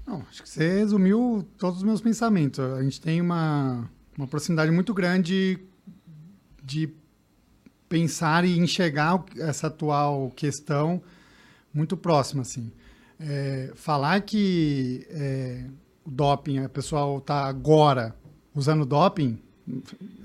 [0.07, 2.61] Não, acho que você resumiu todos os meus pensamentos.
[2.61, 5.59] A gente tem uma, uma proximidade muito grande
[6.63, 6.91] de
[7.89, 11.03] pensar e enxergar essa atual questão
[11.73, 12.71] muito próxima, assim.
[13.19, 15.65] É, falar que é,
[16.05, 18.15] o doping, a pessoa está agora
[18.55, 19.39] usando doping,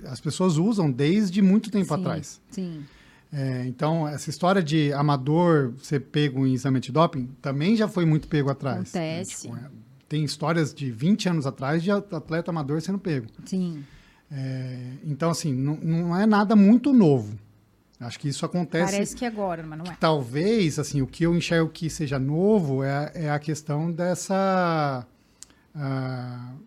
[0.05, 2.41] as pessoas usam desde muito tempo sim, atrás.
[2.49, 2.83] Sim.
[3.31, 8.05] É, então, essa história de amador ser pego em exame de doping também já foi
[8.05, 8.89] muito pego atrás.
[8.89, 9.43] Acontece.
[9.43, 9.69] Tipo, é,
[10.07, 13.27] tem histórias de 20 anos atrás de atleta amador sendo pego.
[13.45, 13.83] Sim.
[14.31, 17.37] É, então, assim, não, não é nada muito novo.
[17.99, 18.93] Acho que isso acontece.
[18.93, 19.97] Parece que agora, mas não é.
[19.99, 25.05] Talvez, assim, o que eu enxergo que seja novo é, é a questão dessa
[25.75, 26.59] uh,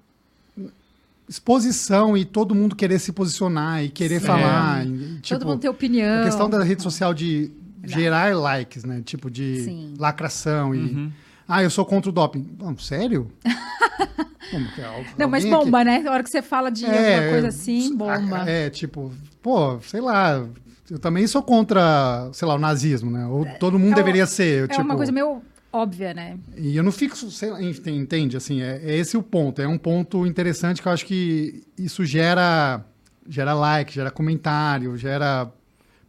[1.33, 4.87] exposição e todo mundo querer se posicionar e querer falar.
[4.87, 6.21] E, tipo, todo mundo ter opinião.
[6.21, 7.51] A questão da rede social de
[7.83, 9.03] gerar likes, né?
[9.05, 9.95] Tipo de Sim.
[9.99, 11.13] lacração e uhum.
[11.49, 12.47] ah, eu sou contra o doping.
[12.59, 13.31] Não, sério?
[15.19, 15.91] não, mas bomba, aqui...
[15.91, 15.99] né?
[16.01, 18.49] Na hora que você fala de é, alguma coisa assim, bomba.
[18.49, 19.11] É, tipo,
[19.41, 20.47] pô, sei lá,
[20.91, 23.27] eu também sou contra, sei lá, o nazismo, né?
[23.27, 24.65] Ou todo mundo é, deveria ser.
[24.65, 25.41] É tipo, uma coisa meio
[25.73, 26.39] óbvia, né?
[26.57, 28.37] E eu não fico, sei lá, entende?
[28.37, 29.63] Assim, é, é, esse o ponto.
[29.63, 32.85] É um ponto interessante que eu acho que isso gera,
[33.29, 35.51] gera like, gera comentário, gera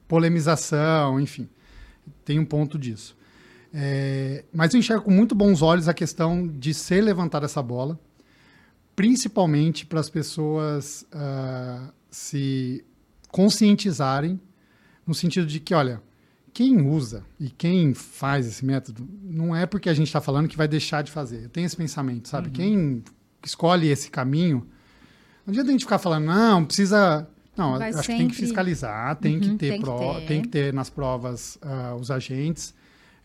[0.07, 1.47] polemização, enfim.
[2.26, 3.16] Tem um ponto disso.
[3.74, 7.99] É, mas eu enxergo com muito bons olhos a questão de ser levantada essa bola,
[8.95, 12.86] principalmente para as pessoas uh, se
[13.30, 14.39] conscientizarem
[15.07, 15.99] no sentido de que, olha,
[16.54, 20.56] quem usa e quem faz esse método não é porque a gente está falando que
[20.56, 21.45] vai deixar de fazer.
[21.45, 22.47] Eu tenho esse pensamento, sabe?
[22.47, 22.54] Uhum.
[22.54, 23.04] Quem
[23.43, 24.68] escolhe esse caminho,
[25.45, 27.28] não adianta a gente ficar falando, não, precisa.
[27.58, 28.14] Não, vai acho sempre...
[28.14, 29.97] que tem que fiscalizar, tem uhum, que ter, tem, pro...
[29.97, 30.28] que ter.
[30.28, 32.74] tem que ter nas provas uh, os agentes.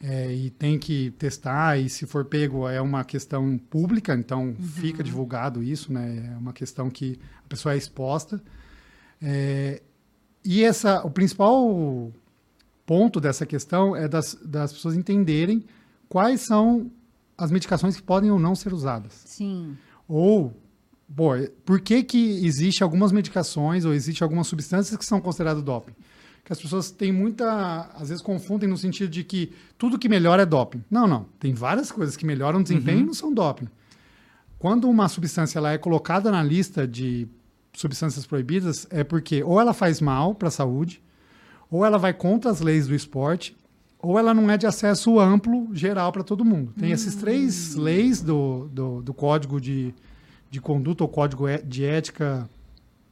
[0.00, 4.54] É, e tem que testar, e se for pego é uma questão pública, então uhum.
[4.54, 6.30] fica divulgado isso, né?
[6.34, 8.40] É uma questão que a pessoa é exposta.
[9.20, 9.82] É,
[10.44, 12.12] e essa, o principal
[12.88, 15.62] ponto dessa questão é das, das pessoas entenderem
[16.08, 16.90] quais são
[17.36, 19.12] as medicações que podem ou não ser usadas.
[19.26, 19.76] Sim.
[20.08, 20.58] Ou,
[21.06, 21.32] bom,
[21.66, 25.92] por que que existe algumas medicações ou existe algumas substâncias que são consideradas doping?
[26.42, 30.44] Que as pessoas têm muita, às vezes confundem no sentido de que tudo que melhora
[30.44, 30.82] é doping.
[30.90, 31.26] Não, não.
[31.38, 33.04] Tem várias coisas que melhoram o desempenho uhum.
[33.04, 33.68] e não são doping.
[34.58, 37.28] Quando uma substância ela é colocada na lista de
[37.74, 41.02] substâncias proibidas é porque ou ela faz mal para a saúde,
[41.70, 43.56] ou ela vai contra as leis do esporte,
[43.98, 46.72] ou ela não é de acesso amplo, geral para todo mundo.
[46.78, 46.94] Tem hum.
[46.94, 49.94] essas três leis do, do, do, Código de,
[50.50, 52.48] de Conduta, ou Código de Ética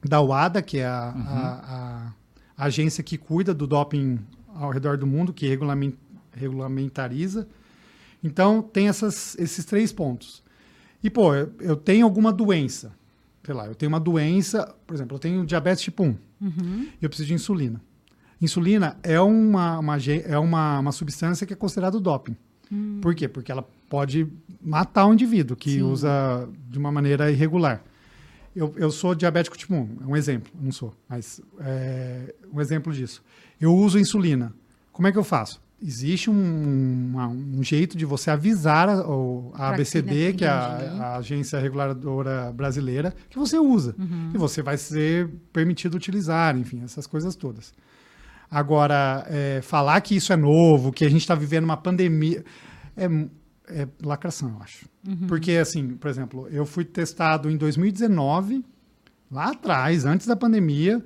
[0.04, 1.22] da UADA, que é a, uhum.
[1.22, 2.12] a,
[2.56, 4.18] a, agência que cuida do doping
[4.54, 5.46] ao redor do mundo, que
[6.32, 7.48] regulamentariza.
[8.22, 10.42] Então, tem essas, esses três pontos.
[11.02, 12.92] E, pô, eu, eu tenho alguma doença
[13.46, 16.88] sei lá, eu tenho uma doença, por exemplo, eu tenho diabetes tipo 1, uhum.
[17.00, 17.80] eu preciso de insulina.
[18.40, 22.36] Insulina é uma, uma, é uma, uma substância que é considerada doping.
[22.70, 22.98] Hum.
[23.00, 23.28] Por quê?
[23.28, 24.26] Porque ela pode
[24.60, 25.82] matar o indivíduo que Sim.
[25.82, 27.82] usa de uma maneira irregular.
[28.54, 32.92] Eu, eu sou diabético tipo 1, é um exemplo, não sou, mas é um exemplo
[32.92, 33.22] disso.
[33.60, 34.52] Eu uso insulina.
[34.92, 35.60] Como é que eu faço?
[35.82, 39.04] existe um, uma, um, jeito de você avisar a,
[39.54, 43.94] a ABCD, que é a, a, agência reguladora brasileira, que você usa.
[43.98, 44.30] Uhum.
[44.34, 47.74] E você vai ser permitido utilizar, enfim, essas coisas todas.
[48.50, 52.44] Agora, é, falar que isso é novo, que a gente está vivendo uma pandemia,
[52.96, 53.06] é,
[53.68, 54.86] é lacração, eu acho.
[55.06, 55.26] Uhum.
[55.26, 58.64] Porque, assim, por exemplo, eu fui testado em 2019,
[59.30, 61.02] lá atrás, antes da pandemia,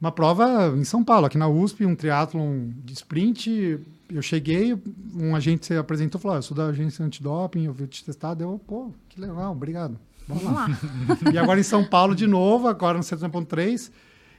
[0.00, 3.78] uma prova em São Paulo, aqui na USP, um triatlon de sprint.
[4.10, 4.76] Eu cheguei,
[5.14, 8.04] um agente se apresentou e falou: ah, Eu sou da agência antidoping, eu vi te
[8.04, 8.34] testar.
[8.34, 9.96] Deu, pô, que legal, obrigado.
[10.26, 10.66] Vamos lá.
[11.32, 13.92] e agora em São Paulo de novo, agora no 7.3.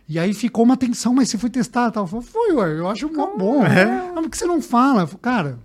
[0.08, 2.06] E aí ficou uma tensão, mas você foi testar tal.
[2.06, 3.66] Falei, foi, ué, eu acho mó bom.
[3.66, 4.12] É.
[4.14, 5.08] Mas por que você não fala?
[5.08, 5.60] Falei, Cara,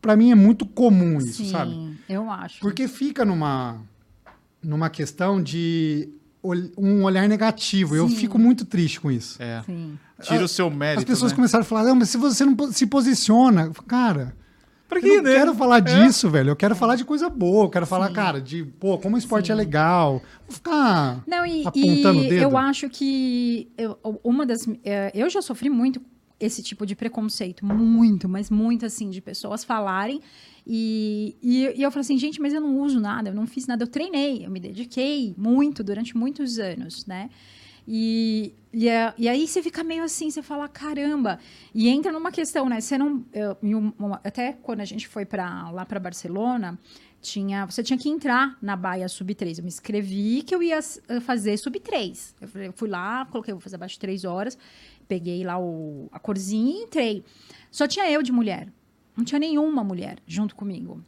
[0.00, 1.98] para mim é muito comum isso, Sim, sabe?
[2.08, 2.60] eu acho.
[2.60, 3.80] Porque fica numa,
[4.62, 6.08] numa questão de
[6.76, 7.94] um olhar negativo.
[7.94, 7.98] Sim.
[7.98, 9.40] Eu fico muito triste com isso.
[9.40, 9.62] É.
[10.22, 11.00] Tira o seu mérito.
[11.00, 11.36] As pessoas né?
[11.36, 14.34] começaram a falar, não, mas se você não se posiciona, cara.
[14.92, 15.34] Pra quê, eu não né?
[15.36, 15.80] quero falar é.
[15.80, 16.50] disso, velho.
[16.50, 17.64] Eu quero falar de coisa boa.
[17.64, 18.14] Eu quero falar, Sim.
[18.14, 19.60] cara, de, pô, como o esporte é Sim.
[19.60, 20.22] é legal.
[20.46, 22.42] Vou ficar não, e, apontando o dedo.
[22.42, 24.68] Eu acho que eu, uma das.
[24.84, 25.98] É, eu já sofri muito
[26.38, 27.64] esse tipo de preconceito.
[27.64, 30.20] Muito, mas muito assim, de pessoas falarem.
[30.66, 33.66] E, e, e, eu falei assim, gente, mas eu não uso nada, eu não fiz
[33.66, 37.30] nada, eu treinei, eu me dediquei muito durante muitos anos, né?
[37.86, 41.38] E, e, é, e, aí você fica meio assim, você fala, caramba.
[41.74, 42.80] E entra numa questão, né?
[42.80, 43.24] Você não.
[43.32, 43.56] Eu,
[44.22, 46.78] até quando a gente foi para lá para Barcelona,
[47.20, 49.58] tinha, você tinha que entrar na baia sub 3.
[49.58, 50.80] Eu me inscrevi que eu ia
[51.20, 52.36] fazer sub 3.
[52.40, 54.56] Eu fui lá, coloquei, vou fazer abaixo de 3 horas,
[55.08, 57.24] peguei lá o, a corzinha e entrei.
[57.70, 58.68] Só tinha eu de mulher.
[59.16, 61.02] Não tinha nenhuma mulher junto comigo.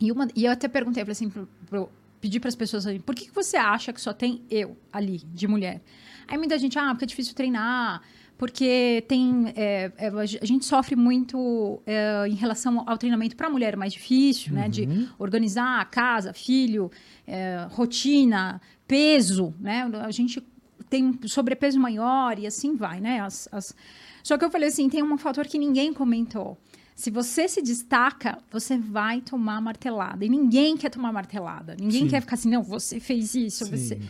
[0.00, 1.88] E, uma, e eu até perguntei, falei assim, pro, pro,
[2.22, 5.20] pedi para as pessoas assim, por que, que você acha que só tem eu ali,
[5.34, 5.82] de mulher?
[6.28, 8.00] Aí muita gente, ah, porque é difícil treinar,
[8.38, 13.76] porque tem é, é, a gente sofre muito é, em relação ao treinamento para mulher
[13.76, 14.60] mais difícil, uhum.
[14.60, 15.08] né, de uhum.
[15.18, 16.92] organizar a casa, filho,
[17.26, 20.40] é, rotina, peso, né, a gente
[20.88, 23.74] tem sobrepeso maior e assim vai, né, as, as...
[24.22, 26.56] só que eu falei assim, tem um fator que ninguém comentou.
[27.02, 30.24] Se você se destaca, você vai tomar martelada.
[30.24, 31.74] E ninguém quer tomar martelada.
[31.74, 32.08] Ninguém Sim.
[32.08, 33.70] quer ficar assim, não, você fez isso, Sim.
[33.72, 34.00] você.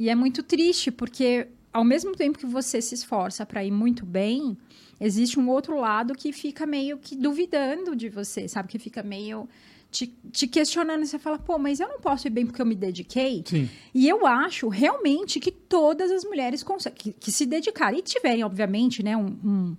[0.00, 4.06] E é muito triste, porque ao mesmo tempo que você se esforça para ir muito
[4.06, 4.56] bem,
[4.98, 8.68] existe um outro lado que fica meio que duvidando de você, sabe?
[8.68, 9.46] Que fica meio
[9.90, 11.04] te, te questionando.
[11.04, 13.42] Você fala, pô, mas eu não posso ir bem porque eu me dediquei.
[13.44, 13.68] Sim.
[13.94, 18.42] E eu acho realmente que todas as mulheres conseguem, que, que se dedicarem e tiverem,
[18.42, 19.76] obviamente, né, um, um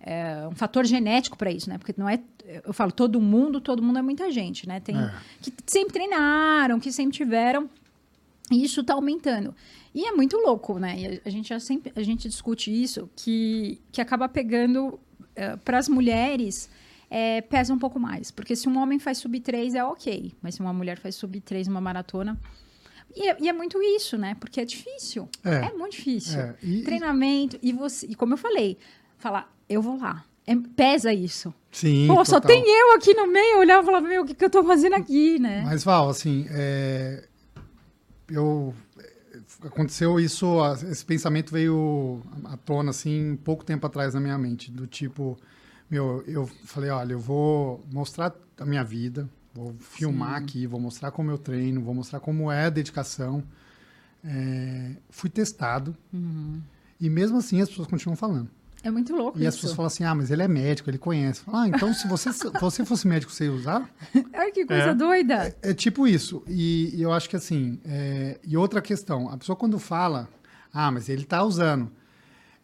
[0.00, 1.78] é, um fator genético para isso, né?
[1.78, 2.20] Porque não é,
[2.64, 4.80] eu falo todo mundo, todo mundo é muita gente, né?
[4.80, 5.12] Tem é.
[5.42, 7.68] que sempre treinaram, que sempre tiveram,
[8.50, 9.54] e isso está aumentando.
[9.94, 11.20] E é muito louco, né?
[11.24, 14.98] a gente já sempre a gente discute isso que que acaba pegando
[15.34, 16.70] é, para as mulheres
[17.10, 20.54] é, pesa um pouco mais, porque se um homem faz sub 3 é ok, mas
[20.54, 22.38] se uma mulher faz sub 3 numa maratona
[23.14, 24.36] e é, e é, muito isso, né?
[24.38, 25.28] Porque é difícil.
[25.44, 26.40] É, é muito difícil.
[26.40, 27.58] É, e, Treinamento.
[27.62, 28.78] E, você, e como eu falei,
[29.20, 30.24] falar, eu vou lá.
[30.46, 31.54] É, pesa isso.
[31.70, 32.08] Sim.
[32.08, 32.26] Pô, total.
[32.26, 34.50] só tem eu aqui no meio, eu olhava e falava, meu, o que, que eu
[34.50, 35.62] tô fazendo aqui, né?
[35.64, 37.24] Mas, Val, assim, é...
[38.28, 38.74] eu.
[39.62, 40.56] Aconteceu isso,
[40.90, 45.38] esse pensamento veio à tona, assim, pouco tempo atrás na minha mente, do tipo,
[45.90, 50.44] meu, eu falei, olha, eu vou mostrar a minha vida, vou filmar Sim.
[50.44, 53.44] aqui, vou mostrar como eu treino, vou mostrar como é a dedicação.
[54.24, 54.92] É...
[55.10, 56.60] fui testado, uhum.
[56.98, 58.48] e mesmo assim as pessoas continuam falando.
[58.82, 59.48] É muito louco E isso.
[59.48, 61.42] as pessoas falam assim, ah, mas ele é médico, ele conhece.
[61.46, 63.88] Ah, então se você, se você fosse médico, você ia usar?
[64.32, 64.94] Ai, que coisa é.
[64.94, 65.54] doida.
[65.62, 66.42] É, é, tipo isso.
[66.48, 70.28] E, e, eu acho que assim, é, e outra questão, a pessoa quando fala,
[70.72, 71.90] ah, mas ele está usando,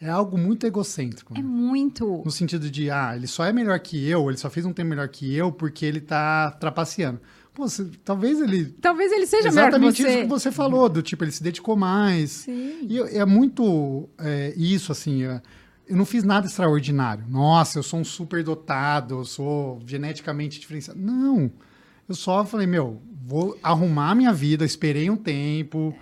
[0.00, 1.34] é algo muito egocêntrico.
[1.36, 2.22] É muito.
[2.24, 4.88] No sentido de, ah, ele só é melhor que eu, ele só fez um tempo
[4.90, 7.20] melhor que eu porque ele está trapaceando.
[7.54, 8.66] Pô, você, talvez ele.
[8.80, 11.74] Talvez ele seja Exatamente melhor que isso que você falou, do tipo, ele se dedicou
[11.74, 12.30] mais.
[12.30, 12.86] Sim.
[12.86, 15.22] E é muito é, isso, assim.
[15.88, 17.24] Eu não fiz nada extraordinário.
[17.28, 20.98] Nossa, eu sou um super dotado, eu sou geneticamente diferenciado.
[20.98, 21.50] Não.
[22.08, 25.94] Eu só falei, meu, vou arrumar minha vida, esperei um tempo,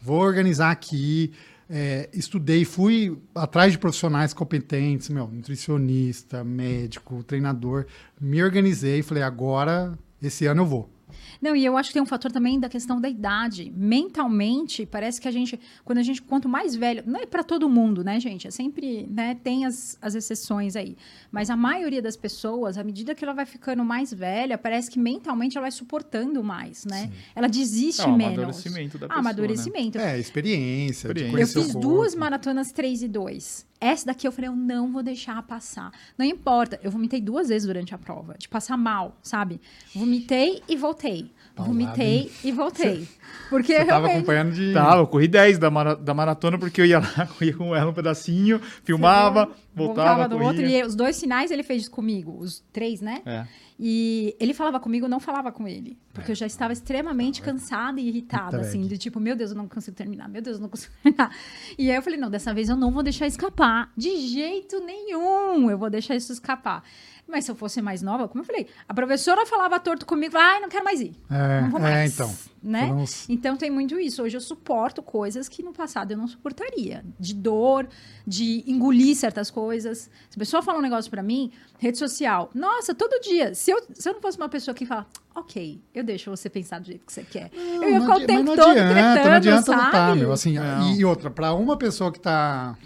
[0.00, 1.32] vou organizar aqui.
[1.68, 7.86] É, estudei, fui atrás de profissionais competentes, meu, nutricionista, médico, treinador.
[8.20, 10.91] Me organizei e falei, agora, esse ano eu vou.
[11.40, 13.72] Não, e eu acho que tem um fator também da questão da idade.
[13.74, 17.68] Mentalmente, parece que a gente, quando a gente, quanto mais velho, não é para todo
[17.68, 18.46] mundo, né, gente?
[18.46, 20.96] É sempre, né, tem as, as exceções aí.
[21.30, 24.98] Mas a maioria das pessoas, à medida que ela vai ficando mais velha, parece que
[24.98, 27.06] mentalmente ela vai suportando mais, né?
[27.06, 27.12] Sim.
[27.34, 28.38] Ela desiste é, menos.
[28.38, 29.98] Amadurecimento da pessoa, amadurecimento.
[29.98, 30.16] Né?
[30.16, 31.08] É, experiência.
[31.08, 31.38] experiência.
[31.40, 33.71] Eu fiz duas maratonas 3 e 2.
[33.82, 35.90] Essa daqui eu falei, eu não vou deixar passar.
[36.16, 39.60] Não importa, eu vomitei duas vezes durante a prova, de passar mal, sabe?
[39.92, 41.32] Vomitei e voltei.
[41.56, 42.30] Vomitei hein?
[42.44, 43.06] e voltei.
[43.50, 44.72] Porque Você tava acompanhando de.
[44.72, 47.90] Tava, eu corri 10 da, mara, da maratona, porque eu ia lá, corria com ela
[47.90, 50.24] um pedacinho, filmava, voltava.
[50.24, 50.62] Voltava do outro.
[50.62, 53.20] E os dois finais ele fez comigo, os três, né?
[53.26, 53.46] É.
[53.78, 55.98] E ele falava comigo, eu não falava com ele.
[56.14, 56.32] Porque é.
[56.32, 59.96] eu já estava extremamente cansada e irritada, assim, de tipo, meu Deus, eu não consigo
[59.96, 61.34] terminar, meu Deus, eu não consigo terminar.
[61.76, 63.90] E aí eu falei, não, dessa vez eu não vou deixar escapar.
[63.96, 66.84] De jeito nenhum eu vou deixar isso escapar.
[67.26, 70.58] Mas se eu fosse mais nova, como eu falei, a professora falava torto comigo, ai,
[70.58, 71.14] ah, não quero mais ir.
[71.30, 71.94] É, não vou mais.
[71.94, 72.36] É, então.
[72.62, 72.90] Né?
[73.28, 74.22] Então tem muito isso.
[74.22, 77.04] Hoje eu suporto coisas que no passado eu não suportaria.
[77.18, 77.88] De dor,
[78.26, 80.10] de engolir certas coisas.
[80.28, 83.54] Se a pessoa fala um negócio para mim, rede social, nossa, todo dia.
[83.54, 86.80] Se eu, se eu não fosse uma pessoa que fala, ok, eu deixo você pensar
[86.80, 87.50] do jeito que você quer.
[87.54, 89.84] Não, eu ia ficar o tempo todo adianta, tretando, não adianta sabe?
[89.86, 90.32] Lutar, meu.
[90.32, 90.54] Assim,
[90.96, 92.76] e outra, para uma pessoa que tá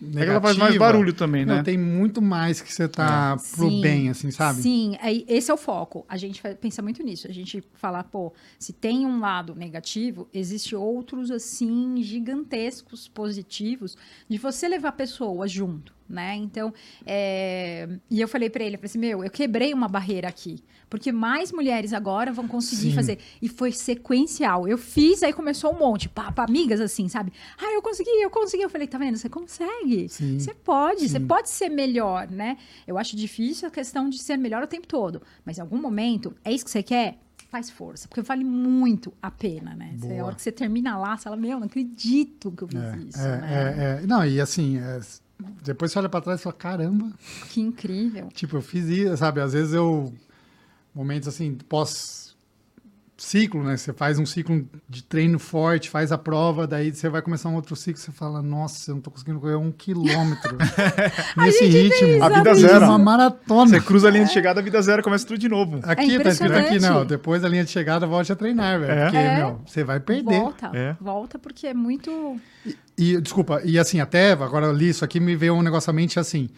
[0.00, 1.56] negativa, é que ela faz mais barulho também, né?
[1.56, 3.56] Não, tem muito mais que você tá é.
[3.56, 4.60] pro sim, bem, assim, sabe?
[4.60, 6.04] Sim, é, esse é o foco.
[6.08, 7.28] A gente pensa muito nisso.
[7.28, 13.96] A gente fala, pô, se tem um lado negativo, existe outros, assim, gigantescos positivos
[14.28, 15.93] de você levar pessoas junto.
[16.08, 16.36] Né?
[16.36, 16.72] Então,
[17.06, 17.88] é...
[18.10, 21.10] e eu falei para ele, eu falei assim, meu, eu quebrei uma barreira aqui, porque
[21.10, 22.94] mais mulheres agora vão conseguir Sim.
[22.94, 23.18] fazer.
[23.40, 24.68] E foi sequencial.
[24.68, 27.32] Eu fiz, aí começou um monte, pá, pá, amigas assim, sabe?
[27.58, 28.62] Ah, eu consegui, eu consegui.
[28.62, 29.16] Eu falei, tá vendo?
[29.16, 30.08] Você consegue.
[30.08, 30.38] Sim.
[30.38, 31.26] Você pode, você Sim.
[31.26, 32.56] pode ser melhor, né?
[32.86, 36.34] Eu acho difícil a questão de ser melhor o tempo todo, mas em algum momento,
[36.44, 37.18] é isso que você quer?
[37.48, 39.94] Faz força, porque vale muito a pena, né?
[39.96, 40.24] Você, a Boa.
[40.24, 43.20] hora que você termina lá, você fala, meu, não acredito que eu fiz É, isso,
[43.20, 43.74] é, né?
[44.00, 44.06] é, é.
[44.08, 44.98] Não, e assim, é,
[45.62, 47.10] depois você olha pra trás e fala, caramba,
[47.50, 48.28] Que incrível.
[48.34, 49.40] tipo, eu fiz isso, sabe?
[49.40, 50.12] Às vezes eu,
[50.94, 52.33] momentos assim, pós
[53.24, 53.76] ciclo, né?
[53.76, 57.54] Você faz um ciclo de treino forte, faz a prova, daí você vai começar um
[57.54, 60.56] outro ciclo, você fala, nossa, eu não tô conseguindo correr um quilômetro
[61.36, 62.22] nesse ritmo.
[62.22, 62.84] A vida Isso zero.
[62.84, 63.70] é uma maratona.
[63.70, 65.80] Você cruza a linha de chegada, a vida zero, começa tudo de novo.
[65.82, 67.04] Aqui, tá escrito aqui, não.
[67.04, 68.92] Depois da linha de chegada, volte a treinar, velho.
[68.92, 69.02] É?
[69.04, 69.36] Porque, É.
[69.38, 70.38] meu, você vai perder.
[70.40, 70.96] Volta, É.
[71.00, 72.36] volta, porque é muito.
[72.96, 75.92] E, desculpa, e assim, até agora eu li isso aqui, me veio um negócio à
[75.92, 76.48] mente assim.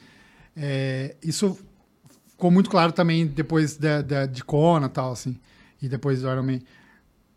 [0.57, 1.59] é, isso
[2.31, 5.37] ficou muito claro também depois da, da- de Kona e tal, assim.
[5.81, 6.63] E depois do Ironman.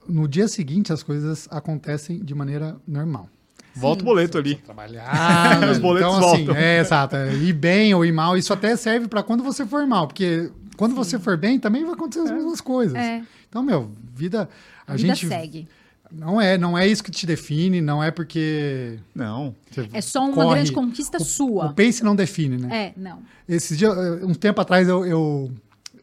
[0.07, 3.29] No dia seguinte, as coisas acontecem de maneira normal.
[3.75, 4.55] Volta o boleto ali.
[4.55, 5.69] Trabalhar.
[5.71, 6.55] Os boletos então, assim, voltam.
[6.61, 7.15] É, exato.
[7.15, 10.07] é, Ir bem ou ir mal, isso até serve para quando você for mal.
[10.07, 12.95] Porque quando você for bem, também vai acontecer as mesmas coisas.
[12.97, 14.49] É, Então, meu, vida.
[14.87, 15.27] A, a vida gente.
[15.27, 15.67] segue.
[16.11, 18.97] Não é, não é isso que te define, não é porque.
[19.13, 19.55] Não.
[19.93, 21.67] É só uma corre- grande conquista o, sua.
[21.67, 22.87] O pace não define, né?
[22.87, 23.19] É, não.
[23.47, 25.51] Esses dias, eh, um tempo atrás, eu, eu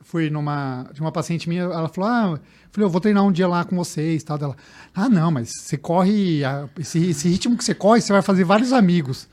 [0.07, 0.87] fui numa.
[0.93, 2.39] De uma paciente minha, ela falou: Ah, eu
[2.71, 4.39] falei, eu vou treinar um dia lá com vocês tal.
[4.39, 4.57] Dela,
[4.95, 6.45] ah, não, mas você corre.
[6.45, 9.29] ah, Esse, esse ritmo que você corre, você vai fazer vários amigos.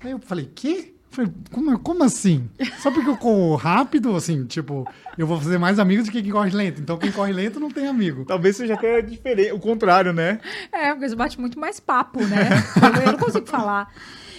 [0.00, 0.90] Aí eu falei, quê?
[0.90, 2.50] Eu Falei, como, como assim?
[2.80, 4.84] Só porque eu corro rápido, assim, tipo,
[5.16, 6.80] eu vou fazer mais amigos do que quem corre lento.
[6.80, 8.24] Então quem corre lento não tem amigo.
[8.24, 10.40] Talvez seja até diferente, o contrário, né?
[10.72, 12.48] É, porque você bate muito mais papo, né?
[12.96, 13.88] eu, eu não consigo falar.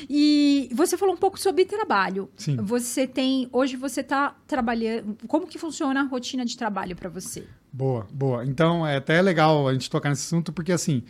[0.09, 2.29] E você falou um pouco sobre trabalho.
[2.37, 2.57] Sim.
[2.57, 3.49] Você tem.
[3.51, 5.17] Hoje você está trabalhando.
[5.27, 7.45] Como que funciona a rotina de trabalho para você?
[7.71, 8.45] Boa, boa.
[8.45, 11.03] Então é até legal a gente tocar nesse assunto, porque assim,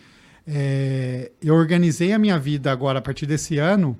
[0.48, 3.98] é, eu organizei a minha vida agora a partir desse ano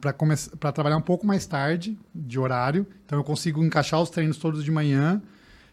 [0.00, 2.86] para trabalhar um pouco mais tarde de horário.
[3.04, 5.20] Então eu consigo encaixar os treinos todos de manhã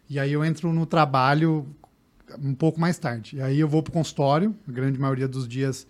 [0.09, 1.67] e aí eu entro no trabalho
[2.39, 3.37] um pouco mais tarde.
[3.37, 5.85] E aí eu vou para o consultório, a grande maioria dos dias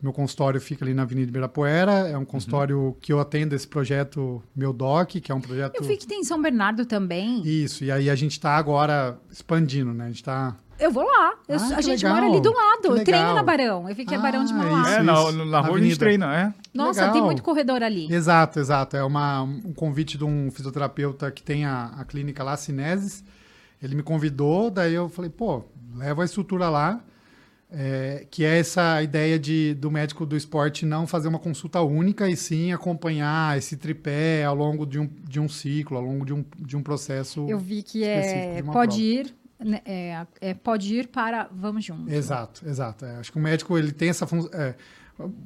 [0.00, 4.42] meu consultório fica ali na Avenida Ibirapuera, é um consultório que eu atendo esse projeto
[4.54, 5.74] Meu Doc, que é um projeto...
[5.76, 7.42] Eu vi que tem em São Bernardo também.
[7.44, 10.04] Isso, e aí a gente está agora expandindo, né?
[10.04, 11.32] A gente está Eu vou lá.
[11.48, 12.96] Eu- Ah, a gente legal, mora ali do lado.
[12.96, 13.88] Eu treino na Barão.
[13.88, 14.80] Eu vi que é Barão de Ah, Mauá.
[14.82, 15.98] isso, é, na, na Na rua a gente avenida.
[15.98, 16.54] treina, é.
[16.72, 17.12] Nossa, legal.
[17.14, 18.06] tem muito corredor ali.
[18.12, 18.96] Exato, exato.
[18.96, 23.24] É uma, um convite de um fisioterapeuta que tem a, a clínica lá, Cineses.
[23.82, 25.64] Ele me convidou, daí eu falei, pô,
[25.96, 27.00] leva a estrutura lá,
[27.70, 32.28] é, que é essa ideia de, do médico do esporte não fazer uma consulta única
[32.28, 36.32] e sim acompanhar esse tripé ao longo de um, de um ciclo, ao longo de
[36.32, 37.46] um, de um processo.
[37.48, 39.02] Eu vi que é pode prova.
[39.02, 42.12] ir, né, é, é, pode ir para vamos juntos.
[42.12, 43.04] Exato, exato.
[43.04, 44.50] É, acho que o médico ele tem essa função.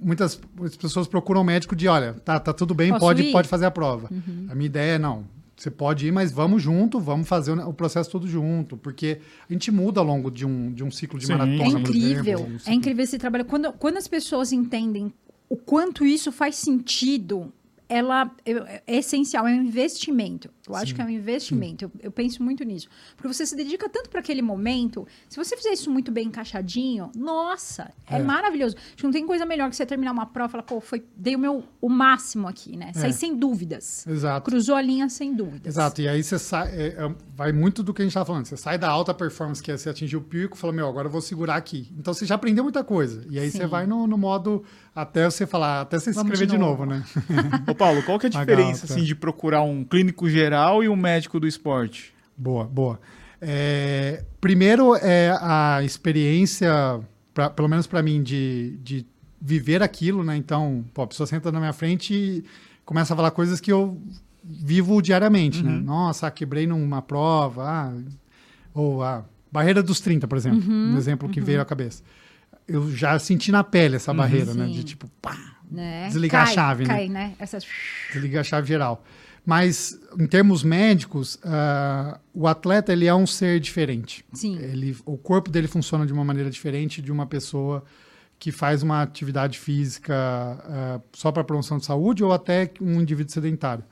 [0.00, 3.26] muitas, muitas pessoas procuram o médico de, olha, tá, tá tudo bem, Posso pode, ir?
[3.26, 3.32] Uhum.
[3.32, 4.08] pode fazer a prova.
[4.48, 5.24] A minha ideia é não.
[5.62, 9.70] Você pode ir, mas vamos junto, vamos fazer o, processo todo junto, porque a gente
[9.70, 11.34] muda ao longo de um, de um ciclo de Sim.
[11.34, 11.78] maratona.
[11.78, 13.44] É incrível, exemplo, um é incrível esse trabalho.
[13.44, 15.14] Quando, quando as pessoas entendem
[15.48, 17.52] o quanto isso faz sentido,
[17.92, 20.48] ela é, é essencial, é um investimento.
[20.66, 21.84] Eu acho Sim, que é um investimento.
[21.84, 22.88] Eu, eu penso muito nisso.
[23.16, 25.06] Porque você se dedica tanto para aquele momento.
[25.28, 28.22] Se você fizer isso muito bem encaixadinho, nossa, é, É.
[28.22, 28.76] maravilhoso.
[28.76, 31.04] Acho que não tem coisa melhor que você terminar uma prova e falar, pô, foi,
[31.16, 32.92] dei o meu o máximo aqui, né?
[32.94, 33.12] Saí É.
[33.12, 34.06] sem dúvidas.
[34.06, 34.48] Exato.
[34.50, 35.74] Cruzou a linha sem dúvidas.
[35.74, 38.46] Exato, e aí você sai, é, é, vai muito do que a gente estava falando.
[38.46, 41.08] Você sai da alta performance, que é você atingir o pico, e fala, meu, agora
[41.08, 41.92] eu vou segurar aqui.
[41.98, 43.26] Então você já aprendeu muita coisa.
[43.28, 43.58] E aí Sim.
[43.58, 44.62] você vai no, no modo
[44.94, 46.84] até você falar, até você se Vamos inscrever de de novo.
[46.84, 47.04] novo, né?
[47.66, 50.96] Ô, Paulo, qual que é a diferença, assim, de procurar um clínico geral e um
[50.96, 52.12] médico do esporte?
[52.36, 53.00] Boa, boa.
[53.40, 57.00] É, primeiro é a experiência,
[57.34, 59.06] pra- pelo menos para mim, de, de
[59.40, 60.36] viver aquilo, né?
[60.36, 62.44] Então, pô, a pessoa senta na minha frente e
[62.84, 64.00] começa a falar coisas que eu
[64.44, 65.80] vivo diariamente, né?
[65.84, 67.92] Nossa, ah, quebrei numa prova, ah,
[68.74, 72.02] ou a barreira dos 30, por exemplo, um exemplo que veio à cabeça.
[72.66, 74.66] Eu já senti na pele essa barreira, né?
[74.66, 74.72] Sim.
[74.72, 75.36] De tipo, pá,
[75.70, 76.06] Né?
[76.08, 76.94] Desligar a Cai, chave, né?
[76.94, 77.34] cai, né?
[77.38, 77.66] Essas...
[78.12, 79.04] desliga a chave geral.
[79.44, 84.24] Mas, em termos médicos, ah, o atleta ele é um ser diferente.
[84.32, 84.56] Sim.
[84.58, 87.84] Ele, o corpo dele funciona de uma maneira diferente de uma pessoa
[88.38, 93.32] que faz uma atividade física ah, só para promoção de saúde ou até um indivíduo
[93.32, 93.84] sedentário.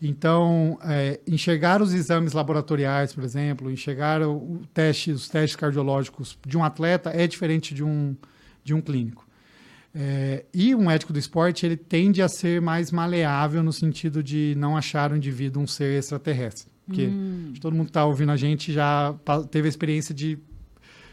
[0.00, 6.38] Então, é, enxergar os exames laboratoriais, por exemplo, enxergar o, o teste, os testes cardiológicos
[6.46, 8.14] de um atleta é diferente de um,
[8.62, 9.26] de um clínico.
[9.94, 14.54] É, e o médico do esporte, ele tende a ser mais maleável no sentido de
[14.58, 16.70] não achar o indivíduo um ser extraterrestre.
[16.86, 17.54] Porque Hum.
[17.60, 19.14] todo mundo que está ouvindo a gente já
[19.50, 20.38] teve a experiência de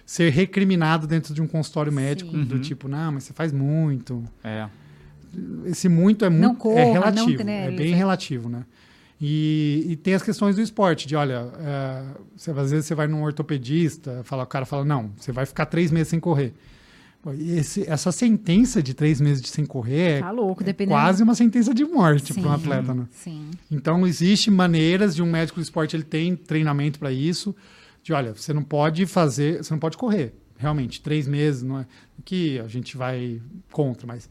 [0.05, 2.43] ser recriminado dentro de um consultório médico, Sim.
[2.43, 4.23] do tipo, não, mas você faz muito.
[4.43, 4.67] É.
[5.65, 8.65] Esse muito é muito Não corra, é relativo, né, é bem relativo, né?
[9.21, 12.03] E, e tem as questões do esporte, de olha, é,
[12.35, 15.65] você- às vezes você vai num ortopedista, fala, o cara fala, não, você vai ficar
[15.65, 16.53] três meses sem correr.
[17.39, 21.33] Esse- essa sentença de três meses de sem correr é, Tá louco, é quase uma
[21.35, 23.07] sentença de morte para um atleta, né?
[23.11, 23.49] Sim.
[23.71, 27.55] Então, existe maneiras de um médico do esporte, ele tem treinamento para isso,
[28.03, 31.85] de olha, você não pode fazer, você não pode correr, realmente, três meses, não é
[32.25, 34.29] que a gente vai contra, mas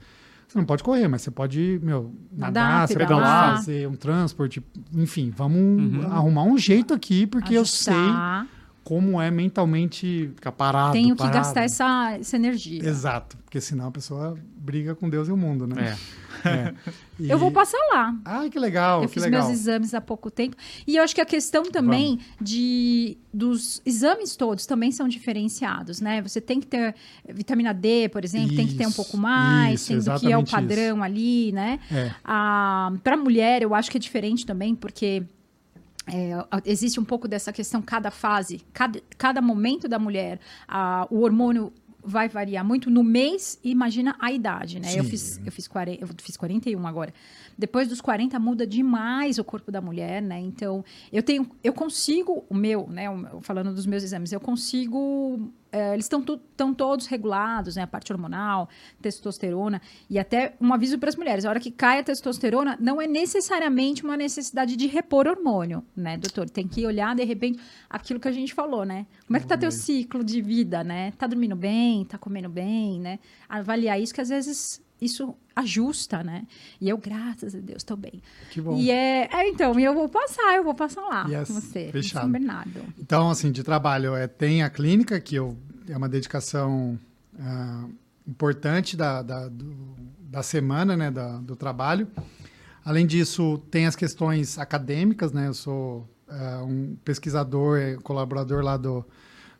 [0.52, 3.56] você não pode correr, mas você pode, meu, Nadar, nadar, você pode pedalar.
[3.56, 4.62] fazer um transporte,
[4.94, 6.12] enfim, vamos Uhum.
[6.12, 8.46] arrumar um jeito aqui, porque eu sei Ajustar.
[8.84, 11.36] como é mentalmente ficar parado, Tenho que parado.
[11.38, 12.84] gastar essa, essa energia.
[12.86, 15.96] Exato, porque senão a pessoa briga com Deus e o mundo, né?
[16.44, 16.48] É.
[16.48, 16.74] É.
[17.20, 18.16] E- Eu vou passar lá.
[18.24, 19.42] Ai, que legal, eu que fiz legal.
[19.46, 20.56] meus exames há pouco tempo.
[20.86, 26.20] E eu acho que a questão também de dos exames todos também são diferenciados, né?
[26.22, 26.94] Você tem que ter
[27.28, 30.36] vitamina D, por exemplo, tem que ter um Isso, pouco mais, isso, sendo que é
[30.36, 31.78] o padrão ali, né?
[31.90, 32.10] É.
[33.02, 35.22] Para mulher, eu acho que é diferente também, porque
[36.08, 36.32] é,
[36.64, 41.72] existe um pouco dessa questão, cada fase, cada, cada momento da mulher, a- o hormônio
[42.04, 44.92] vai variar muito no mês, imagina a idade, né?
[44.94, 45.10] Eu Sim.
[45.10, 47.14] fiz, eu, fiz 40, eu fiz 41 agora.
[47.56, 50.40] Depois dos 40 muda demais o corpo da mulher, né?
[50.40, 53.04] Então, eu tenho, eu consigo, o meu, né?
[53.42, 55.52] falando dos meus exames, eu consigo.
[55.72, 56.22] É, eles estão
[56.54, 57.82] tão todos regulados, né?
[57.82, 58.68] A parte hormonal,
[59.00, 59.80] testosterona.
[60.08, 63.06] E até um aviso para as mulheres: a hora que cai a testosterona, não é
[63.06, 66.50] necessariamente uma necessidade de repor hormônio, né, doutor?
[66.50, 67.58] Tem que olhar, de repente,
[67.88, 69.06] aquilo que a gente falou, né?
[69.26, 71.12] Como é que tá teu ciclo de vida, né?
[71.12, 72.04] Tá dormindo bem?
[72.04, 73.18] Tá comendo bem, né?
[73.48, 76.46] Avaliar isso, que às vezes isso ajusta, né?
[76.80, 78.22] E eu, graças a Deus, estou bem.
[78.50, 78.76] Que bom.
[78.76, 82.22] E é, é, então, eu vou passar, eu vou passar lá Yes, com você, fechado.
[82.22, 82.80] São Bernardo.
[82.98, 85.56] Então, assim, de trabalho, é, tem a clínica, que eu,
[85.88, 86.98] é uma dedicação
[87.38, 87.84] ah,
[88.26, 92.08] importante da, da, do- da semana, né, da- do trabalho.
[92.84, 95.46] Além disso, tem as questões acadêmicas, né?
[95.48, 99.04] Eu sou ah, um pesquisador, colaborador lá do,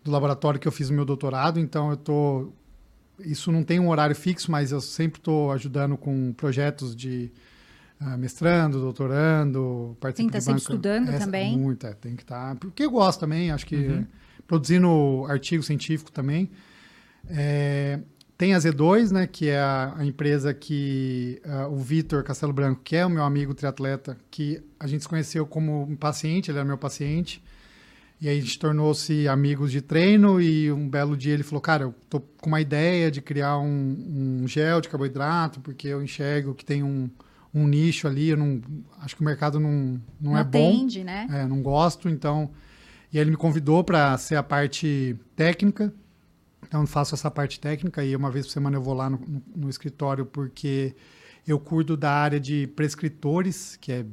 [0.03, 2.53] do laboratório que eu fiz o meu doutorado, então eu tô
[3.25, 7.31] isso não tem um horário fixo, mas eu sempre estou ajudando com projetos de
[8.01, 10.63] ah, mestrando, doutorando, Tem que participo tá sempre banca.
[10.73, 11.57] estudando Essa- também.
[11.59, 12.57] Muito, é, tem que estar.
[12.57, 14.07] porque eu gosto também, acho que Uhum.
[14.47, 16.51] produzindo artigo científico também.
[17.29, 18.01] É,
[18.37, 22.81] tem a Z2, né, que é a, a empresa que ah, o Vitor Castelo Branco,
[22.83, 26.59] que é o meu amigo triatleta, que a gente se conheceu como um paciente, ele
[26.59, 27.43] era meu paciente.
[28.23, 31.83] E aí a gente tornou-se amigos de treino e um belo dia ele falou, cara,
[31.83, 36.55] eu tô com uma ideia de criar um, um gel de carboidrato, porque eu enxergo
[36.55, 37.11] que tem um,
[37.53, 38.63] um nicho ali, eu não,
[39.01, 40.69] acho que o mercado não, não, é bom.
[40.69, 41.27] atende, né?
[41.33, 42.49] É, não gosto, então.
[43.13, 45.93] E aí ele me convidou para ser a parte técnica.
[46.63, 49.43] Então faço essa parte técnica e uma vez por semana eu vou lá no, no-
[49.57, 50.95] no escritório porque
[51.45, 54.05] eu cuido da área de prescritores, que é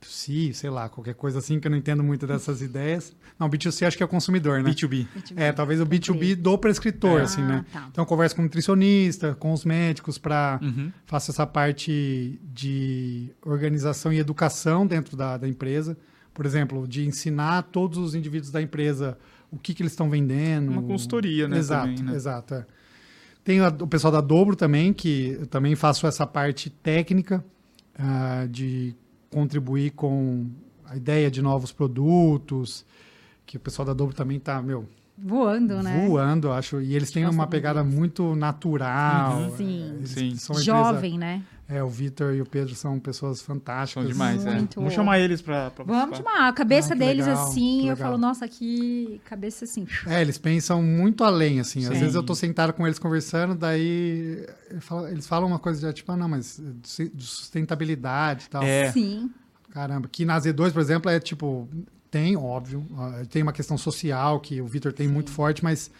[0.00, 3.14] B2C, sei lá, qualquer coisa assim, que eu não entendo muito dessas ideias.
[3.38, 4.70] Não, B2C acho que é o consumidor, né?
[4.70, 5.06] B2B.
[5.36, 7.24] É, talvez o B2B do prescritor, É.
[7.24, 7.64] assim, né?
[7.74, 7.88] Ah, tá.
[7.90, 10.90] Então eu converso com o nutricionista, com os médicos para Uhum.
[11.06, 15.96] faço essa parte de organização e educação dentro da, da empresa.
[16.32, 19.16] Por exemplo, de ensinar todos os indivíduos da empresa
[19.50, 20.70] o que, que eles estão vendendo.
[20.70, 22.14] Uma consultoria, né, Exato, também, né?
[22.16, 22.54] exato.
[22.54, 22.66] é.
[23.44, 27.44] Tem a- o pessoal da Dobro também, que eu também faço essa parte técnica
[27.96, 28.96] ah, de
[29.34, 30.46] contribuir com
[30.84, 32.86] a ideia de novos produtos,
[33.44, 36.06] que o pessoal da Dobro também está, meu, Voando, né?
[36.08, 36.80] voando, eu acho.
[36.80, 39.38] E eles têm Gosto uma pegada muito natural.
[39.42, 39.56] Uhum.
[39.56, 40.00] Sim.
[40.04, 40.36] Sim.
[40.36, 41.42] são uma empresa- Jovem, né?
[41.68, 44.02] é, o Vitor e o Pedro são pessoas fantásticas.
[44.04, 44.54] São demais, é.
[44.54, 44.74] Muito.
[44.74, 46.48] Vamos chamar eles pra, pra Vamos chamar.
[46.48, 49.86] A cabeça Ah, deles legal, assim, eu falo, nossa, que cabeça assim.
[50.06, 51.80] É, eles pensam muito além, assim.
[51.86, 52.00] Às Sim.
[52.00, 54.44] vezes eu tô sentado com eles conversando, daí
[55.10, 58.62] eles falam uma coisa de tipo, ah, não, mas de de sustentabilidade e tal.
[58.62, 58.90] É.
[58.92, 59.30] Sim.
[59.70, 61.68] Caramba, que na Z2, por exemplo, é tipo,
[62.14, 65.90] tem, óbvio, ah, tem uma questão social que o Vitor tem muito forte, mas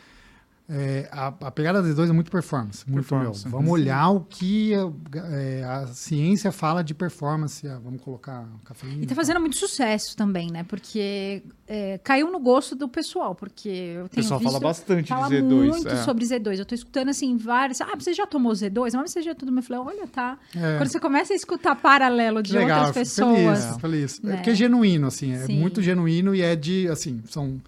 [0.66, 2.88] é, a, a pegada da Z2 é muito performance.
[2.88, 3.52] Muito Performance, meu.
[3.52, 3.72] Vamos sim.
[3.72, 4.72] olhar o que
[5.14, 7.68] é, a ciência fala de performance.
[7.68, 9.03] Ah, vamos colocar cafeína.
[9.03, 10.64] E tá fazendo muito sucesso também, né?
[10.64, 14.53] Porque é, caiu no gosto do pessoal, porque eu O tenho pessoal visto...
[14.53, 15.49] fala bastante Fala de Z2.
[15.50, 16.03] muito é.
[16.03, 16.58] sobre Z2.
[16.58, 17.82] Eu tô escutando assim vários.
[17.82, 18.95] Ah, você já tomou Z2?
[18.95, 19.54] Mas você já tudo.
[19.54, 20.38] Eu falei, olha, tá.
[20.57, 20.78] É.
[20.78, 23.64] Quando você começa a escutar paralelo de legal, outras pessoas.
[23.76, 24.20] Feliz, feliz.
[24.22, 24.32] né?
[24.32, 25.61] É porque é genuíno, assim, é Sim.
[25.61, 27.61] muito genuíno e é de, assim, são...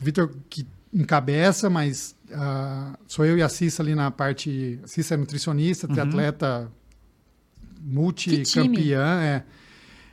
[0.00, 4.78] O Vitor, que encabeça, mas uh, sou eu e a Cissa ali na parte.
[4.84, 5.92] Cissa é nutricionista, Uhum.
[5.92, 6.70] triatleta
[7.80, 9.20] multicampeã.
[9.22, 9.42] É.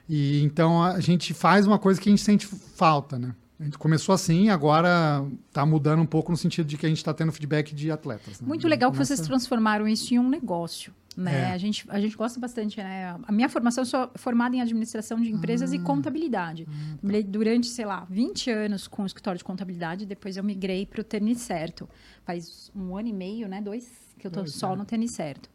[0.07, 3.35] E então a gente faz uma coisa que a gente sente falta, né?
[3.59, 6.99] A gente começou assim, agora está mudando um pouco no sentido de que a gente
[6.99, 8.39] está tendo feedback de atletas.
[8.39, 8.47] né?
[8.47, 10.93] Muito legal que vocês transformaram isso em um negócio.
[11.19, 11.49] Né?
[11.49, 11.51] É.
[11.51, 13.13] A, gente, a gente gosta bastante, né?
[13.27, 15.75] A minha formação, eu sou formada em administração de empresas Ah.
[15.75, 16.65] e contabilidade.
[16.99, 21.01] Trabalhei Durante, sei lá, 20 anos com o escritório de contabilidade, depois eu migrei para
[21.01, 21.89] o tênis certo.
[22.23, 23.59] Faz um ano e meio, né?
[23.61, 24.75] Dois, que eu tô Dois, só né?
[24.77, 25.49] no tênis certo.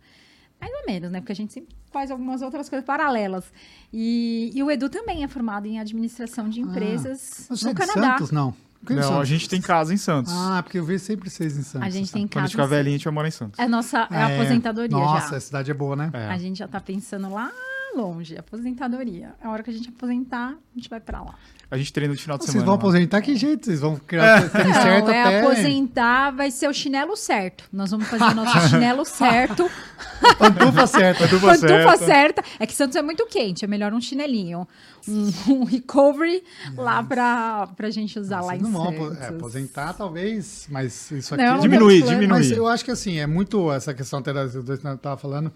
[0.60, 1.20] Mais ou menos, né?
[1.20, 3.50] Porque a gente sempre faz algumas outras coisas paralelas.
[3.92, 7.86] E, e o Edu também é formado em administração de empresas Você é no de
[7.86, 8.12] Canadá.
[8.18, 8.54] Santos, não?
[8.84, 10.32] Por que de Não, a gente tem casa em Santos.
[10.34, 11.86] Ah, porque eu vejo sempre vocês em Santos.
[11.88, 12.66] A gente tem Quando a gente casa.
[12.68, 13.58] ficar velhinho, a gente vai morar em Santos.
[13.58, 14.34] É nossa é É.
[14.36, 15.36] aposentadoria Nossa, já.
[15.36, 16.10] a cidade é boa, né?
[16.12, 16.26] É.
[16.28, 17.50] A gente já tá pensando lá
[17.96, 19.34] longe, aposentadoria.
[19.42, 21.34] A hora que a gente aposentar, a gente vai pra lá.
[21.70, 22.66] A gente treina no final de Vocês semana.
[22.66, 22.78] vão lá.
[22.80, 23.64] aposentar que jeito?
[23.64, 25.40] Vocês vão criar tênis certo é até...
[25.40, 27.64] aposentar, vai ser o chinelo certo.
[27.72, 29.68] Nós vamos fazer o nosso chinelo certo.
[30.38, 31.24] Pantufa certa.
[31.24, 31.98] Pantufa Pantufa certa.
[31.98, 32.44] certa.
[32.60, 34.68] É que Santos é muito quente, é melhor um chinelinho.
[35.08, 36.42] Um, um recovery
[36.76, 39.20] lá pra, pra gente usar lá Vocês em não vão Santos.
[39.20, 41.44] é, aposentar, talvez, mas isso aqui...
[41.44, 42.18] Não, Diminuir, plano.
[42.20, 42.38] diminuir.
[42.38, 45.16] Mas eu acho que assim, é muito essa questão até das dois que eu tava
[45.18, 45.52] falando,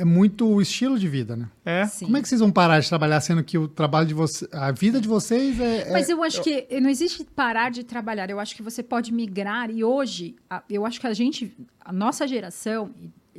[0.00, 1.48] é muito o estilo de vida, né?
[1.64, 1.86] É.
[1.86, 2.06] Sim.
[2.06, 4.70] Como é que vocês vão parar de trabalhar sendo que o trabalho de vocês, a
[4.72, 8.30] vida de vocês é, é- Mas eu acho que não existe parar de trabalhar.
[8.30, 10.36] Eu acho que você pode migrar e hoje,
[10.68, 12.90] eu acho que a gente, a nossa geração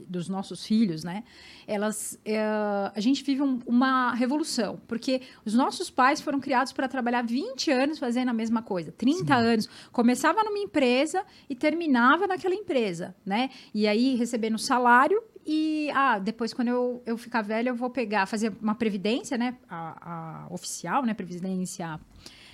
[0.08, 1.24] dos nossos filhos, né?
[1.66, 6.88] Elas, é, a gente vive um- uma revolução, porque os nossos pais foram criados para
[6.88, 9.68] trabalhar 20 anos fazendo a mesma coisa, 30 anos.
[9.92, 13.50] Começava numa empresa e terminava naquela empresa, né?
[13.74, 18.26] E aí recebendo salário e ah, depois quando eu, eu ficar velha eu vou pegar,
[18.26, 19.56] fazer uma previdência, né?
[19.70, 21.14] A, a oficial, né?
[21.14, 22.00] Previdência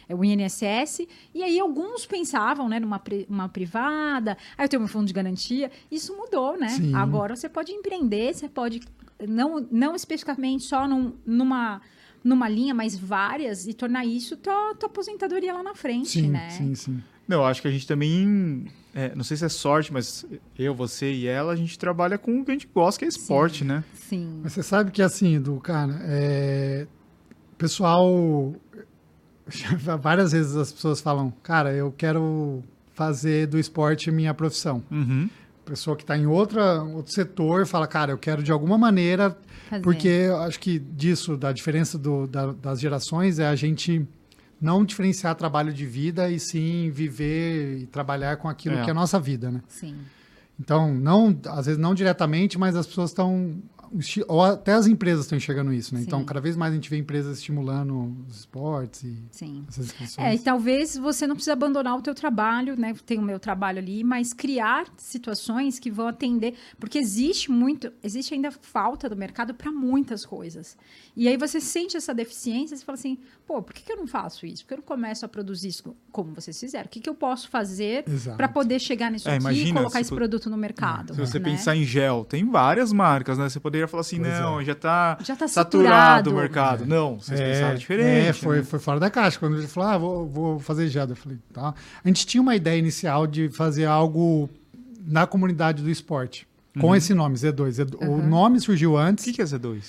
[0.10, 4.90] o INSS, e aí alguns pensavam, né, numa pri- uma privada, aí eu tenho meu
[4.90, 6.70] fundo de garantia, isso mudou, né?
[6.70, 6.94] Sim.
[6.96, 8.82] Agora você pode empreender, você pode,
[9.28, 11.82] não, não especificamente só num- numa,
[12.24, 16.50] numa linha, mas várias, e tornar isso tua, tua aposentadoria lá na frente, sim, né?
[16.50, 17.04] sim, sim.
[17.28, 18.66] Não, acho que a gente também.
[18.94, 20.26] é, não sei se é sorte, mas
[20.60, 23.08] eu, você e ela, a gente trabalha com o que a gente gosta, que é
[23.08, 23.82] esporte, né?
[23.94, 24.42] Sim.
[24.44, 26.86] Mas você sabe que assim, do cara, é...
[27.54, 28.54] o pessoal
[30.02, 32.64] várias vezes as pessoas falam, cara, eu quero
[32.94, 34.84] fazer do esporte minha profissão.
[34.92, 35.30] Uhum.
[35.66, 39.38] Pessoa que está em outra, outro setor fala, cara, eu quero de alguma maneira
[39.70, 39.82] Fazer.
[39.82, 44.06] Porque eu acho que disso, da diferença do- da- das gerações, é a gente
[44.62, 48.82] não diferenciar trabalho de vida e sim viver e trabalhar com aquilo É.
[48.84, 49.62] que é a nossa vida, né?
[49.70, 49.96] Sim.
[50.60, 53.56] Então, não, às vezes não diretamente, mas as pessoas estão.
[54.52, 56.02] Até as empresas estão enxergando isso, né?
[56.02, 56.26] Então, Sim.
[56.26, 59.66] cada vez mais a gente vê empresas estimulando os esportes e Sim.
[59.68, 60.42] essas É, inscrições.
[60.42, 62.94] e talvez você não precise abandonar o teu trabalho, né?
[63.06, 68.34] Tem o meu trabalho ali, mas criar situações que vão atender, porque existe muito, existe
[68.34, 70.78] ainda falta do mercado para muitas coisas.
[71.16, 74.08] E aí você sente essa deficiência, você fala assim, pô, por que, que eu não
[74.08, 74.64] faço isso?
[74.64, 76.86] Por que eu não começo a produzir isso como vocês fizeram?
[76.86, 78.04] O que, que eu posso fazer
[78.36, 81.14] para poder chegar nisso É, aqui e colocar se esse produto no mercado?
[81.14, 81.46] Se você né?
[81.52, 83.48] pensar em gel, tem várias marcas, né?
[83.50, 84.66] Você poderia falar assim, Pois não, é.
[84.66, 86.86] já tá Já tá saturado o mercado.
[86.86, 88.28] Não, vocês pensaram É, diferente.
[88.28, 88.64] é, foi, né?
[88.64, 89.38] foi fora da caixa.
[89.40, 91.08] Quando ele falou, ah, vou, vou fazer gel.
[91.08, 91.74] Eu falei, tá.
[92.04, 94.50] A gente tinha uma ideia inicial de fazer algo
[95.06, 96.48] na comunidade do esporte.
[96.80, 96.96] Com Uhum.
[96.96, 97.72] esse nome, Z2.
[97.72, 98.28] Z- O Uhum.
[98.28, 99.26] nome surgiu O antes.
[99.26, 99.84] que, que é Z2?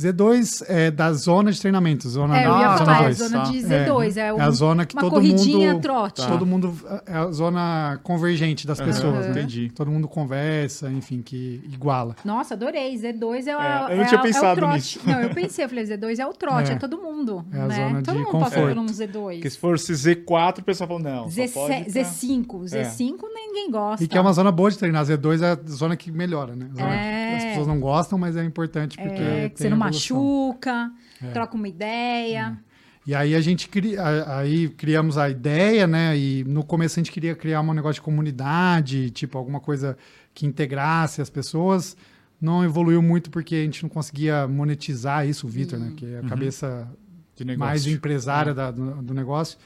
[0.00, 3.18] Z2 é da zona de treinamento, zona É, eu ia Ah, falar, é a dois,
[3.18, 3.50] zona tá.
[3.50, 5.82] de Z2, é, É um- a zona que uma todo corridinha mundo.
[5.82, 6.26] trote.
[6.26, 6.74] Todo mundo.
[7.06, 9.30] É a zona convergente das pessoas, né?
[9.30, 9.70] Entendi.
[9.74, 12.16] Todo mundo conversa, enfim, que iguala.
[12.24, 12.96] Nossa, adorei.
[12.96, 14.74] Z2 é, a, É, eu não é tinha a- pensado é o trote.
[14.74, 15.00] nisso.
[15.04, 16.78] Não, eu pensei, eu falei, Z2 é o trote, é, É.
[16.78, 17.44] todo mundo.
[17.52, 17.74] É a né?
[17.74, 18.74] zona todo de mundo passa conforto.
[18.74, 19.34] por um Z2.
[19.34, 22.64] Porque se fosse Z4, o pessoal falou, não, só Z, pode pra- Z5.
[22.64, 24.02] Z5 ninguém gosta.
[24.04, 25.04] E que é uma zona boa de treinar.
[25.04, 26.68] Z2 é a zona que melhora, né?
[26.74, 27.19] Zona É.
[27.50, 29.22] pessoas não gostam, mas é importante porque.
[29.22, 30.16] É, que você não evolução.
[30.16, 30.90] machuca,
[31.22, 31.30] É.
[31.30, 32.58] troca uma ideia.
[33.06, 36.16] E aí a gente cria, a- aí criamos a ideia, né?
[36.16, 39.96] E no começo a gente queria criar um negócio de comunidade, tipo alguma coisa
[40.34, 41.96] que integrasse as pessoas.
[42.40, 45.92] Não evoluiu muito porque a gente não conseguia monetizar isso, o Vitor, né?
[45.96, 46.28] Que é a Uhum.
[46.28, 46.88] cabeça
[47.36, 47.66] de negócio.
[47.68, 48.54] mais empresária É.
[48.54, 49.58] da- do, do negócio.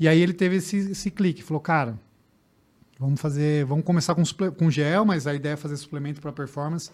[0.00, 1.98] E aí ele teve esse, esse clique, falou, cara,
[2.98, 6.32] vamos fazer, vamos começar com, suple- com gel, mas a ideia é fazer suplemento para
[6.32, 6.90] performance.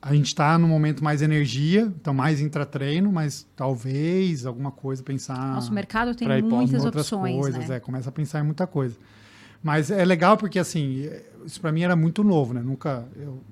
[0.00, 5.54] A gente está no momento mais energia, então mais intratreino, mas talvez alguma coisa pensar
[5.54, 7.76] Nosso mercado tem muitas opções, coisas, né?
[7.76, 8.96] é, começa a pensar em muita coisa.
[9.60, 11.08] Mas é legal porque assim,
[11.44, 12.62] isso para mim era muito novo, né?
[12.62, 13.42] Nunca eu,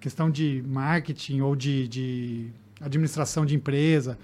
[0.00, 2.50] questão de marketing ou de, de
[2.80, 4.18] administração de empresa,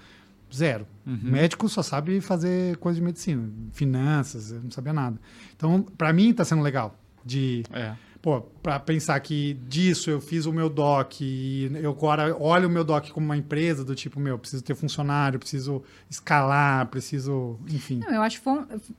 [0.53, 0.87] Zero.
[1.05, 1.19] Uhum.
[1.21, 5.19] Médico só sabe fazer coisa de medicina, finanças, eu não sabia nada.
[5.55, 6.97] Então, para mim, está sendo legal.
[7.25, 7.93] De, É.
[8.25, 12.71] pô, para pensar que disso eu fiz o meu doc e eu agora olho o
[12.71, 17.99] meu doc como uma empresa do tipo, meu, preciso ter funcionário, preciso escalar, preciso, enfim.
[17.99, 18.49] Não, eu acho que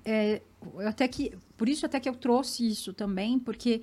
[0.05, 0.41] é,
[0.79, 3.83] eu até que por isso até que eu trouxe isso também, porque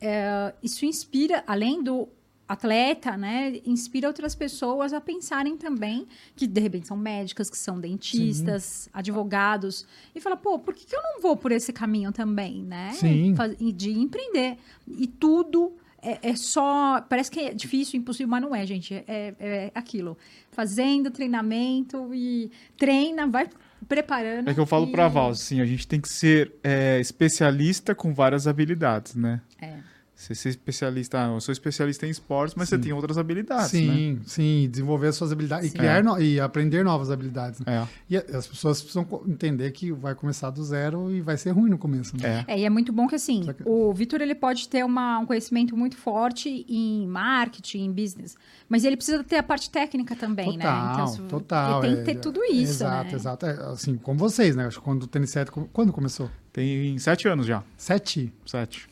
[0.00, 2.08] é, isso inspira, além do
[2.48, 6.06] atleta, né, inspira outras pessoas a pensarem também
[6.36, 10.94] que de repente são médicas, que são dentistas, advogados e fala, pô, por que, que
[10.94, 12.92] eu não vou por esse caminho também, né?
[12.92, 13.34] Sim.
[13.74, 15.72] De empreender e tudo
[16.04, 17.00] é, é só.
[17.00, 18.94] Parece que é difícil, impossível, mas não é, gente.
[18.94, 20.18] É, é aquilo.
[20.52, 23.48] Fazendo treinamento e treina, vai
[23.88, 24.48] preparando.
[24.48, 27.94] É que eu falo e- pra Val, assim, a gente tem que ser é, especialista
[27.94, 29.40] com várias habilidades, né?
[29.58, 29.78] É.
[30.24, 33.78] Você ser especialista, ah, eu sou especialista em esportes, mas você tem outras habilidades, né?
[33.80, 35.76] sim, sim, desenvolver as suas habilidades Sim.
[35.76, 37.60] e criar no- e aprender novas habilidades.
[37.60, 37.66] né?
[37.66, 41.68] É, E as pessoas precisam entender que vai começar do zero e vai ser ruim
[41.70, 42.16] no começo.
[42.16, 42.44] Né?
[42.48, 42.54] é.
[42.54, 45.26] É, e é muito bom que assim, que- o Vitor ele pode ter uma- um
[45.26, 48.36] conhecimento muito forte em marketing, em business,
[48.68, 50.64] mas ele precisa ter a parte técnica também, né?
[50.64, 51.84] Total, se- total.
[51.84, 53.14] Ele tem que é- ter tudo isso, Exato, né?
[53.14, 53.46] exato.
[53.46, 54.66] É, assim, como vocês, né?
[54.66, 56.30] Acho que Quando o tênis certo, quando começou?
[56.52, 57.62] Tem sete anos já.
[57.76, 58.32] Sete.
[58.46, 58.86] Sete.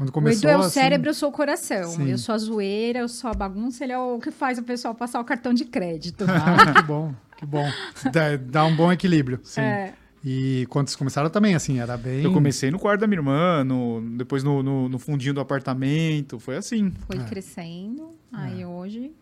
[0.00, 1.90] Quando O começou, Edu é o assim, cérebro, eu sou o coração.
[1.90, 2.08] Sim.
[2.08, 4.94] Eu sou a zoeira, eu sou a bagunça, ele é o que faz o pessoal
[4.94, 6.24] passar o cartão de crédito.
[6.26, 7.70] Ah, que bom, que bom.
[8.10, 9.38] Dá, dá um bom equilíbrio.
[9.44, 9.60] Sim.
[9.60, 9.92] É.
[10.24, 12.22] E quando vocês começaram também, assim, era bem...
[12.22, 16.38] Eu comecei no quarto da minha irmã, no- depois no, no- no fundinho do apartamento,
[16.40, 16.90] foi assim.
[17.06, 17.24] Foi É.
[17.24, 19.12] crescendo, aí hoje.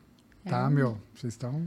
[0.45, 1.61] é Tá, um- meu, vocês estão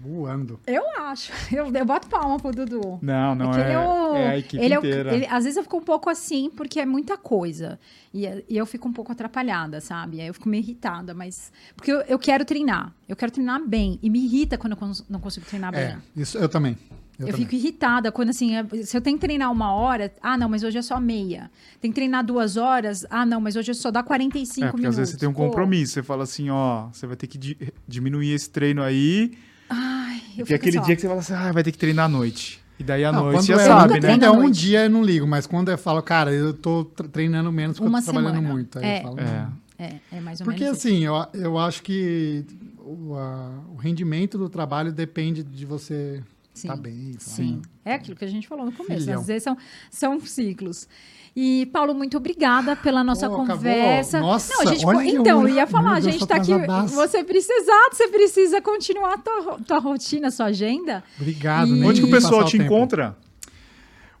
[0.00, 0.60] voando.
[0.66, 1.32] Eu acho.
[1.54, 2.98] Eu, eu boto palma pro Dudu.
[3.02, 5.14] Não, não é, é, o, é a equipe ele é o- inteira.
[5.14, 7.78] ele- às vezes eu fico um pouco assim, porque é muita coisa.
[8.14, 10.20] E, e eu fico um pouco atrapalhada, sabe?
[10.20, 11.50] Aí eu fico meio irritada, mas.
[11.74, 12.92] Porque eu, eu quero treinar.
[13.08, 13.98] Eu quero treinar bem.
[14.02, 15.80] E me irrita quando eu cons- não consigo treinar bem.
[15.82, 16.76] É, isso eu também.
[17.18, 20.38] Eu, Eu, fico irritada quando, assim, é- se eu tenho que treinar uma hora, ah,
[20.38, 21.50] não, mas hoje é só meia.
[21.80, 24.82] Tem que treinar duas horas, ah, não, mas hoje é só dá 45 É, porque
[24.82, 24.94] minutos.
[24.94, 27.36] às vezes você tem um Pô, compromisso, você fala assim, ó, você vai ter que
[27.36, 27.58] di-
[27.88, 29.36] diminuir esse treino aí,
[29.68, 31.72] Ai, eu e fico aquele assim, ó, dia que você fala assim, ah, vai ter
[31.72, 32.60] que treinar à noite.
[32.78, 34.08] E daí à Não, noite já é, sabe, né?
[34.08, 37.08] Quando é um dia eu não ligo, mas quando eu falo, cara, eu tô tre-
[37.08, 38.54] treinando menos porque Uma eu tô trabalhando semana.
[38.54, 38.78] muito.
[38.78, 38.98] Aí É.
[38.98, 39.48] eu falo, É.
[39.80, 40.78] É, é mais ou Porque menos.
[40.78, 40.88] isso.
[40.88, 42.44] assim, eu, eu acho que
[42.78, 46.22] o, a- o rendimento do trabalho depende de você
[46.54, 46.68] Sim.
[46.68, 47.12] estar bem.
[47.12, 47.18] tá?
[47.20, 49.04] Sim, é aquilo que a gente falou no começo.
[49.04, 49.20] Filhão.
[49.20, 49.56] Às vezes são,
[49.90, 50.88] são ciclos.
[51.36, 53.56] E, Paulo, muito obrigada pela nossa Pô, acabou.
[53.56, 54.20] conversa.
[54.20, 56.52] Nossa, Não, a gente, olha, então, eu- ia falar, a gente tô tá aqui.
[56.94, 61.02] Você precisa, exato, você precisa continuar a tua, tua rotina, sua agenda.
[61.18, 61.68] Obrigado.
[61.68, 62.64] E- nem Onde que o pessoal te tempo.
[62.64, 63.16] encontra?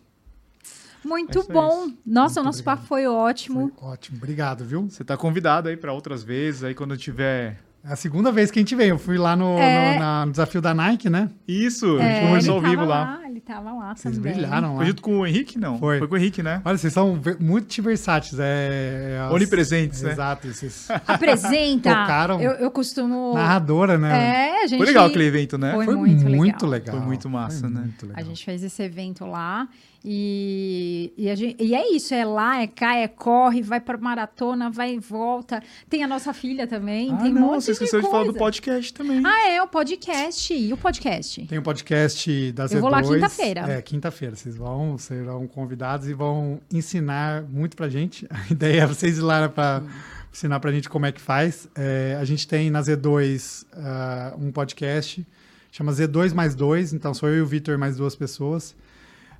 [1.05, 1.87] Muito É é bom.
[1.87, 1.99] isso.
[2.05, 2.77] Nossa, o Muito nosso obrigado.
[2.79, 3.73] papo foi ótimo.
[3.79, 4.17] foi ótimo.
[4.19, 4.83] Obrigado, viu?
[4.91, 7.61] Você tá convidado aí para outras vezes, aí quando tiver...
[7.89, 8.89] É a segunda vez que a gente vem.
[8.89, 9.95] Eu fui lá no, É.
[9.95, 11.31] no- na- no desafio da Nike, né?
[11.47, 13.21] Isso, a É, gente conversou ao vivo tava lá.
[13.27, 14.33] Ele tava lá Vocês também.
[14.33, 14.77] brilharam lá.
[14.79, 15.79] Foi junto com o Henrique, não?
[15.79, 16.07] Foi.
[16.07, 16.61] com o Henrique, né?
[16.65, 18.39] Olha, vocês são ver- multiversáteis.
[18.39, 20.13] É, é as- Onipresentes, né?
[20.13, 20.49] Exato.
[20.49, 20.89] Vocês...
[21.07, 21.91] Apresenta.
[21.91, 22.41] Tocaram.
[22.41, 23.33] Eu, eu costumo.
[23.35, 24.11] Narradora, né?
[24.59, 24.79] É, a gente.
[24.79, 25.73] Foi legal aquele evento, né?
[25.73, 26.71] Foi Foi muito muito, legal.
[26.71, 26.97] legal.
[26.97, 27.81] Foi muito massa, Foi né?
[27.81, 28.21] muito legal.
[28.23, 29.67] A gente fez esse evento lá
[30.05, 33.99] e, e, a gente- e é isso, é lá, é cá, é corre, vai para
[33.99, 35.63] maratona, vai e volta.
[35.89, 38.35] Tem a nossa filha também, Ah, tem um não, monte você esqueceu de, falar do
[38.35, 39.23] podcast também.
[39.25, 40.55] Ah, é, o podcast.
[40.55, 41.45] E o podcast?
[41.47, 42.75] Tem um podcast da Z2.
[42.75, 43.61] Eu vou lá quinta-feira.
[43.73, 44.37] É, quinta-feira.
[44.37, 48.27] Vocês vão, serão convidados e vão ensinar muito pra gente.
[48.31, 49.83] A ideia é vocês ir lá para
[50.33, 51.69] ensinar pra gente como é que faz.
[51.75, 55.27] É, a gente tem na Z2 ah, um podcast,
[55.73, 58.75] chama Z2 mais 2, então sou eu e o Vitor mais duas pessoas.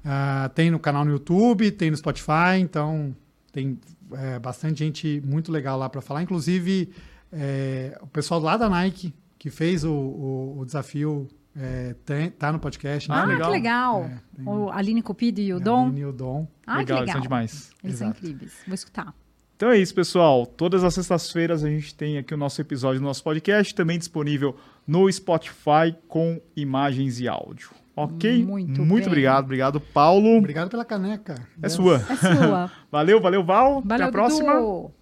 [0.05, 3.15] Ah, tem no canal no YouTube, tem no Spotify, então
[3.53, 3.79] tem
[4.13, 6.23] é, bastante gente muito legal lá para falar.
[6.23, 6.91] Inclusive,
[7.33, 12.53] é, o pessoal lá da Nike, que fez o, o, o desafio, é, tem, tá
[12.53, 13.11] no podcast.
[13.11, 13.35] Ah, né?
[13.35, 13.51] legal.
[13.51, 14.05] que legal.
[14.05, 15.87] É, tem- o Aline Cupido e o Dom.
[15.87, 16.47] Aline e o Dom.
[16.67, 17.13] Ah, legal, que eles legal.
[17.15, 17.71] são demais.
[17.83, 17.99] Eles Exato.
[17.99, 18.53] são incríveis.
[18.67, 19.15] Vou escutar.
[19.57, 20.47] Então é isso, pessoal.
[20.47, 24.57] Todas as sextas-feiras a gente tem aqui o nosso episódio do nosso podcast, também disponível
[24.87, 27.71] no Spotify com imagens e áudio.
[28.05, 28.45] Ok?
[28.45, 29.07] Muito Muito bem.
[29.07, 29.45] obrigado.
[29.45, 30.37] Obrigado, Paulo.
[30.39, 31.35] Obrigado pela caneca.
[31.63, 31.97] É sua.
[31.97, 32.71] É sua.
[32.91, 33.79] Valeu, valeu, Val.
[33.79, 34.55] Até Valeu, a próxima.
[34.55, 34.93] Dudu.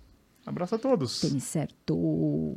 [0.47, 1.21] Abraço a todos.
[1.21, 2.55] Tem certo.